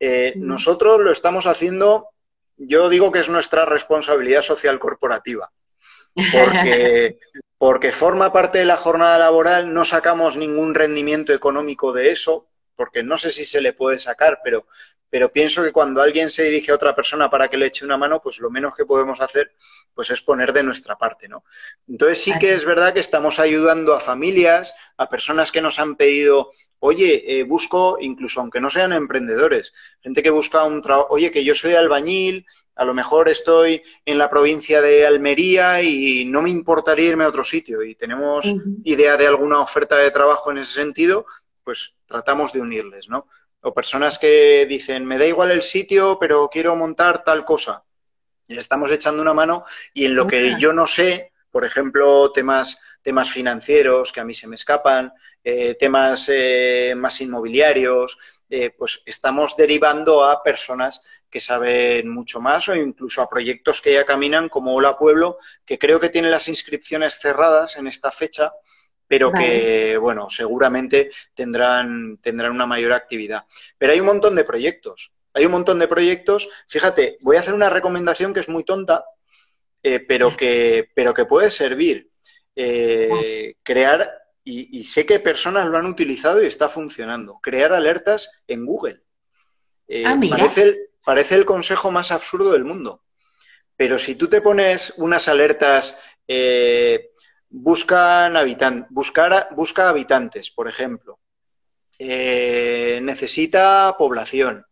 Eh, 0.00 0.32
nosotros 0.36 1.00
lo 1.00 1.12
estamos 1.12 1.46
haciendo, 1.46 2.08
yo 2.56 2.88
digo 2.88 3.12
que 3.12 3.18
es 3.18 3.28
nuestra 3.28 3.64
responsabilidad 3.64 4.42
social 4.42 4.78
corporativa, 4.78 5.52
porque, 6.32 7.18
porque 7.58 7.92
forma 7.92 8.32
parte 8.32 8.58
de 8.58 8.64
la 8.64 8.76
jornada 8.76 9.18
laboral, 9.18 9.72
no 9.72 9.84
sacamos 9.84 10.36
ningún 10.36 10.74
rendimiento 10.74 11.32
económico 11.32 11.92
de 11.92 12.10
eso, 12.10 12.48
porque 12.76 13.02
no 13.02 13.18
sé 13.18 13.30
si 13.30 13.44
se 13.44 13.60
le 13.60 13.72
puede 13.72 13.98
sacar, 13.98 14.40
pero, 14.42 14.66
pero 15.14 15.30
pienso 15.30 15.62
que 15.62 15.70
cuando 15.70 16.02
alguien 16.02 16.28
se 16.28 16.42
dirige 16.42 16.72
a 16.72 16.74
otra 16.74 16.92
persona 16.92 17.30
para 17.30 17.48
que 17.48 17.56
le 17.56 17.66
eche 17.66 17.84
una 17.84 17.96
mano, 17.96 18.20
pues 18.20 18.40
lo 18.40 18.50
menos 18.50 18.74
que 18.74 18.84
podemos 18.84 19.20
hacer 19.20 19.52
pues 19.94 20.10
es 20.10 20.20
poner 20.20 20.52
de 20.52 20.64
nuestra 20.64 20.98
parte, 20.98 21.28
¿no? 21.28 21.44
Entonces 21.86 22.20
sí 22.20 22.32
que 22.40 22.52
es 22.52 22.64
verdad 22.64 22.92
que 22.92 22.98
estamos 22.98 23.38
ayudando 23.38 23.94
a 23.94 24.00
familias, 24.00 24.74
a 24.96 25.08
personas 25.08 25.52
que 25.52 25.60
nos 25.60 25.78
han 25.78 25.94
pedido, 25.94 26.50
oye, 26.80 27.38
eh, 27.38 27.44
busco, 27.44 27.96
incluso 28.00 28.40
aunque 28.40 28.60
no 28.60 28.70
sean 28.70 28.92
emprendedores, 28.92 29.72
gente 30.00 30.20
que 30.20 30.30
busca 30.30 30.64
un 30.64 30.82
trabajo, 30.82 31.06
oye, 31.10 31.30
que 31.30 31.44
yo 31.44 31.54
soy 31.54 31.74
albañil, 31.74 32.44
a 32.74 32.84
lo 32.84 32.92
mejor 32.92 33.28
estoy 33.28 33.84
en 34.04 34.18
la 34.18 34.28
provincia 34.28 34.80
de 34.80 35.06
Almería 35.06 35.80
y 35.80 36.24
no 36.24 36.42
me 36.42 36.50
importaría 36.50 37.10
irme 37.10 37.22
a 37.22 37.28
otro 37.28 37.44
sitio 37.44 37.84
y 37.84 37.94
tenemos 37.94 38.52
idea 38.82 39.16
de 39.16 39.28
alguna 39.28 39.60
oferta 39.60 39.94
de 39.94 40.10
trabajo 40.10 40.50
en 40.50 40.58
ese 40.58 40.72
sentido, 40.72 41.24
pues 41.62 41.94
tratamos 42.06 42.52
de 42.52 42.60
unirles, 42.60 43.08
¿no? 43.08 43.28
O 43.66 43.72
personas 43.72 44.18
que 44.18 44.66
dicen, 44.68 45.06
me 45.06 45.16
da 45.16 45.24
igual 45.24 45.50
el 45.50 45.62
sitio, 45.62 46.18
pero 46.20 46.50
quiero 46.52 46.76
montar 46.76 47.24
tal 47.24 47.46
cosa. 47.46 47.82
Y 48.46 48.52
le 48.52 48.60
estamos 48.60 48.90
echando 48.90 49.22
una 49.22 49.32
mano 49.32 49.64
y 49.94 50.04
en 50.04 50.14
lo 50.14 50.26
que 50.26 50.56
yo 50.58 50.74
no 50.74 50.86
sé, 50.86 51.32
por 51.50 51.64
ejemplo, 51.64 52.30
temas, 52.30 52.78
temas 53.00 53.30
financieros 53.30 54.12
que 54.12 54.20
a 54.20 54.24
mí 54.24 54.34
se 54.34 54.46
me 54.46 54.56
escapan, 54.56 55.14
eh, 55.42 55.76
temas 55.76 56.30
eh, 56.30 56.92
más 56.94 57.22
inmobiliarios, 57.22 58.18
eh, 58.50 58.70
pues 58.70 59.02
estamos 59.06 59.56
derivando 59.56 60.22
a 60.22 60.42
personas 60.42 61.00
que 61.30 61.40
saben 61.40 62.08
mucho 62.10 62.40
más 62.40 62.68
o 62.68 62.74
incluso 62.74 63.22
a 63.22 63.28
proyectos 63.28 63.80
que 63.80 63.94
ya 63.94 64.04
caminan 64.04 64.48
como 64.50 64.74
Hola 64.74 64.96
Pueblo, 64.98 65.38
que 65.64 65.78
creo 65.78 65.98
que 65.98 66.10
tiene 66.10 66.28
las 66.28 66.48
inscripciones 66.48 67.18
cerradas 67.18 67.76
en 67.76 67.86
esta 67.86 68.10
fecha 68.10 68.52
pero 69.06 69.32
que, 69.32 69.96
bueno, 69.98 70.30
seguramente 70.30 71.10
tendrán, 71.34 72.18
tendrán 72.18 72.52
una 72.52 72.66
mayor 72.66 72.92
actividad. 72.92 73.44
Pero 73.76 73.92
hay 73.92 74.00
un 74.00 74.06
montón 74.06 74.34
de 74.34 74.44
proyectos. 74.44 75.12
Hay 75.34 75.46
un 75.46 75.52
montón 75.52 75.78
de 75.78 75.88
proyectos. 75.88 76.48
Fíjate, 76.68 77.18
voy 77.20 77.36
a 77.36 77.40
hacer 77.40 77.54
una 77.54 77.70
recomendación 77.70 78.32
que 78.32 78.40
es 78.40 78.48
muy 78.48 78.64
tonta, 78.64 79.04
eh, 79.82 80.00
pero, 80.00 80.34
que, 80.34 80.90
pero 80.94 81.12
que 81.12 81.26
puede 81.26 81.50
servir. 81.50 82.08
Eh, 82.56 83.56
crear, 83.62 84.10
y, 84.44 84.84
sé 84.84 85.04
que 85.04 85.18
personas 85.18 85.66
lo 85.66 85.76
han 85.76 85.86
utilizado 85.86 86.42
y 86.42 86.46
está 86.46 86.68
funcionando, 86.68 87.40
crear 87.42 87.72
alertas 87.72 88.42
en 88.46 88.64
Google. 88.64 89.02
Eh, 89.88 90.04
ah, 90.06 90.18
parece, 90.30 90.62
el, 90.62 90.78
parece 91.04 91.34
el 91.34 91.44
consejo 91.44 91.90
más 91.90 92.10
absurdo 92.10 92.52
del 92.52 92.64
mundo. 92.64 93.02
Pero 93.76 93.98
si 93.98 94.14
tú 94.14 94.28
te 94.28 94.40
pones 94.40 94.94
unas 94.98 95.26
alertas 95.26 95.98
buscan 97.54 98.36
habitan 98.36 98.86
buscar, 98.90 99.48
busca 99.52 99.88
habitantes, 99.88 100.50
por 100.50 100.68
ejemplo. 100.68 101.20
Eh, 101.98 102.98
necesita 103.02 103.94
población. 103.96 104.66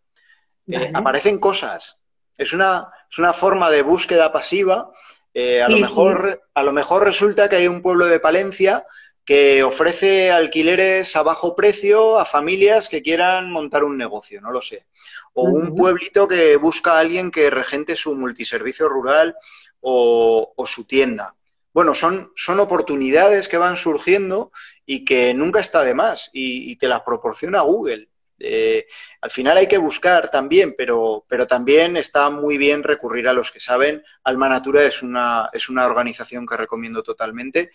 Eh, 0.67 0.91
aparecen 0.93 1.39
cosas. 1.39 2.01
Es 2.37 2.53
una, 2.53 2.89
es 3.09 3.19
una, 3.19 3.33
forma 3.33 3.71
de 3.71 3.83
búsqueda 3.83 4.33
pasiva. 4.33 4.91
Eh, 5.33 5.63
a, 5.63 5.69
lo 5.69 5.79
mejor, 5.79 6.43
a 6.55 6.63
lo 6.63 6.73
mejor 6.73 7.05
resulta 7.05 7.49
que 7.49 7.57
hay 7.57 7.69
un 7.69 7.83
pueblo 7.83 8.07
de 8.07 8.19
Palencia 8.21 8.85
que 9.25 9.63
ofrece 9.63 10.33
alquileres 10.33 11.15
a 11.15 11.23
bajo 11.23 11.55
precio 11.55 12.19
a 12.19 12.25
familias 12.25 12.89
que 12.89 13.03
quieran 13.03 13.53
montar 13.53 13.85
un 13.85 13.97
negocio, 13.97 14.41
no 14.41 14.51
lo 14.51 14.61
sé. 14.61 14.87
O 15.35 15.45
un 15.45 15.77
pueblito 15.77 16.27
que 16.27 16.57
busca 16.57 16.95
a 16.95 16.99
alguien 16.99 17.31
que 17.31 17.49
regente 17.49 17.95
su 17.95 18.17
multiservicio 18.17 18.89
rural 18.89 19.37
o, 19.81 20.53
o 20.57 20.67
su 20.67 20.85
tienda 20.85 21.37
bueno, 21.73 21.95
son, 21.95 22.33
son 22.37 22.61
oportunidades 22.61 23.49
que 23.49 23.57
van 23.57 23.77
surgiendo 23.77 24.53
y 24.85 25.05
que 25.05 25.33
nunca 25.35 25.61
está 25.61 25.83
de 25.83 25.95
más 25.95 26.31
y, 26.33 26.77
te 26.77 26.89
las 26.89 27.03
proporciona 27.03 27.63
Google. 27.63 28.09
Eh, 28.45 28.87
al 29.21 29.31
final 29.31 29.57
hay 29.57 29.69
que 29.69 29.79
buscar 29.79 30.29
también, 30.29 30.75
pero, 30.77 31.25
pero 31.29 31.47
también 31.47 31.97
está 31.97 32.29
muy 32.29 32.59
bien 32.59 32.83
recurrir 32.83 33.29
a 33.29 33.33
los 33.33 33.53
que 33.53 33.61
saben. 33.61 34.03
Alma 34.25 34.49
Natura 34.49 34.85
es 34.85 35.03
una, 35.03 35.49
es 35.53 35.69
una 35.69 35.87
organización 35.87 36.45
que 36.45 36.57
recomiendo 36.57 37.03
totalmente 37.03 37.71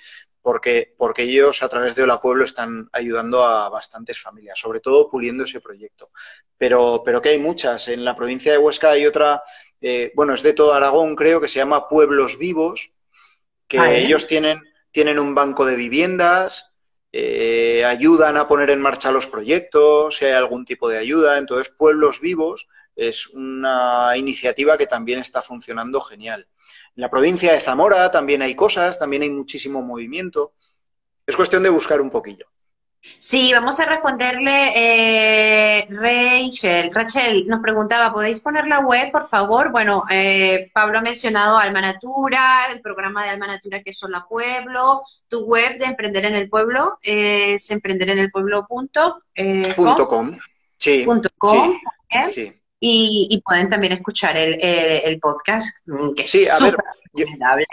porque, 0.48 0.94
porque 0.98 1.24
ellos 1.24 1.62
a 1.62 1.68
través 1.68 1.96
de 1.96 2.04
Hola 2.04 2.22
Pueblo 2.22 2.46
están 2.46 2.88
ayudando 2.94 3.44
a 3.44 3.68
bastantes 3.68 4.18
familias, 4.22 4.58
sobre 4.58 4.80
todo 4.80 5.10
puliendo 5.10 5.44
ese 5.44 5.60
proyecto. 5.60 6.12
Pero, 6.58 7.02
pero 7.04 7.22
que 7.22 7.30
hay 7.30 7.38
muchas. 7.38 7.90
En 7.90 8.06
la 8.06 8.16
provincia 8.16 8.54
de 8.54 8.58
Huesca 8.58 8.92
hay 8.92 9.06
otra, 9.06 9.44
eh, 9.82 10.12
bueno, 10.16 10.34
es 10.34 10.44
de 10.44 10.54
todo 10.54 10.74
Aragón, 10.74 11.16
creo, 11.16 11.42
que 11.42 11.50
se 11.50 11.60
llama 11.60 11.90
Pueblos 11.90 12.38
Vivos, 12.38 12.94
que 13.68 13.78
ellos 13.98 14.28
tienen, 14.28 14.62
tienen 14.92 15.20
un 15.20 15.36
banco 15.36 15.66
de 15.66 15.76
viviendas, 15.76 16.72
eh, 17.12 17.84
ayudan 17.86 18.38
a 18.38 18.48
poner 18.48 18.70
en 18.70 18.82
marcha 18.82 19.12
los 19.12 19.28
proyectos, 19.28 20.18
si 20.18 20.26
hay 20.26 20.34
algún 20.34 20.66
tipo 20.66 20.90
de 20.90 20.98
ayuda. 20.98 21.38
Entonces, 21.38 21.74
Pueblos 21.76 22.22
Vivos 22.22 22.68
es 22.96 23.28
una 23.28 24.12
iniciativa 24.18 24.78
que 24.78 24.88
también 24.88 25.20
está 25.20 25.42
funcionando 25.42 26.02
genial. 26.02 26.48
En 26.96 27.02
la 27.02 27.10
provincia 27.10 27.54
de 27.54 27.60
Zamora 27.60 28.10
también 28.12 28.42
hay 28.42 28.56
cosas, 28.56 28.98
también 29.00 29.22
hay 29.22 29.30
muchísimo 29.30 29.82
movimiento. 29.82 30.54
Es 31.26 31.36
cuestión 31.36 31.64
de 31.64 31.70
buscar 31.70 32.02
un 32.02 32.10
poquillo. 32.10 32.48
Sí, 33.02 33.52
vamos 33.54 33.80
a 33.80 33.86
responderle 33.86 34.74
eh, 34.76 35.88
Rachel. 35.90 36.92
Rachel 36.94 37.48
nos 37.48 37.62
preguntaba, 37.62 38.12
¿podéis 38.12 38.42
poner 38.42 38.68
la 38.68 38.80
web, 38.80 39.12
por 39.12 39.28
favor? 39.28 39.72
Bueno, 39.72 40.04
eh, 40.10 40.70
Pablo 40.74 41.00
ha 41.00 41.02
mencionado 41.02 41.58
Alma 41.58 41.82
Natura, 41.82 42.68
el 42.72 42.82
programa 42.82 43.24
de 43.24 43.30
Alma 43.32 43.48
Natura 43.48 43.82
que 43.82 43.92
es 43.92 43.98
Sola 43.98 44.26
Pueblo, 44.28 45.02
tu 45.28 45.46
web 45.46 45.78
de 45.78 45.86
Emprender 45.86 46.26
en 46.26 46.36
el 46.36 46.50
Pueblo 46.50 47.00
es 47.02 47.70
emprenderenelpueblo.com. 47.72 49.20
Eh, 49.36 49.74
com. 49.76 50.38
Sí. 50.78 51.06
com, 51.38 51.80
Y, 52.80 53.42
pueden 53.44 53.70
también 53.70 53.94
escuchar 53.94 54.38
el, 54.38 55.20
podcast, 55.20 55.78
mm, 55.86 56.14
que 56.14 56.28
sí, 56.28 56.46
a 56.48 56.64
ver, 57.56 57.66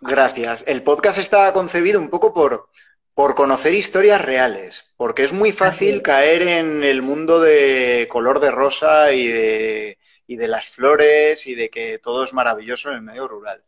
Gracias. 0.00 0.64
El 0.66 0.82
podcast 0.82 1.18
está 1.18 1.52
concebido 1.52 2.00
un 2.00 2.08
poco 2.08 2.32
por 2.32 2.68
por 3.14 3.34
conocer 3.34 3.74
historias 3.74 4.20
reales, 4.24 4.92
porque 4.96 5.24
es 5.24 5.32
muy 5.32 5.52
fácil 5.52 6.00
caer 6.02 6.42
en 6.42 6.82
el 6.82 7.02
mundo 7.02 7.40
de 7.40 8.08
color 8.10 8.40
de 8.40 8.50
rosa 8.50 9.12
y 9.12 9.26
de, 9.26 9.98
y 10.26 10.36
de 10.36 10.48
las 10.48 10.68
flores 10.68 11.46
y 11.46 11.54
de 11.54 11.68
que 11.68 11.98
todo 11.98 12.24
es 12.24 12.32
maravilloso 12.32 12.90
en 12.90 12.96
el 12.96 13.02
medio 13.02 13.28
rural. 13.28 13.64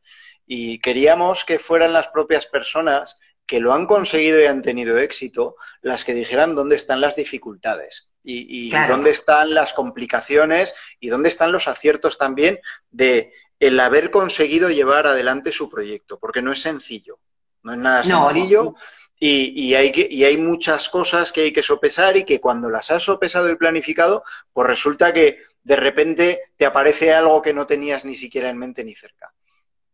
Y 0.47 0.79
queríamos 0.79 1.45
que 1.45 1.59
fueran 1.59 1.93
las 1.93 2.09
propias 2.09 2.47
personas 2.47 3.19
que 3.47 3.61
lo 3.61 3.75
han 3.75 3.87
conseguido 3.87 4.41
y 4.41 4.47
han 4.47 4.63
tenido 4.63 4.99
éxito 4.99 5.57
las 5.83 6.05
que 6.05 6.15
dijeran 6.15 6.55
dónde 6.55 6.77
están 6.77 7.01
las 7.01 7.17
dificultades 7.17 8.11
y, 8.23 8.71
dónde 8.89 9.11
están 9.11 9.53
las 9.53 9.75
complicaciones 9.75 10.75
y 10.99 11.09
dónde 11.09 11.29
están 11.29 11.53
los 11.53 11.69
aciertos 11.69 12.17
también 12.17 12.59
de 12.91 13.33
el 13.61 13.79
haber 13.79 14.11
conseguido 14.11 14.71
llevar 14.71 15.07
adelante 15.07 15.53
su 15.53 15.71
proyecto, 15.71 16.19
porque 16.19 16.43
no 16.43 16.53
es 16.53 16.63
sencillo, 16.63 17.19
no 17.63 17.73
es 17.73 17.79
nada 17.79 18.03
sencillo. 18.03 18.75
Y, 19.19 19.75
hay 19.75 19.91
que, 19.91 20.07
y 20.11 20.25
hay 20.25 20.37
muchas 20.37 20.89
cosas 20.89 21.33
que 21.33 21.43
hay 21.43 21.53
que 21.53 21.63
sopesar 21.63 22.17
y 22.17 22.25
que 22.25 22.41
cuando 22.41 22.69
las 22.69 22.91
has 22.91 23.05
sopesado 23.05 23.49
y 23.49 23.57
planificado, 23.57 24.23
pues 24.53 24.67
resulta 24.67 25.13
que 25.13 25.39
de 25.63 25.77
repente 25.77 26.41
te 26.57 26.67
aparece 26.67 27.15
algo 27.15 27.41
que 27.41 27.55
no 27.55 27.67
tenías 27.67 28.05
ni 28.05 28.17
siquiera 28.17 28.51
en 28.51 28.59
mente 28.59 28.85
ni 28.85 28.95
cerca. 28.95 29.33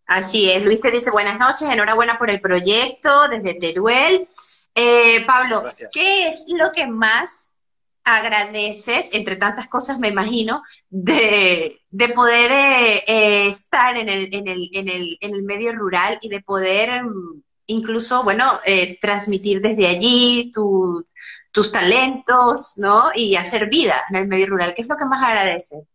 Así 0.06 0.50
es. 0.50 0.64
Luis 0.64 0.80
te 0.80 0.90
dice 0.90 1.12
buenas 1.12 1.38
noches, 1.38 1.68
enhorabuena 1.70 2.18
por 2.18 2.30
el 2.30 2.40
proyecto 2.40 3.28
desde 3.28 3.54
Teruel. 3.54 4.28
Eh, 4.74 5.24
Pablo, 5.24 5.64
¿qué 5.92 6.28
es 6.28 6.46
lo 6.48 6.72
que 6.72 6.86
más 6.86 7.60
agradeces, 8.02 9.10
entre 9.12 9.36
tantas 9.36 9.68
cosas 9.68 9.98
me 9.98 10.08
imagino, 10.08 10.62
de, 10.88 11.80
poder 12.14 12.50
eh, 12.50 13.02
eh, 13.06 13.48
estar 13.48 13.96
en 13.96 14.08
el, 14.08 14.34
en, 14.34 14.48
el, 14.48 14.70
en, 14.72 14.88
el, 14.88 15.18
en 15.20 15.34
el 15.34 15.42
medio 15.42 15.72
rural 15.72 16.18
y 16.22 16.28
de 16.28 16.40
poder 16.40 16.90
em, 16.90 17.42
incluso, 17.70 18.22
bueno, 18.22 18.60
eh, 18.64 18.98
transmitir 19.00 19.60
desde 19.60 19.86
allí 19.86 20.52
tus 20.52 21.72
talentos, 21.72 22.74
¿no? 22.78 23.10
Y 23.14 23.36
hacer 23.36 23.68
vida 23.68 24.02
en 24.10 24.16
el 24.16 24.28
medio 24.28 24.46
rural. 24.46 24.74
¿Qué 24.74 24.82
es 24.82 24.88
lo 24.88 24.96
que 24.96 25.04
más 25.04 25.22
agradece? 25.22 25.86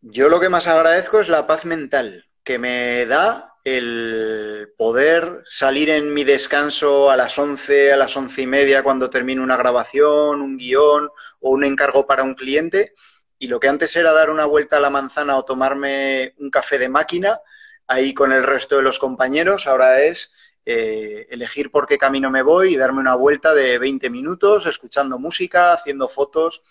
Yo 0.00 0.28
lo 0.28 0.38
que 0.38 0.48
más 0.48 0.66
agradezco 0.66 1.20
es 1.20 1.28
la 1.28 1.46
paz 1.46 1.64
mental 1.64 2.26
que 2.42 2.58
me 2.58 3.06
da 3.06 3.54
el 3.64 4.74
poder 4.76 5.42
salir 5.46 5.88
en 5.88 6.12
mi 6.12 6.24
descanso 6.24 7.10
a 7.10 7.16
las 7.16 7.38
once, 7.38 7.90
a 7.90 7.96
las 7.96 8.14
once 8.14 8.42
y 8.42 8.46
media 8.46 8.82
cuando 8.82 9.08
termino 9.08 9.42
una 9.42 9.56
grabación, 9.56 10.42
un 10.42 10.58
guion 10.58 11.08
o 11.40 11.50
un 11.50 11.64
encargo 11.64 12.06
para 12.06 12.22
un 12.22 12.34
cliente 12.34 12.92
y 13.38 13.48
lo 13.48 13.58
que 13.58 13.68
antes 13.68 13.96
era 13.96 14.12
dar 14.12 14.28
una 14.28 14.44
vuelta 14.44 14.76
a 14.76 14.80
la 14.80 14.90
manzana 14.90 15.38
o 15.38 15.44
tomarme 15.46 16.34
un 16.38 16.50
café 16.50 16.76
de 16.76 16.90
máquina, 16.90 17.40
ahí 17.86 18.12
con 18.12 18.32
el 18.32 18.42
resto 18.42 18.76
de 18.76 18.82
los 18.82 18.98
compañeros, 18.98 19.66
ahora 19.66 20.02
es 20.02 20.33
eh, 20.66 21.26
elegir 21.30 21.70
por 21.70 21.86
qué 21.86 21.98
camino 21.98 22.30
me 22.30 22.42
voy 22.42 22.74
y 22.74 22.76
darme 22.76 23.00
una 23.00 23.14
vuelta 23.14 23.54
de 23.54 23.78
20 23.78 24.08
minutos, 24.10 24.66
escuchando 24.66 25.18
música, 25.18 25.72
haciendo 25.72 26.08
fotos. 26.08 26.62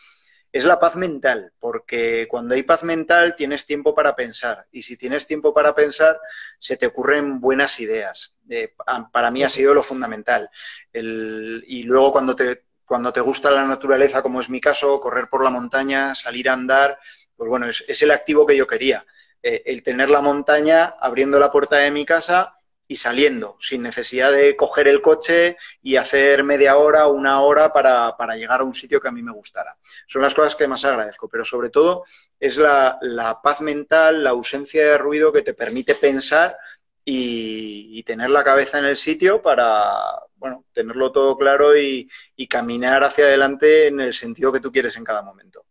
Es 0.52 0.66
la 0.66 0.80
paz 0.80 0.96
mental, 0.96 1.52
porque 1.60 2.28
cuando 2.30 2.54
hay 2.54 2.62
paz 2.62 2.84
mental 2.84 3.36
tienes 3.36 3.66
tiempo 3.66 3.96
para 3.96 4.16
pensar 4.16 4.68
y 4.72 4.84
si 4.84 4.98
tienes 4.98 5.26
tiempo 5.26 5.52
para 5.52 5.74
pensar 5.74 6.20
se 6.60 6.78
te 6.78 6.86
ocurren 6.86 7.40
buenas 7.40 7.80
ideas. 7.80 8.36
Eh, 8.50 8.74
para 9.12 9.32
mí 9.32 9.44
ha 9.44 9.50
sido 9.50 9.74
lo 9.74 9.82
fundamental. 9.82 10.50
y 10.94 11.84
luego 11.84 12.12
cuando 12.12 12.36
te, 12.36 12.66
cuando 12.86 13.12
te 13.12 13.22
gusta 13.22 13.50
la 13.50 13.66
naturaleza, 13.66 14.22
como 14.22 14.42
es 14.42 14.50
mi 14.50 14.62
caso, 14.62 15.00
correr 15.00 15.28
por 15.28 15.44
la 15.44 15.50
montaña, 15.50 16.14
salir 16.14 16.50
a 16.50 16.54
andar, 16.54 17.00
pues 17.36 17.50
bueno, 17.50 17.68
es, 17.68 18.02
el 18.02 18.12
activo 18.12 18.46
que 18.46 18.56
yo 18.56 18.68
quería. 18.68 19.06
Eh, 19.42 19.64
el 19.66 19.84
tener 19.84 20.10
la 20.10 20.22
montaña 20.22 20.96
abriendo 21.00 21.40
la 21.40 21.52
puerta 21.52 21.78
de 21.78 21.92
mi 21.92 22.06
casa 22.06 22.54
y 22.94 22.96
saliendo, 22.96 23.58
sin 23.60 23.82
necesidad 23.82 24.32
de 24.32 24.56
coger 24.56 24.88
el 24.88 25.02
coche 25.02 25.58
y 25.82 25.96
hacer 25.96 26.44
media 26.44 26.78
hora 26.78 27.08
o 27.08 27.14
una 27.14 27.42
hora 27.42 27.74
para, 27.74 28.36
llegar 28.36 28.62
a 28.62 28.64
un 28.64 28.76
sitio 28.76 29.02
que 29.02 29.08
a 29.08 29.12
mí 29.12 29.24
me 29.24 29.32
gustara. 29.32 29.76
Son 30.06 30.22
las 30.22 30.36
cosas 30.36 30.56
que 30.56 30.68
más 30.68 30.86
agradezco, 30.86 31.28
pero 31.28 31.44
sobre 31.44 31.72
todo 31.72 32.04
es 32.40 32.56
la, 32.58 33.00
paz 33.42 33.62
mental, 33.62 34.24
la 34.24 34.30
ausencia 34.30 34.86
de 34.86 34.98
ruido 35.00 35.34
que 35.34 35.42
te 35.42 35.56
permite 35.56 35.96
pensar 35.96 36.56
y, 37.04 38.04
tener 38.04 38.30
la 38.30 38.44
cabeza 38.44 38.78
en 38.78 38.86
el 38.86 38.98
sitio 38.98 39.42
para, 39.42 39.96
bueno, 40.36 40.66
tenerlo 40.72 41.12
todo 41.12 41.36
claro 41.36 41.76
y, 41.76 42.08
y 42.36 42.48
caminar 42.48 43.04
hacia 43.04 43.26
adelante 43.26 43.88
en 43.88 44.02
el 44.02 44.14
sentido 44.14 44.52
que 44.52 44.60
tú 44.60 44.72
quieres 44.72 44.98
en 44.98 45.04
cada 45.04 45.24
momento. 45.24 45.66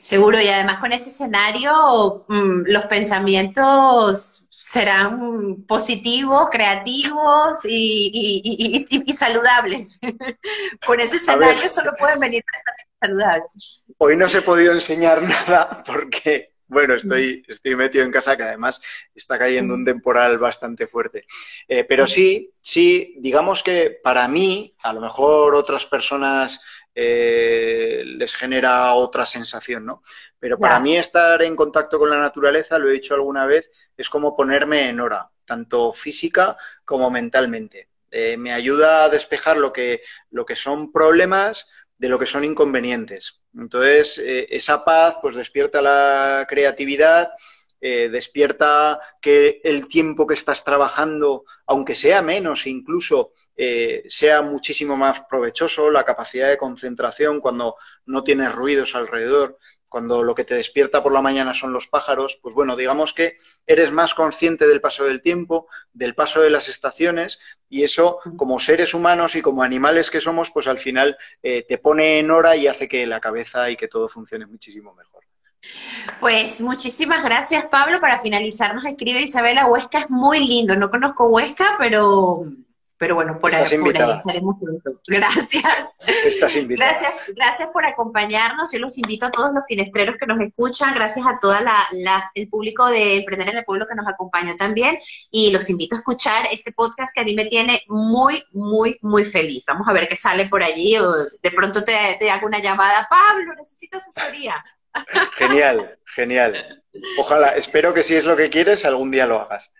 Seguro, 0.00 0.40
y 0.40 0.48
además 0.48 0.80
con 0.80 0.92
ese 0.92 1.10
escenario, 1.10 2.24
mm, 2.28 2.64
los 2.66 2.86
pensamientos 2.86 4.43
serán 4.64 5.62
positivos, 5.68 6.48
creativos 6.50 7.58
y, 7.64 9.04
saludables. 9.12 10.00
Con 10.86 11.00
ese 11.00 11.16
escenario 11.16 11.68
solo 11.68 11.92
pueden 11.98 12.18
venir 12.18 12.42
saludables. 12.98 13.84
Hoy 13.98 14.16
no 14.16 14.26
se 14.26 14.38
he 14.38 14.42
podido 14.42 14.72
enseñar 14.72 15.20
nada 15.48 15.84
porque, 15.86 16.54
bueno, 16.66 16.94
estoy, 16.94 17.44
estoy 17.46 17.76
metido 17.76 18.06
en 18.06 18.10
casa 18.10 18.38
que 18.38 18.42
además 18.42 18.80
está 19.14 19.38
cayendo 19.38 19.74
un 19.74 19.84
temporal 19.84 20.38
bastante 20.38 20.86
fuerte. 20.86 21.26
Eh, 21.68 21.84
pero 21.84 22.06
sí, 22.06 22.50
sí, 22.62 23.16
digamos 23.18 23.62
que 23.62 24.00
para 24.02 24.26
mí, 24.28 24.74
a 24.82 24.94
lo 24.94 25.02
mejor 25.02 25.54
otras 25.54 25.84
personas 25.84 26.62
eh, 26.94 28.02
les 28.04 28.34
genera 28.36 28.94
otra 28.94 29.26
sensación, 29.26 29.84
¿no? 29.84 30.02
Pero 30.38 30.58
para 30.58 30.78
mí 30.78 30.96
estar 30.96 31.42
en 31.42 31.56
contacto 31.56 31.98
con 31.98 32.10
la 32.10 32.20
naturaleza, 32.20 32.78
lo 32.78 32.88
he 32.88 32.92
dicho 32.92 33.14
alguna 33.14 33.46
vez, 33.46 33.70
es 33.96 34.08
como 34.08 34.36
ponerme 34.36 34.88
en 34.88 35.00
hora, 35.00 35.28
tanto 35.44 35.92
física 35.92 36.56
como 36.84 37.10
mentalmente. 37.10 37.88
Eh, 38.10 38.36
me 38.36 38.52
ayuda 38.52 39.04
a 39.04 39.08
despejar 39.08 39.56
lo 39.56 39.72
que, 39.72 40.02
lo 40.30 40.46
que 40.46 40.54
son 40.54 40.92
problemas 40.92 41.68
de 41.98 42.08
lo 42.08 42.18
que 42.18 42.26
son 42.26 42.44
inconvenientes. 42.44 43.40
Entonces, 43.56 44.18
eh, 44.18 44.46
esa 44.50 44.84
paz 44.84 45.16
pues 45.20 45.34
despierta 45.34 45.82
la 45.82 46.46
creatividad, 46.48 47.32
eh, 47.86 48.08
despierta 48.08 48.98
que 49.20 49.60
el 49.62 49.88
tiempo 49.88 50.26
que 50.26 50.34
estás 50.34 50.64
trabajando, 50.64 51.44
aunque 51.66 51.94
sea 51.94 52.22
menos 52.22 52.66
incluso, 52.66 53.32
sea 54.08 54.42
muchísimo 54.42 54.96
más 54.96 55.20
provechoso, 55.28 55.90
la 55.90 56.02
capacidad 56.02 56.48
de 56.48 56.56
concentración 56.56 57.40
cuando 57.40 57.76
no 58.06 58.24
tienes 58.24 58.52
ruidos 58.52 58.94
alrededor 58.94 59.58
cuando 59.94 60.24
lo 60.24 60.34
que 60.34 60.42
te 60.42 60.56
despierta 60.56 61.04
por 61.04 61.12
la 61.12 61.22
mañana 61.22 61.54
son 61.54 61.72
los 61.72 61.86
pájaros, 61.86 62.40
pues 62.42 62.52
bueno, 62.52 62.74
digamos 62.74 63.12
que 63.12 63.36
eres 63.64 63.92
más 63.92 64.12
consciente 64.12 64.66
del 64.66 64.80
paso 64.80 65.04
del 65.04 65.22
tiempo, 65.22 65.68
del 65.92 66.16
paso 66.16 66.40
de 66.40 66.50
las 66.50 66.68
estaciones, 66.68 67.38
y 67.68 67.84
eso, 67.84 68.18
como 68.36 68.58
seres 68.58 68.92
humanos 68.92 69.36
y 69.36 69.40
como 69.40 69.62
animales 69.62 70.10
que 70.10 70.20
somos, 70.20 70.50
pues 70.50 70.66
al 70.66 70.78
final 70.78 71.16
eh, 71.44 71.62
te 71.62 71.78
pone 71.78 72.18
en 72.18 72.32
hora 72.32 72.56
y 72.56 72.66
hace 72.66 72.88
que 72.88 73.06
la 73.06 73.20
cabeza 73.20 73.70
y 73.70 73.76
que 73.76 73.86
todo 73.86 74.08
funcione 74.08 74.46
muchísimo 74.46 74.92
mejor. 74.94 75.22
Pues 76.20 76.60
muchísimas 76.60 77.22
gracias, 77.22 77.64
Pablo. 77.70 78.00
Para 78.00 78.20
finalizar, 78.20 78.74
nos 78.74 78.84
escribe 78.84 79.22
Isabela, 79.22 79.66
Huesca 79.66 80.00
es 80.00 80.10
muy 80.10 80.46
lindo. 80.46 80.76
No 80.76 80.90
conozco 80.90 81.28
Huesca, 81.28 81.76
pero 81.78 82.46
pero 82.96 83.16
bueno, 83.16 83.38
por, 83.40 83.52
ahí, 83.54 83.64
estaremos 83.64 84.56
pronto. 84.60 85.00
Gracias. 85.06 85.98
Estás 86.24 86.56
invitada. 86.56 86.90
Gracias, 86.92 87.12
gracias 87.34 87.68
por 87.72 87.84
acompañarnos. 87.84 88.70
Yo 88.72 88.78
los 88.78 88.96
invito 88.96 89.26
a 89.26 89.30
todos 89.30 89.52
los 89.52 89.64
finestreros 89.66 90.16
que 90.18 90.26
nos 90.26 90.40
escuchan, 90.40 90.94
gracias 90.94 91.26
a 91.26 91.36
todo 91.38 91.54
el 92.34 92.48
público 92.48 92.86
de 92.86 93.16
Emprender 93.16 93.48
en 93.48 93.58
el 93.58 93.64
Pueblo 93.64 93.86
que 93.88 93.96
nos 93.96 94.06
acompañó 94.06 94.56
también. 94.56 94.96
Y 95.30 95.50
los 95.50 95.68
invito 95.68 95.96
a 95.96 95.98
escuchar 95.98 96.46
este 96.52 96.72
podcast 96.72 97.12
que 97.12 97.20
a 97.20 97.24
mí 97.24 97.34
me 97.34 97.46
tiene 97.46 97.82
muy, 97.88 98.42
muy, 98.52 98.96
muy 99.02 99.24
feliz. 99.24 99.64
Vamos 99.66 99.86
a 99.88 99.92
ver 99.92 100.06
qué 100.08 100.16
sale 100.16 100.46
por 100.46 100.62
allí. 100.62 100.96
O 100.96 101.12
de 101.42 101.50
pronto 101.50 101.84
te, 101.84 102.16
te 102.18 102.30
hago 102.30 102.46
una 102.46 102.60
llamada. 102.60 103.08
Pablo, 103.10 103.54
necesito 103.54 103.98
asesoría. 103.98 104.64
Genial, 105.36 105.98
genial. 106.04 106.82
Ojalá, 107.18 107.48
espero 107.56 107.92
que 107.92 108.02
si 108.02 108.14
es 108.14 108.24
lo 108.24 108.36
que 108.36 108.50
quieres, 108.50 108.84
algún 108.84 109.10
día 109.10 109.26
lo 109.26 109.40
hagas. 109.40 109.72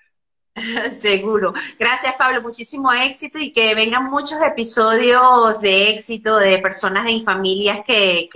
Seguro. 0.93 1.53
Gracias, 1.79 2.15
Pablo. 2.17 2.43
Muchísimo 2.43 2.93
éxito 2.93 3.39
y 3.39 3.53
que 3.53 3.75
vengan 3.75 4.05
muchos 4.05 4.41
episodios 4.41 5.61
de 5.61 5.91
éxito 5.91 6.39
de 6.39 6.59
personas 6.59 7.11
y 7.11 7.25
familias 7.25 7.81
que, 7.87 8.29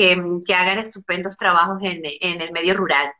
hagan 0.54 0.78
estupendos 0.78 1.36
trabajos 1.36 1.78
en, 1.82 2.02
en, 2.04 2.40
el 2.40 2.52
medio 2.52 2.74
rural. 2.74 3.12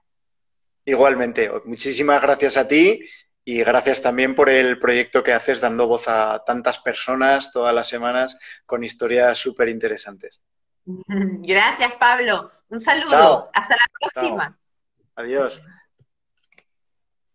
Igualmente. 0.84 1.50
Muchísimas 1.64 2.20
gracias 2.22 2.56
a 2.56 2.66
ti 2.66 3.00
y 3.44 3.58
gracias 3.60 4.02
también 4.02 4.34
por 4.34 4.50
el 4.50 4.78
proyecto 4.78 5.22
que 5.22 5.32
haces 5.32 5.60
dando 5.60 5.86
voz 5.86 6.08
a 6.08 6.42
tantas 6.44 6.78
personas 6.78 7.52
todas 7.52 7.74
las 7.74 7.88
semanas 7.88 8.36
con 8.66 8.84
historias 8.84 9.38
súper 9.38 9.68
interesantes. 9.68 10.40
Gracias, 10.86 11.92
Pablo. 11.94 12.50
Un 12.70 12.80
saludo. 12.80 13.50
Hasta 13.54 13.76
la 13.76 13.86
próxima. 14.00 14.58
Adiós. 15.16 15.62